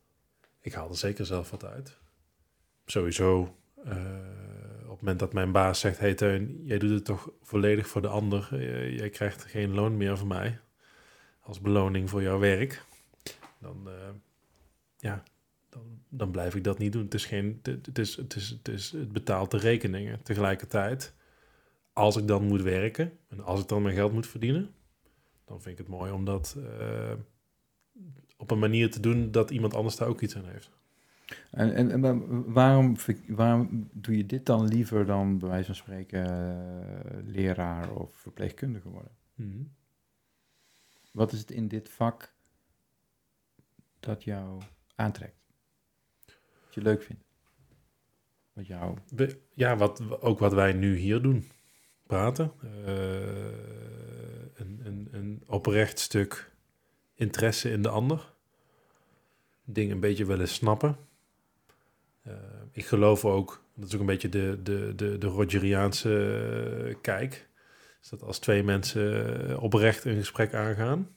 Ik 0.61 0.73
haal 0.73 0.89
er 0.89 0.97
zeker 0.97 1.25
zelf 1.25 1.51
wat 1.51 1.65
uit. 1.65 1.97
Sowieso, 2.85 3.55
eh, 3.83 3.95
op 4.83 4.89
het 4.89 5.01
moment 5.01 5.19
dat 5.19 5.33
mijn 5.33 5.51
baas 5.51 5.79
zegt... 5.79 5.99
hey 5.99 6.13
Teun, 6.13 6.61
jij 6.63 6.77
doet 6.77 6.89
het 6.89 7.05
toch 7.05 7.31
volledig 7.41 7.87
voor 7.87 8.01
de 8.01 8.07
ander. 8.07 8.47
Eh, 8.51 8.97
jij 8.97 9.09
krijgt 9.09 9.43
geen 9.43 9.73
loon 9.73 9.97
meer 9.97 10.17
van 10.17 10.27
mij 10.27 10.59
als 11.41 11.61
beloning 11.61 12.09
voor 12.09 12.21
jouw 12.21 12.39
werk. 12.39 12.83
Dan, 13.59 13.89
eh, 13.89 14.09
ja, 14.97 15.23
dan, 15.77 15.99
dan 16.09 16.31
blijf 16.31 16.55
ik 16.55 16.63
dat 16.63 16.77
niet 16.77 16.91
doen. 16.91 17.03
Het, 17.03 17.13
is 17.13 17.25
geen, 17.25 17.59
het, 17.61 17.97
is, 17.97 18.15
het, 18.15 18.35
is, 18.35 18.49
het, 18.49 18.67
is, 18.67 18.91
het 18.91 19.11
betaalt 19.11 19.51
de 19.51 19.57
rekeningen. 19.57 20.23
Tegelijkertijd, 20.23 21.13
als 21.93 22.15
ik 22.17 22.27
dan 22.27 22.43
moet 22.43 22.61
werken... 22.61 23.11
en 23.27 23.43
als 23.43 23.61
ik 23.61 23.67
dan 23.67 23.81
mijn 23.81 23.95
geld 23.95 24.13
moet 24.13 24.27
verdienen... 24.27 24.73
dan 25.45 25.61
vind 25.61 25.79
ik 25.79 25.85
het 25.85 25.95
mooi 25.95 26.11
om 26.11 26.25
dat... 26.25 26.57
eh, 26.79 27.13
op 28.37 28.51
een 28.51 28.59
manier 28.59 28.91
te 28.91 28.99
doen 28.99 29.31
dat 29.31 29.51
iemand 29.51 29.73
anders 29.73 29.95
daar 29.95 30.07
ook 30.07 30.21
iets 30.21 30.35
aan 30.35 30.45
heeft. 30.47 30.71
En, 31.51 31.73
en, 31.73 31.91
en 31.91 32.01
wa- 32.01 32.43
waarom, 32.51 32.95
waarom 33.27 33.89
doe 33.93 34.17
je 34.17 34.25
dit 34.25 34.45
dan 34.45 34.67
liever 34.67 35.05
dan 35.05 35.37
bij 35.37 35.49
wijze 35.49 35.65
van 35.65 35.75
spreken 35.75 36.23
eh, 36.25 37.17
leraar 37.23 37.91
of 37.93 38.15
verpleegkundige 38.15 38.89
worden? 38.89 39.11
Mhm. 39.35 39.63
Wat 41.11 41.31
is 41.31 41.39
het 41.39 41.51
in 41.51 41.67
dit 41.67 41.89
vak 41.89 42.33
dat 43.99 44.23
jou 44.23 44.61
aantrekt? 44.95 45.36
Leuk 46.81 47.03
vindt? 47.03 47.23
Wat 48.53 48.67
jou... 48.67 48.97
Ja, 49.53 49.75
wat, 49.75 50.21
ook 50.21 50.39
wat 50.39 50.53
wij 50.53 50.73
nu 50.73 50.95
hier 50.95 51.21
doen. 51.21 51.47
Praten. 52.07 52.51
Eh, 52.61 52.95
een, 54.53 54.81
een, 54.83 55.07
een 55.11 55.43
oprecht 55.45 55.99
stuk 55.99 56.51
interesse 57.15 57.71
in 57.71 57.81
de 57.81 57.89
ander. 57.89 58.33
Dingen 59.63 59.93
een 59.93 59.99
beetje 59.99 60.25
willen 60.25 60.47
snappen. 60.47 60.97
Eh, 62.21 62.33
ik 62.71 62.85
geloof 62.85 63.25
ook, 63.25 63.63
dat 63.75 63.87
is 63.87 63.93
ook 63.93 63.99
een 63.99 64.05
beetje 64.05 64.29
de, 64.29 64.59
de, 64.63 64.93
de, 64.95 65.17
de 65.17 65.27
Rogeriaanse 65.27 66.87
eh, 66.87 66.95
kijk. 67.01 67.49
Dat 68.09 68.23
als 68.23 68.39
twee 68.39 68.63
mensen 68.63 69.59
oprecht 69.59 70.05
een 70.05 70.17
gesprek 70.17 70.53
aangaan. 70.53 71.16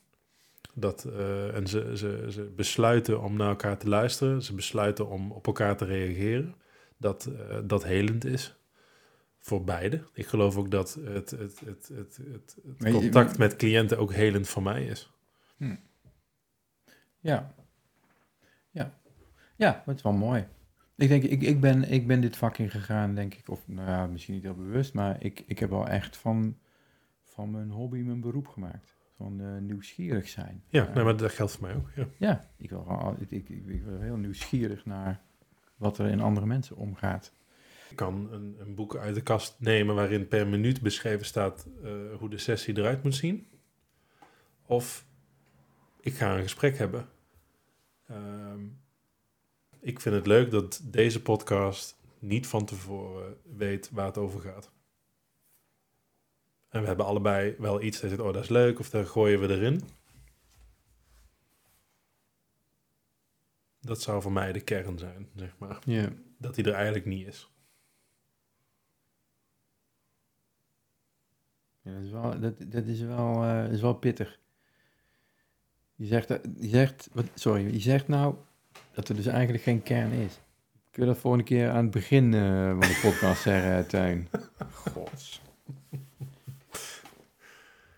Dat, 0.74 1.04
eh, 1.04 1.56
en 1.56 1.66
ze, 1.66 1.96
ze, 1.96 2.26
ze 2.28 2.42
besluiten 2.42 3.22
om 3.22 3.36
naar 3.36 3.48
elkaar 3.48 3.78
te 3.78 3.88
luisteren. 3.88 4.42
Ze 4.42 4.54
besluiten 4.54 5.08
om 5.08 5.32
op 5.32 5.46
elkaar 5.46 5.76
te 5.76 5.84
reageren 5.84 6.54
dat 6.96 7.26
eh, 7.26 7.58
dat 7.64 7.84
helend 7.84 8.24
is 8.24 8.54
voor 9.38 9.64
beide. 9.64 10.02
Ik 10.12 10.26
geloof 10.26 10.56
ook 10.56 10.70
dat 10.70 10.98
het, 11.04 11.30
het, 11.30 11.60
het, 11.64 11.90
het, 11.94 12.20
het, 12.32 12.92
contact 12.92 13.38
met 13.38 13.56
cliënten 13.56 13.98
ook 13.98 14.12
helend 14.12 14.48
voor 14.48 14.62
mij 14.62 14.84
is. 14.86 15.10
Ja. 17.20 17.54
Ja. 18.70 18.98
Ja, 19.56 19.82
dat 19.86 19.96
is 19.96 20.02
wel 20.02 20.12
mooi. 20.12 20.46
Ik 20.96 21.08
denk, 21.08 21.22
ik, 21.22 21.42
ik, 21.42 21.60
ben, 21.60 21.90
ik 21.90 22.06
ben 22.06 22.20
dit 22.20 22.36
vak 22.36 22.58
ingegaan, 22.58 23.14
denk 23.14 23.34
ik, 23.34 23.48
of 23.48 23.68
nou 23.68 23.88
ja, 23.88 24.06
misschien 24.06 24.34
niet 24.34 24.42
heel 24.42 24.54
bewust, 24.54 24.94
maar 24.94 25.22
ik, 25.22 25.42
ik 25.46 25.58
heb 25.58 25.70
wel 25.70 25.88
echt 25.88 26.16
van, 26.16 26.58
van 27.24 27.50
mijn 27.50 27.70
hobby 27.70 27.98
mijn 27.98 28.20
beroep 28.20 28.48
gemaakt. 28.48 28.94
Van 29.20 29.40
eh, 29.40 29.58
nieuwsgierig 29.60 30.28
zijn. 30.28 30.62
Ja, 30.68 30.86
Eh, 30.88 30.94
nee, 30.94 31.04
maar 31.04 31.16
dat 31.16 31.32
geldt 31.32 31.52
voor 31.52 31.62
mij 31.66 31.74
ook. 31.76 31.90
Ja. 31.94 32.06
Ja, 32.16 32.50
ik, 32.56 32.70
wil, 32.70 32.82
gewoon 32.82 32.98
al- 32.98 33.16
ik, 33.18 33.30
ik, 33.30 33.48
ik, 33.48 33.66
ik 33.66 33.84
ben 33.84 34.02
heel 34.02 34.16
nieuwsgierig 34.16 34.84
naar 34.86 35.20
wat 35.76 35.98
er 35.98 36.06
in 36.06 36.20
andere 36.20 36.46
mensen 36.46 36.76
omgaat. 36.76 37.32
Ik 37.90 37.96
kan 37.96 38.32
een, 38.32 38.56
een 38.58 38.74
boek 38.74 38.96
uit 38.96 39.14
de 39.14 39.20
kast 39.22 39.56
nemen 39.58 39.94
waarin 39.94 40.28
per 40.28 40.46
minuut 40.48 40.80
beschreven 40.82 41.26
staat 41.26 41.66
eh, 41.82 41.90
hoe 42.18 42.28
de 42.28 42.38
sessie 42.38 42.76
eruit 42.78 43.02
moet 43.02 43.14
zien. 43.14 43.46
Of 44.66 45.06
ik 46.00 46.14
ga 46.14 46.36
een 46.36 46.42
gesprek 46.42 46.78
hebben. 46.78 47.08
Ehm, 48.06 48.60
ik 49.80 50.00
vind 50.00 50.14
het 50.14 50.26
leuk 50.26 50.50
dat 50.50 50.80
deze 50.84 51.22
podcast 51.22 52.00
niet 52.18 52.46
van 52.46 52.64
tevoren 52.64 53.36
weet 53.56 53.90
waar 53.90 54.06
het 54.06 54.18
over 54.18 54.40
gaat. 54.40 54.70
En 56.70 56.80
we 56.80 56.86
hebben 56.86 57.06
allebei 57.06 57.54
wel 57.58 57.82
iets 57.82 58.00
dat 58.00 58.10
zegt, 58.10 58.22
oh 58.22 58.32
dat 58.32 58.42
is 58.42 58.48
leuk, 58.48 58.78
of 58.78 58.90
daar 58.90 59.06
gooien 59.06 59.40
we 59.40 59.48
erin. 59.48 59.80
Dat 63.80 64.02
zou 64.02 64.22
voor 64.22 64.32
mij 64.32 64.52
de 64.52 64.60
kern 64.60 64.98
zijn, 64.98 65.28
zeg 65.34 65.58
maar. 65.58 65.78
Dat 66.38 66.54
die 66.54 66.64
er 66.64 66.72
eigenlijk 66.72 67.04
niet 67.04 67.26
is. 67.26 67.50
Ja, 71.82 71.92
dat 71.92 72.02
is 72.02 72.10
wel, 72.10 72.40
dat, 72.40 72.54
dat 72.72 72.86
is 72.86 73.00
wel, 73.00 73.42
eh, 73.42 73.72
is 73.72 73.80
wel 73.80 73.94
pittig. 73.94 74.38
Je 75.94 76.06
zegt, 76.06 76.30
eh, 76.30 76.38
je 76.58 76.68
zegt 76.68 77.08
wat, 77.12 77.26
sorry, 77.34 77.72
je 77.72 77.80
zegt 77.80 78.08
nou, 78.08 78.34
dat 78.92 79.08
er 79.08 79.14
dus 79.14 79.26
eigenlijk 79.26 79.62
geen 79.62 79.82
kern 79.82 80.12
is. 80.12 80.40
Kun 80.90 81.02
je 81.02 81.08
dat 81.08 81.18
volgende 81.18 81.44
keer 81.44 81.70
aan 81.70 81.82
het 81.82 81.90
begin 81.90 82.34
eh, 82.34 82.70
van 82.70 82.80
de 82.80 82.98
podcast 83.02 83.42
zeggen, 83.42 83.86
Tuin? 83.86 84.28
Gods. 84.92 85.42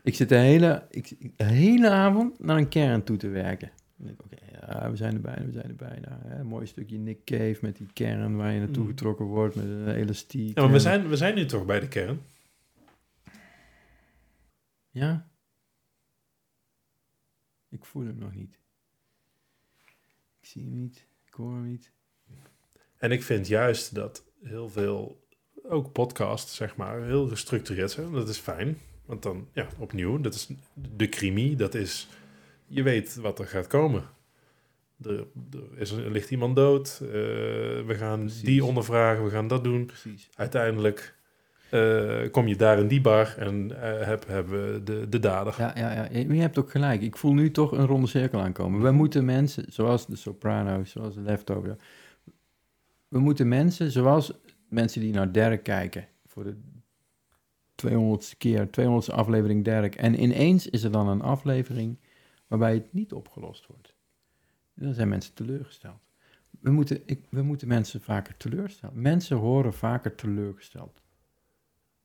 Ik 0.02 0.14
zit 0.14 0.28
de 0.28 0.36
hele, 0.36 0.86
ik, 0.90 1.16
de 1.36 1.44
hele 1.44 1.90
avond 1.90 2.38
naar 2.38 2.56
een 2.56 2.68
kern 2.68 3.04
toe 3.04 3.16
te 3.16 3.28
werken. 3.28 3.70
Oké, 4.00 4.36
ja, 4.60 4.90
we 4.90 4.96
zijn 4.96 5.14
er 5.14 5.20
bijna, 5.20 5.44
we 5.44 5.52
zijn 5.52 5.68
er 5.68 5.76
bijna. 5.76 6.20
Hè? 6.26 6.38
Een 6.38 6.46
mooi 6.46 6.66
stukje 6.66 6.98
Nick 6.98 7.24
Cave 7.24 7.56
met 7.60 7.76
die 7.76 7.88
kern 7.92 8.36
waar 8.36 8.52
je 8.52 8.58
naartoe 8.58 8.82
Mm. 8.82 8.88
getrokken 8.88 9.24
wordt 9.24 9.54
met 9.54 9.64
een 9.64 9.88
elastiek. 9.94 10.56
Ja, 10.56 10.62
maar 10.62 10.72
we 10.72 10.80
zijn, 10.80 11.08
we 11.08 11.16
zijn 11.16 11.34
nu 11.34 11.46
toch 11.46 11.64
bij 11.66 11.80
de 11.80 11.88
kern? 11.88 12.20
Ja? 14.90 15.30
Ik 17.68 17.84
voel 17.84 18.04
hem 18.06 18.18
nog 18.18 18.34
niet. 18.34 18.58
Ik 20.40 20.46
zie 20.48 20.62
hem 20.62 20.74
niet, 20.74 21.06
ik 21.24 21.34
hoor 21.34 21.52
hem 21.52 21.66
niet. 21.66 21.92
En 22.96 23.10
ik 23.10 23.22
vind 23.22 23.46
juist 23.46 23.94
dat 23.94 24.24
heel 24.42 24.68
veel, 24.68 25.26
ook 25.62 25.92
podcasts, 25.92 26.56
zeg 26.56 26.76
maar, 26.76 27.02
heel 27.02 27.28
gestructureerd 27.28 27.90
zijn. 27.90 28.12
Dat 28.12 28.28
is 28.28 28.38
fijn. 28.38 28.78
Want 29.04 29.22
dan, 29.22 29.48
ja, 29.52 29.66
opnieuw, 29.78 30.20
dat 30.20 30.34
is 30.34 30.48
de 30.96 31.08
crimi. 31.08 31.56
Dat 31.56 31.74
is, 31.74 32.08
je 32.66 32.82
weet 32.82 33.14
wat 33.16 33.38
er 33.38 33.46
gaat 33.46 33.66
komen. 33.66 34.02
Er, 35.04 35.18
er, 35.52 35.78
is, 35.80 35.90
er 35.90 36.10
ligt 36.10 36.30
iemand 36.30 36.56
dood. 36.56 36.98
eh, 37.02 37.08
we 37.10 37.94
gaan 37.98 38.20
Precies. 38.20 38.42
die 38.42 38.64
ondervragen, 38.64 39.24
we 39.24 39.30
gaan 39.30 39.48
dat 39.48 39.64
doen. 39.64 39.86
Precies. 39.86 40.28
Uiteindelijk 40.36 41.14
eh, 41.70 42.30
kom 42.30 42.46
je 42.48 42.56
daar 42.56 42.78
in 42.78 42.88
die 42.88 43.00
bar 43.00 43.34
en 43.38 43.70
heb, 44.04 44.26
hebben 44.26 44.72
we 44.72 44.82
de, 44.82 45.08
de 45.08 45.18
dader. 45.18 45.54
Ja, 45.58 45.72
ja, 45.76 45.92
ja, 45.92 46.08
je 46.10 46.34
je 46.34 46.40
hebt 46.40 46.58
ook 46.58 46.70
gelijk. 46.70 47.02
Ik 47.02 47.16
voel 47.16 47.32
nu 47.34 47.50
toch 47.50 47.72
een 47.72 47.86
ronde 47.86 48.06
cirkel 48.06 48.40
aankomen. 48.40 48.80
We 48.82 48.90
moeten 48.90 49.24
mensen, 49.24 49.64
zoals 49.68 50.06
de 50.06 50.16
Sopranos, 50.16 50.90
zoals 50.90 51.14
de 51.14 51.20
Leftover. 51.20 51.76
We 53.08 53.18
moeten 53.18 53.48
mensen, 53.48 53.90
zoals 53.90 54.32
mensen 54.68 55.00
die 55.00 55.12
naar 55.12 55.32
Derek 55.32 55.62
kijken, 55.62 56.08
voor 56.26 56.44
de 56.44 56.56
200ste 57.86 58.36
keer, 58.38 58.66
200ste 58.66 59.14
aflevering 59.14 59.64
Derek. 59.64 59.94
En 59.94 60.22
ineens 60.22 60.66
is 60.66 60.82
er 60.82 60.90
dan 60.92 61.08
een 61.08 61.22
aflevering 61.22 61.98
waarbij 62.46 62.74
het 62.74 62.92
niet 62.92 63.12
opgelost 63.12 63.66
wordt. 63.66 63.94
Dan 64.74 64.94
zijn 64.94 65.08
mensen 65.08 65.34
teleurgesteld. 65.34 66.00
We 66.60 66.70
moeten, 66.70 67.02
ik, 67.06 67.24
we 67.30 67.42
moeten 67.42 67.68
mensen 67.68 68.00
vaker 68.00 68.36
teleurstellen. 68.36 69.02
Mensen 69.02 69.36
horen 69.36 69.72
vaker 69.72 70.14
teleurgesteld 70.14 71.00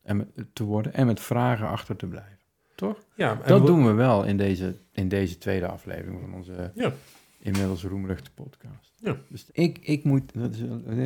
en 0.02 0.18
met, 0.18 0.28
te 0.54 0.64
worden 0.64 0.94
en 0.94 1.06
met 1.06 1.20
vragen 1.20 1.68
achter 1.68 1.96
te 1.96 2.08
blijven. 2.08 2.38
Toch? 2.76 3.04
Ja, 3.16 3.32
en 3.42 3.48
Dat 3.48 3.60
we- 3.62 3.66
doen 3.66 3.86
we 3.86 3.92
wel 3.92 4.24
in 4.26 4.38
deze, 4.38 4.76
in 4.92 5.08
deze 5.08 5.38
tweede 5.38 5.68
aflevering 5.68 6.20
van 6.22 6.34
onze 6.34 6.72
Ja. 6.76 6.94
inmiddels 7.40 7.84
roemruchte 7.84 8.32
podcast. 8.32 8.94
Ja. 9.00 9.18
Dus 9.30 9.46
ik, 9.52 9.78
ik 9.78 10.04
moet, 10.04 10.34
dat 10.34 10.54
is 10.56 10.62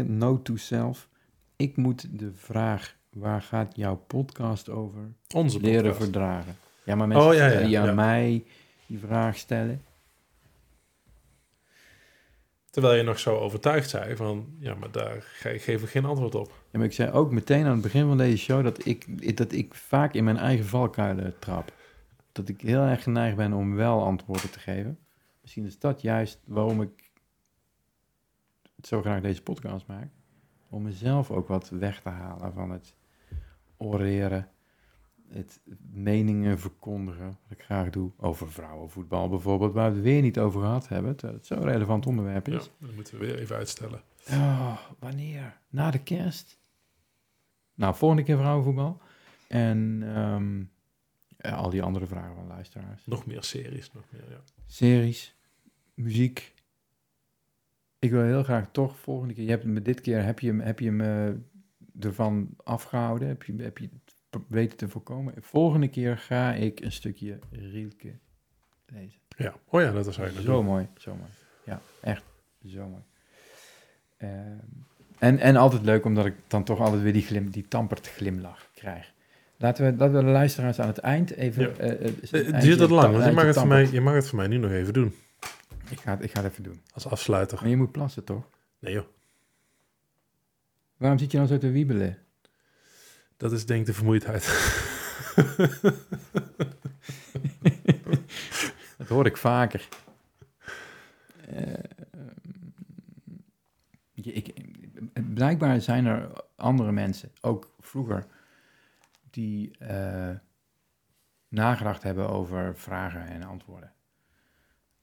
note 0.06 0.42
to 0.42 0.56
self, 0.56 1.10
ik 1.56 1.76
moet 1.78 2.20
de 2.20 2.34
vraag, 2.34 2.98
waar 3.12 3.42
gaat 3.42 3.76
jouw 3.76 3.96
podcast 3.96 4.70
over, 4.70 5.00
Onze 5.36 5.60
leren 5.60 5.82
podcast. 5.82 6.04
verdragen. 6.04 6.56
Ja, 6.84 6.96
maar 6.96 7.08
mensen 7.08 7.28
Oh, 7.30 7.36
ja, 7.36 7.48
ja, 7.48 7.66
die 7.66 7.80
aan 7.80 7.86
ja. 7.86 7.94
mij 7.94 8.44
die 8.86 9.00
vraag 9.00 9.38
stellen. 9.38 9.82
Terwijl 12.70 12.96
je 12.96 13.04
nog 13.04 13.20
zo 13.20 13.38
overtuigd 13.38 13.90
zei 13.90 14.16
van, 14.16 14.56
ja, 14.60 14.76
maar 14.76 14.92
daar 14.92 15.22
ge- 15.22 15.60
geef 15.60 15.84
ik 15.84 15.90
geen 15.90 16.06
antwoord 16.06 16.36
op. 16.36 16.48
Ja, 16.72 16.78
maar 16.78 16.88
ik 16.88 16.94
zei 16.94 17.12
ook 17.12 17.32
meteen 17.32 17.66
aan 17.66 17.72
het 17.72 17.82
begin 17.82 18.08
van 18.08 18.18
deze 18.18 18.38
show 18.38 18.64
dat 18.64 18.86
ik, 18.86 19.38
dat 19.38 19.52
ik 19.52 19.74
vaak 19.74 20.14
in 20.14 20.24
mijn 20.24 20.38
eigen 20.38 20.66
valkuilen 20.66 21.40
trap. 21.40 21.74
Dat 22.32 22.50
ik 22.50 22.62
heel 22.62 22.82
erg 22.82 23.04
geneigd 23.04 23.36
ben 23.36 23.54
om 23.54 23.76
wel 23.76 24.04
antwoorden 24.04 24.50
te 24.52 24.60
geven. 24.60 25.00
Misschien 25.42 25.66
is 25.66 25.80
dat 25.80 26.02
juist 26.02 26.40
waarom 26.46 26.82
ik 26.82 27.12
het 28.76 28.88
zo 28.88 29.02
graag 29.02 29.22
deze 29.22 29.42
podcast 29.42 29.86
maak. 29.88 30.08
Om 30.70 30.82
mezelf 30.84 31.32
ook 31.32 31.48
wat 31.48 31.70
weg 31.70 32.02
te 32.02 32.10
halen 32.10 32.54
van 32.54 32.72
het 32.72 32.94
oreren, 33.82 34.50
het 35.30 35.60
meningen 35.92 36.60
verkondigen, 36.60 37.26
wat 37.26 37.58
ik 37.58 37.62
graag 37.64 37.90
doe. 37.90 38.12
Over 38.18 38.52
vrouwenvoetbal 38.52 39.30
bijvoorbeeld, 39.30 39.74
waar 39.74 39.90
we 39.90 39.96
het 39.96 40.04
weer 40.06 40.22
niet 40.22 40.40
over 40.40 40.62
gehad 40.62 40.88
hebben, 40.88 41.16
terwijl 41.16 41.38
het 41.40 41.48
zo'n 41.48 41.64
relevant 41.64 42.06
onderwerp 42.06 42.48
Ja, 42.48 42.58
is. 42.58 42.72
dat 42.80 42.94
moeten 42.96 43.20
we 43.20 43.26
weer 43.26 43.38
even 43.40 43.56
uitstellen. 43.56 44.02
Oh, 44.30 44.78
wanneer? 45.00 45.58
Na 45.70 45.92
de 45.92 46.04
kerst? 46.04 46.60
Nou, 47.76 47.96
volgende 47.96 48.24
keer 48.24 48.38
vrouwenvoetbal. 48.38 49.02
En 49.48 50.02
ehm, 50.16 50.60
ja, 51.38 51.56
al 51.56 51.70
die 51.70 51.82
andere 51.84 52.08
vragen 52.08 52.36
van 52.36 52.48
luisteraars. 52.48 53.06
Nog 53.06 53.26
meer 53.26 53.44
series, 53.44 53.92
nog 53.94 54.04
meer, 54.10 54.24
ja. 54.30 54.40
Series, 54.66 55.36
muziek. 55.94 56.54
Ik 58.00 58.12
wil 58.12 58.22
heel 58.24 58.44
graag 58.44 58.72
toch 58.72 58.98
volgende 58.98 59.34
keer... 59.34 59.44
Je 59.44 59.50
hebt 59.50 59.64
me 59.64 59.82
dit 59.82 60.02
keer 60.02 60.24
heb 60.24 60.40
je, 60.40 60.48
hem- 60.48 60.60
heb 60.60 60.80
je 60.80 60.92
me 60.92 61.40
ervan 62.06 62.50
afgehouden. 62.64 63.28
Heb 63.28 63.44
je, 63.44 63.56
heb 63.58 63.78
je 63.78 63.90
het 64.30 64.42
weten 64.48 64.78
te 64.78 64.88
voorkomen. 64.90 65.34
Volgende 65.40 65.88
keer 65.88 66.18
ga 66.18 66.54
ik 66.54 66.80
een 66.80 66.92
stukje 66.92 67.40
Rielke 67.52 68.14
lezen. 68.86 69.20
ja. 69.38 69.56
Oh 69.66 69.82
ja, 69.82 69.92
dat 69.92 70.08
is 70.08 70.18
eigenlijk 70.18 70.48
Zo 70.48 70.64
mooi, 70.64 70.88
zo 70.98 71.16
mooi. 71.16 71.30
Ja, 71.66 71.82
echt 72.02 72.24
zo 72.68 72.88
mooi. 72.88 73.02
Ehm, 74.18 74.58
en, 75.20 75.40
en 75.40 75.56
altijd 75.56 75.82
leuk, 75.84 76.06
omdat 76.06 76.26
ik 76.26 76.34
dan 76.48 76.64
toch 76.64 76.80
altijd 76.80 77.02
weer 77.02 77.14
die, 77.14 77.22
glim, 77.22 77.50
die 77.50 77.68
tampert 77.68 78.08
glimlach 78.08 78.70
krijg. 78.74 79.12
Laten 79.58 79.86
we, 79.86 79.92
laten 79.98 80.16
we 80.18 80.24
de 80.24 80.30
luisteraars 80.32 80.80
aan 80.80 80.88
het 80.88 80.98
eind 80.98 81.32
even... 81.32 81.62
Ja. 81.64 81.70
eh, 81.70 81.92
eh, 81.92 82.00
Het 82.22 82.34
een 82.34 82.60
duurt 82.60 82.80
het 82.80 82.90
lang, 82.90 83.12
want 83.12 83.16
je 83.18 83.22
eindje 83.22 83.32
mag 83.34 83.46
het, 83.46 83.58
voor 83.58 83.68
mij, 83.68 83.88
je 83.92 84.02
mag 84.02 84.14
het 84.14 84.28
voor 84.28 84.38
mij 84.38 84.48
nu 84.48 84.58
nog 84.58 84.72
even 84.72 84.94
doen. 84.94 85.14
Ik 85.90 86.00
ga, 86.00 86.12
het- 86.12 86.24
ik 86.24 86.32
ga 86.32 86.42
het 86.42 86.52
even 86.52 86.64
doen. 86.64 86.82
Als 86.94 87.08
afsluiter. 87.08 87.58
Maar 87.62 87.70
je 87.70 87.78
moet 87.78 87.92
plassen, 87.92 88.24
toch? 88.24 88.44
Nee 88.80 88.94
joh, 88.94 89.06
Waarom 91.02 91.20
zit 91.20 91.32
je 91.32 91.38
dan 91.38 91.48
zo 91.48 91.58
te 91.58 91.72
wiebelen? 91.72 92.18
dat 93.38 93.52
is 93.52 93.66
denk 93.66 93.80
ik 93.80 93.86
de 93.86 93.94
vermoeidheid. 93.94 94.46
Dat 98.98 99.08
hoor 99.08 99.26
ik 99.26 99.38
vaker. 99.38 99.88
Eh, 101.48 101.74
je- 104.12 104.32
ik, 104.34 104.54
blijkbaar 105.34 105.82
zijn 105.82 106.06
er 106.06 106.32
andere 106.56 106.92
mensen, 106.92 107.32
ook 107.42 107.74
vroeger, 107.80 108.26
die 109.30 109.78
eh, 109.78 110.36
nagedacht 111.48 112.04
hebben 112.04 112.30
over 112.30 112.78
vragen 112.78 113.28
en 113.28 113.44
antwoorden. 113.44 113.94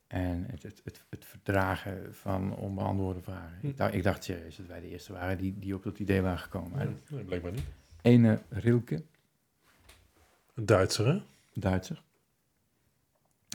En 0.08 0.44
het, 0.50 0.62
het, 0.62 0.80
het, 0.84 1.04
het 1.08 1.24
verdragen 1.24 2.14
van 2.14 2.56
onbeantwoorde 2.56 3.20
vragen. 3.22 3.58
Ik, 3.62 3.76
dacht, 3.76 3.94
ik 3.94 4.02
dacht 4.02 4.24
serieus 4.24 4.56
dat 4.56 4.66
wij 4.66 4.80
de 4.80 4.88
eerste 4.88 5.12
waren 5.12 5.38
die, 5.38 5.58
die 5.58 5.74
op 5.74 5.82
dat 5.82 5.98
idee 5.98 6.20
waren 6.22 6.38
gekomen. 6.38 6.80
En 6.80 6.98
Nee, 7.08 7.24
blijkbaar 7.24 7.52
niet. 7.52 7.64
Ene 8.02 8.42
Rilke, 8.48 9.02
Een 10.54 10.66
Duitser, 10.66 11.06
hè? 11.06 11.22
Duitser, 11.54 12.02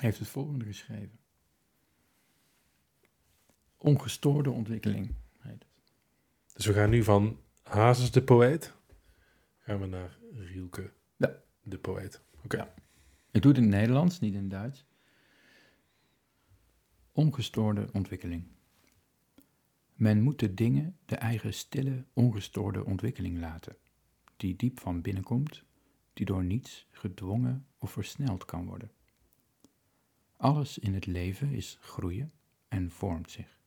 heeft 0.01 0.19
het 0.19 0.27
volgende 0.27 0.65
geschreven. 0.65 1.19
Ongestoorde 3.77 4.49
ontwikkeling 4.49 5.13
heet 5.39 5.51
het. 5.51 5.65
Dus 6.53 6.65
we 6.65 6.73
gaan 6.73 6.89
nu 6.89 7.03
van 7.03 7.39
Hazes 7.63 8.11
de 8.11 8.21
poëet, 8.23 8.73
gaan 9.59 9.79
we 9.79 9.85
naar 9.85 10.17
Rielke 10.35 10.91
Ja. 11.15 11.31
de 11.63 11.77
poëet. 11.77 12.21
Oké. 12.43 12.67
Ik 13.31 13.41
doe 13.41 13.51
het 13.51 13.61
in 13.61 13.67
het 13.67 13.79
Nederlands, 13.79 14.19
niet 14.19 14.33
in 14.33 14.39
het 14.41 14.49
Duits. 14.49 14.85
Ongestoorde 17.15 17.89
ontwikkeling. 17.91 18.43
Men 19.93 20.21
moet 20.21 20.39
de 20.39 20.53
dingen 20.53 20.97
de 21.05 21.15
eigen 21.15 21.53
stille, 21.53 22.05
ongestoorde 22.13 22.85
ontwikkeling 22.85 23.39
laten, 23.39 23.75
die 24.37 24.55
diep 24.55 24.79
van 24.79 25.01
binnen 25.01 25.23
komt, 25.23 25.63
die 26.13 26.25
door 26.25 26.43
niets 26.43 26.87
gedwongen 26.91 27.65
of 27.77 27.91
versneld 27.91 28.45
kan 28.45 28.65
worden. 28.65 28.91
Alles 30.37 30.77
in 30.77 30.93
het 30.93 31.05
leven 31.05 31.51
is 31.51 31.77
groeien 31.81 32.31
en 32.67 32.91
vormt 32.91 33.31
zich, 33.31 33.59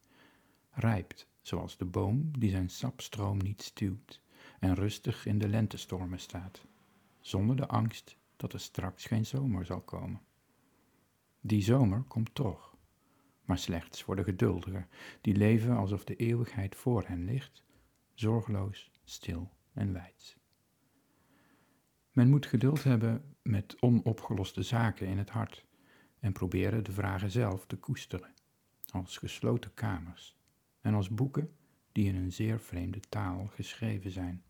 rijpt, 0.70 1.28
zoals 1.42 1.76
de 1.76 1.84
boom 1.84 2.38
die 2.38 2.50
zijn 2.50 2.70
sapstroom 2.70 3.38
niet 3.38 3.62
stuwt 3.62 4.20
en 4.60 4.74
rustig 4.74 5.26
in 5.26 5.38
de 5.38 5.48
lentestormen 5.48 6.20
staat, 6.20 6.66
zonder 7.20 7.56
de 7.56 7.68
angst 7.68 8.16
dat 8.36 8.52
er 8.52 8.60
straks 8.60 9.04
geen 9.04 9.26
zomer 9.26 9.64
zal 9.64 9.80
komen. 9.80 10.20
Die 11.40 11.62
zomer 11.62 12.02
komt 12.02 12.34
toch, 12.34 12.75
maar 13.46 13.58
slechts 13.58 14.02
voor 14.02 14.16
de 14.16 14.24
geduldigen, 14.24 14.88
die 15.20 15.36
leven 15.36 15.76
alsof 15.76 16.04
de 16.04 16.16
eeuwigheid 16.16 16.76
voor 16.76 17.04
hen 17.06 17.24
ligt, 17.24 17.64
zorgeloos, 18.14 18.90
stil 19.04 19.50
en 19.72 19.92
wijds. 19.92 20.36
Men 22.12 22.30
moet 22.30 22.46
geduld 22.46 22.84
hebben 22.84 23.36
met 23.42 23.76
onopgeloste 23.80 24.62
zaken 24.62 25.06
in 25.06 25.18
het 25.18 25.30
hart 25.30 25.64
en 26.18 26.32
proberen 26.32 26.84
de 26.84 26.92
vragen 26.92 27.30
zelf 27.30 27.66
te 27.66 27.76
koesteren, 27.76 28.34
als 28.92 29.16
gesloten 29.16 29.74
kamers 29.74 30.36
en 30.80 30.94
als 30.94 31.08
boeken 31.08 31.56
die 31.92 32.08
in 32.08 32.16
een 32.16 32.32
zeer 32.32 32.60
vreemde 32.60 33.00
taal 33.00 33.46
geschreven 33.46 34.10
zijn. 34.10 34.44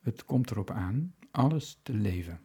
Het 0.00 0.24
komt 0.24 0.50
erop 0.50 0.70
aan 0.70 1.14
alles 1.30 1.80
te 1.82 1.94
leven. 1.94 2.40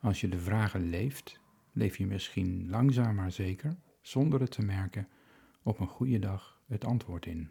Als 0.00 0.20
je 0.20 0.28
de 0.28 0.38
vragen 0.38 0.88
leeft, 0.88 1.40
leef 1.72 1.96
je 1.96 2.06
misschien 2.06 2.68
langzaam 2.68 3.14
maar 3.14 3.32
zeker, 3.32 3.76
zonder 4.06 4.40
het 4.40 4.50
te 4.50 4.62
merken, 4.62 5.08
op 5.62 5.80
een 5.80 5.86
goede 5.86 6.18
dag 6.18 6.60
het 6.66 6.84
antwoord 6.84 7.26
in. 7.26 7.50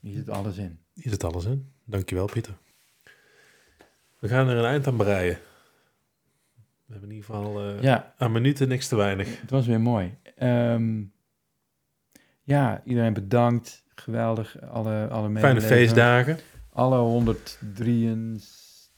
Hier 0.00 0.14
zit 0.14 0.28
alles 0.28 0.56
in. 0.56 0.78
Hier 0.92 1.10
zit 1.12 1.24
alles 1.24 1.44
in. 1.44 1.72
Dankjewel, 1.84 2.26
Pieter. 2.26 2.58
We 4.18 4.28
gaan 4.28 4.48
er 4.48 4.56
een 4.56 4.64
eind 4.64 4.86
aan 4.86 4.96
breien. 4.96 5.38
We 6.84 6.92
hebben 6.92 7.08
in 7.10 7.14
ieder 7.16 7.30
geval 7.34 7.60
eh, 7.60 7.82
Ja, 7.82 8.14
aan 8.18 8.32
minuten 8.32 8.68
niks 8.68 8.88
te 8.88 8.96
weinig. 8.96 9.40
het 9.40 9.50
was 9.50 9.66
weer 9.66 9.80
mooi. 9.80 10.18
Ehm, 10.36 11.02
ja, 12.42 12.82
iedereen 12.84 13.12
bedankt. 13.12 13.84
Geweldig. 13.94 14.60
Alle, 14.60 15.08
alle 15.08 15.38
Fijne 15.38 15.60
feestdagen. 15.60 16.38
Alle 16.72 16.98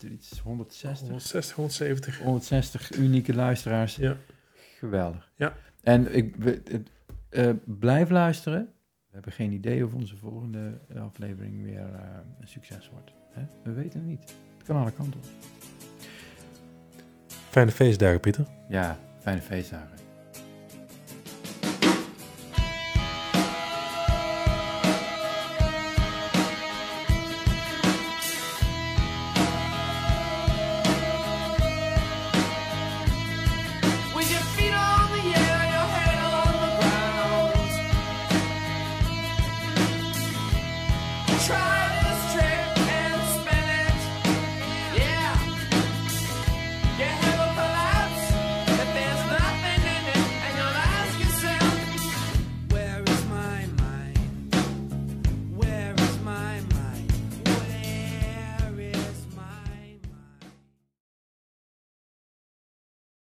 163, 0.03 0.43
160, 0.43 1.09
160, 1.09 1.55
170. 1.57 2.19
160 2.19 2.93
unieke 2.93 3.35
luisteraars. 3.35 3.97
Ja. 3.97 4.17
Geweldig. 4.79 5.31
Ja. 5.37 5.55
En 5.83 6.15
ik, 6.17 6.37
we- 6.37 6.63
eh, 7.29 7.51
blijf 7.65 8.11
luisteren. 8.11 8.61
We 9.07 9.19
hebben 9.19 9.33
geen 9.33 9.53
idee 9.53 9.85
of 9.85 9.95
onze 9.95 10.17
volgende 10.17 10.79
aflevering 10.99 11.63
weer 11.63 11.95
eh, 11.95 12.01
een 12.41 12.49
succes 12.49 12.89
wordt. 12.93 13.13
Hè? 13.31 13.43
We 13.65 13.73
weten 13.73 13.99
het 14.01 14.09
niet. 14.09 14.35
Het 14.57 14.67
kan 14.67 14.77
alle 14.77 14.93
kanten 14.93 15.21
op. 15.21 15.27
Fijne 17.51 17.71
feestdagen, 17.71 18.21
Pieter. 18.21 18.47
Ja, 18.69 18.99
fijne 19.21 19.41
feestdagen. 19.41 19.99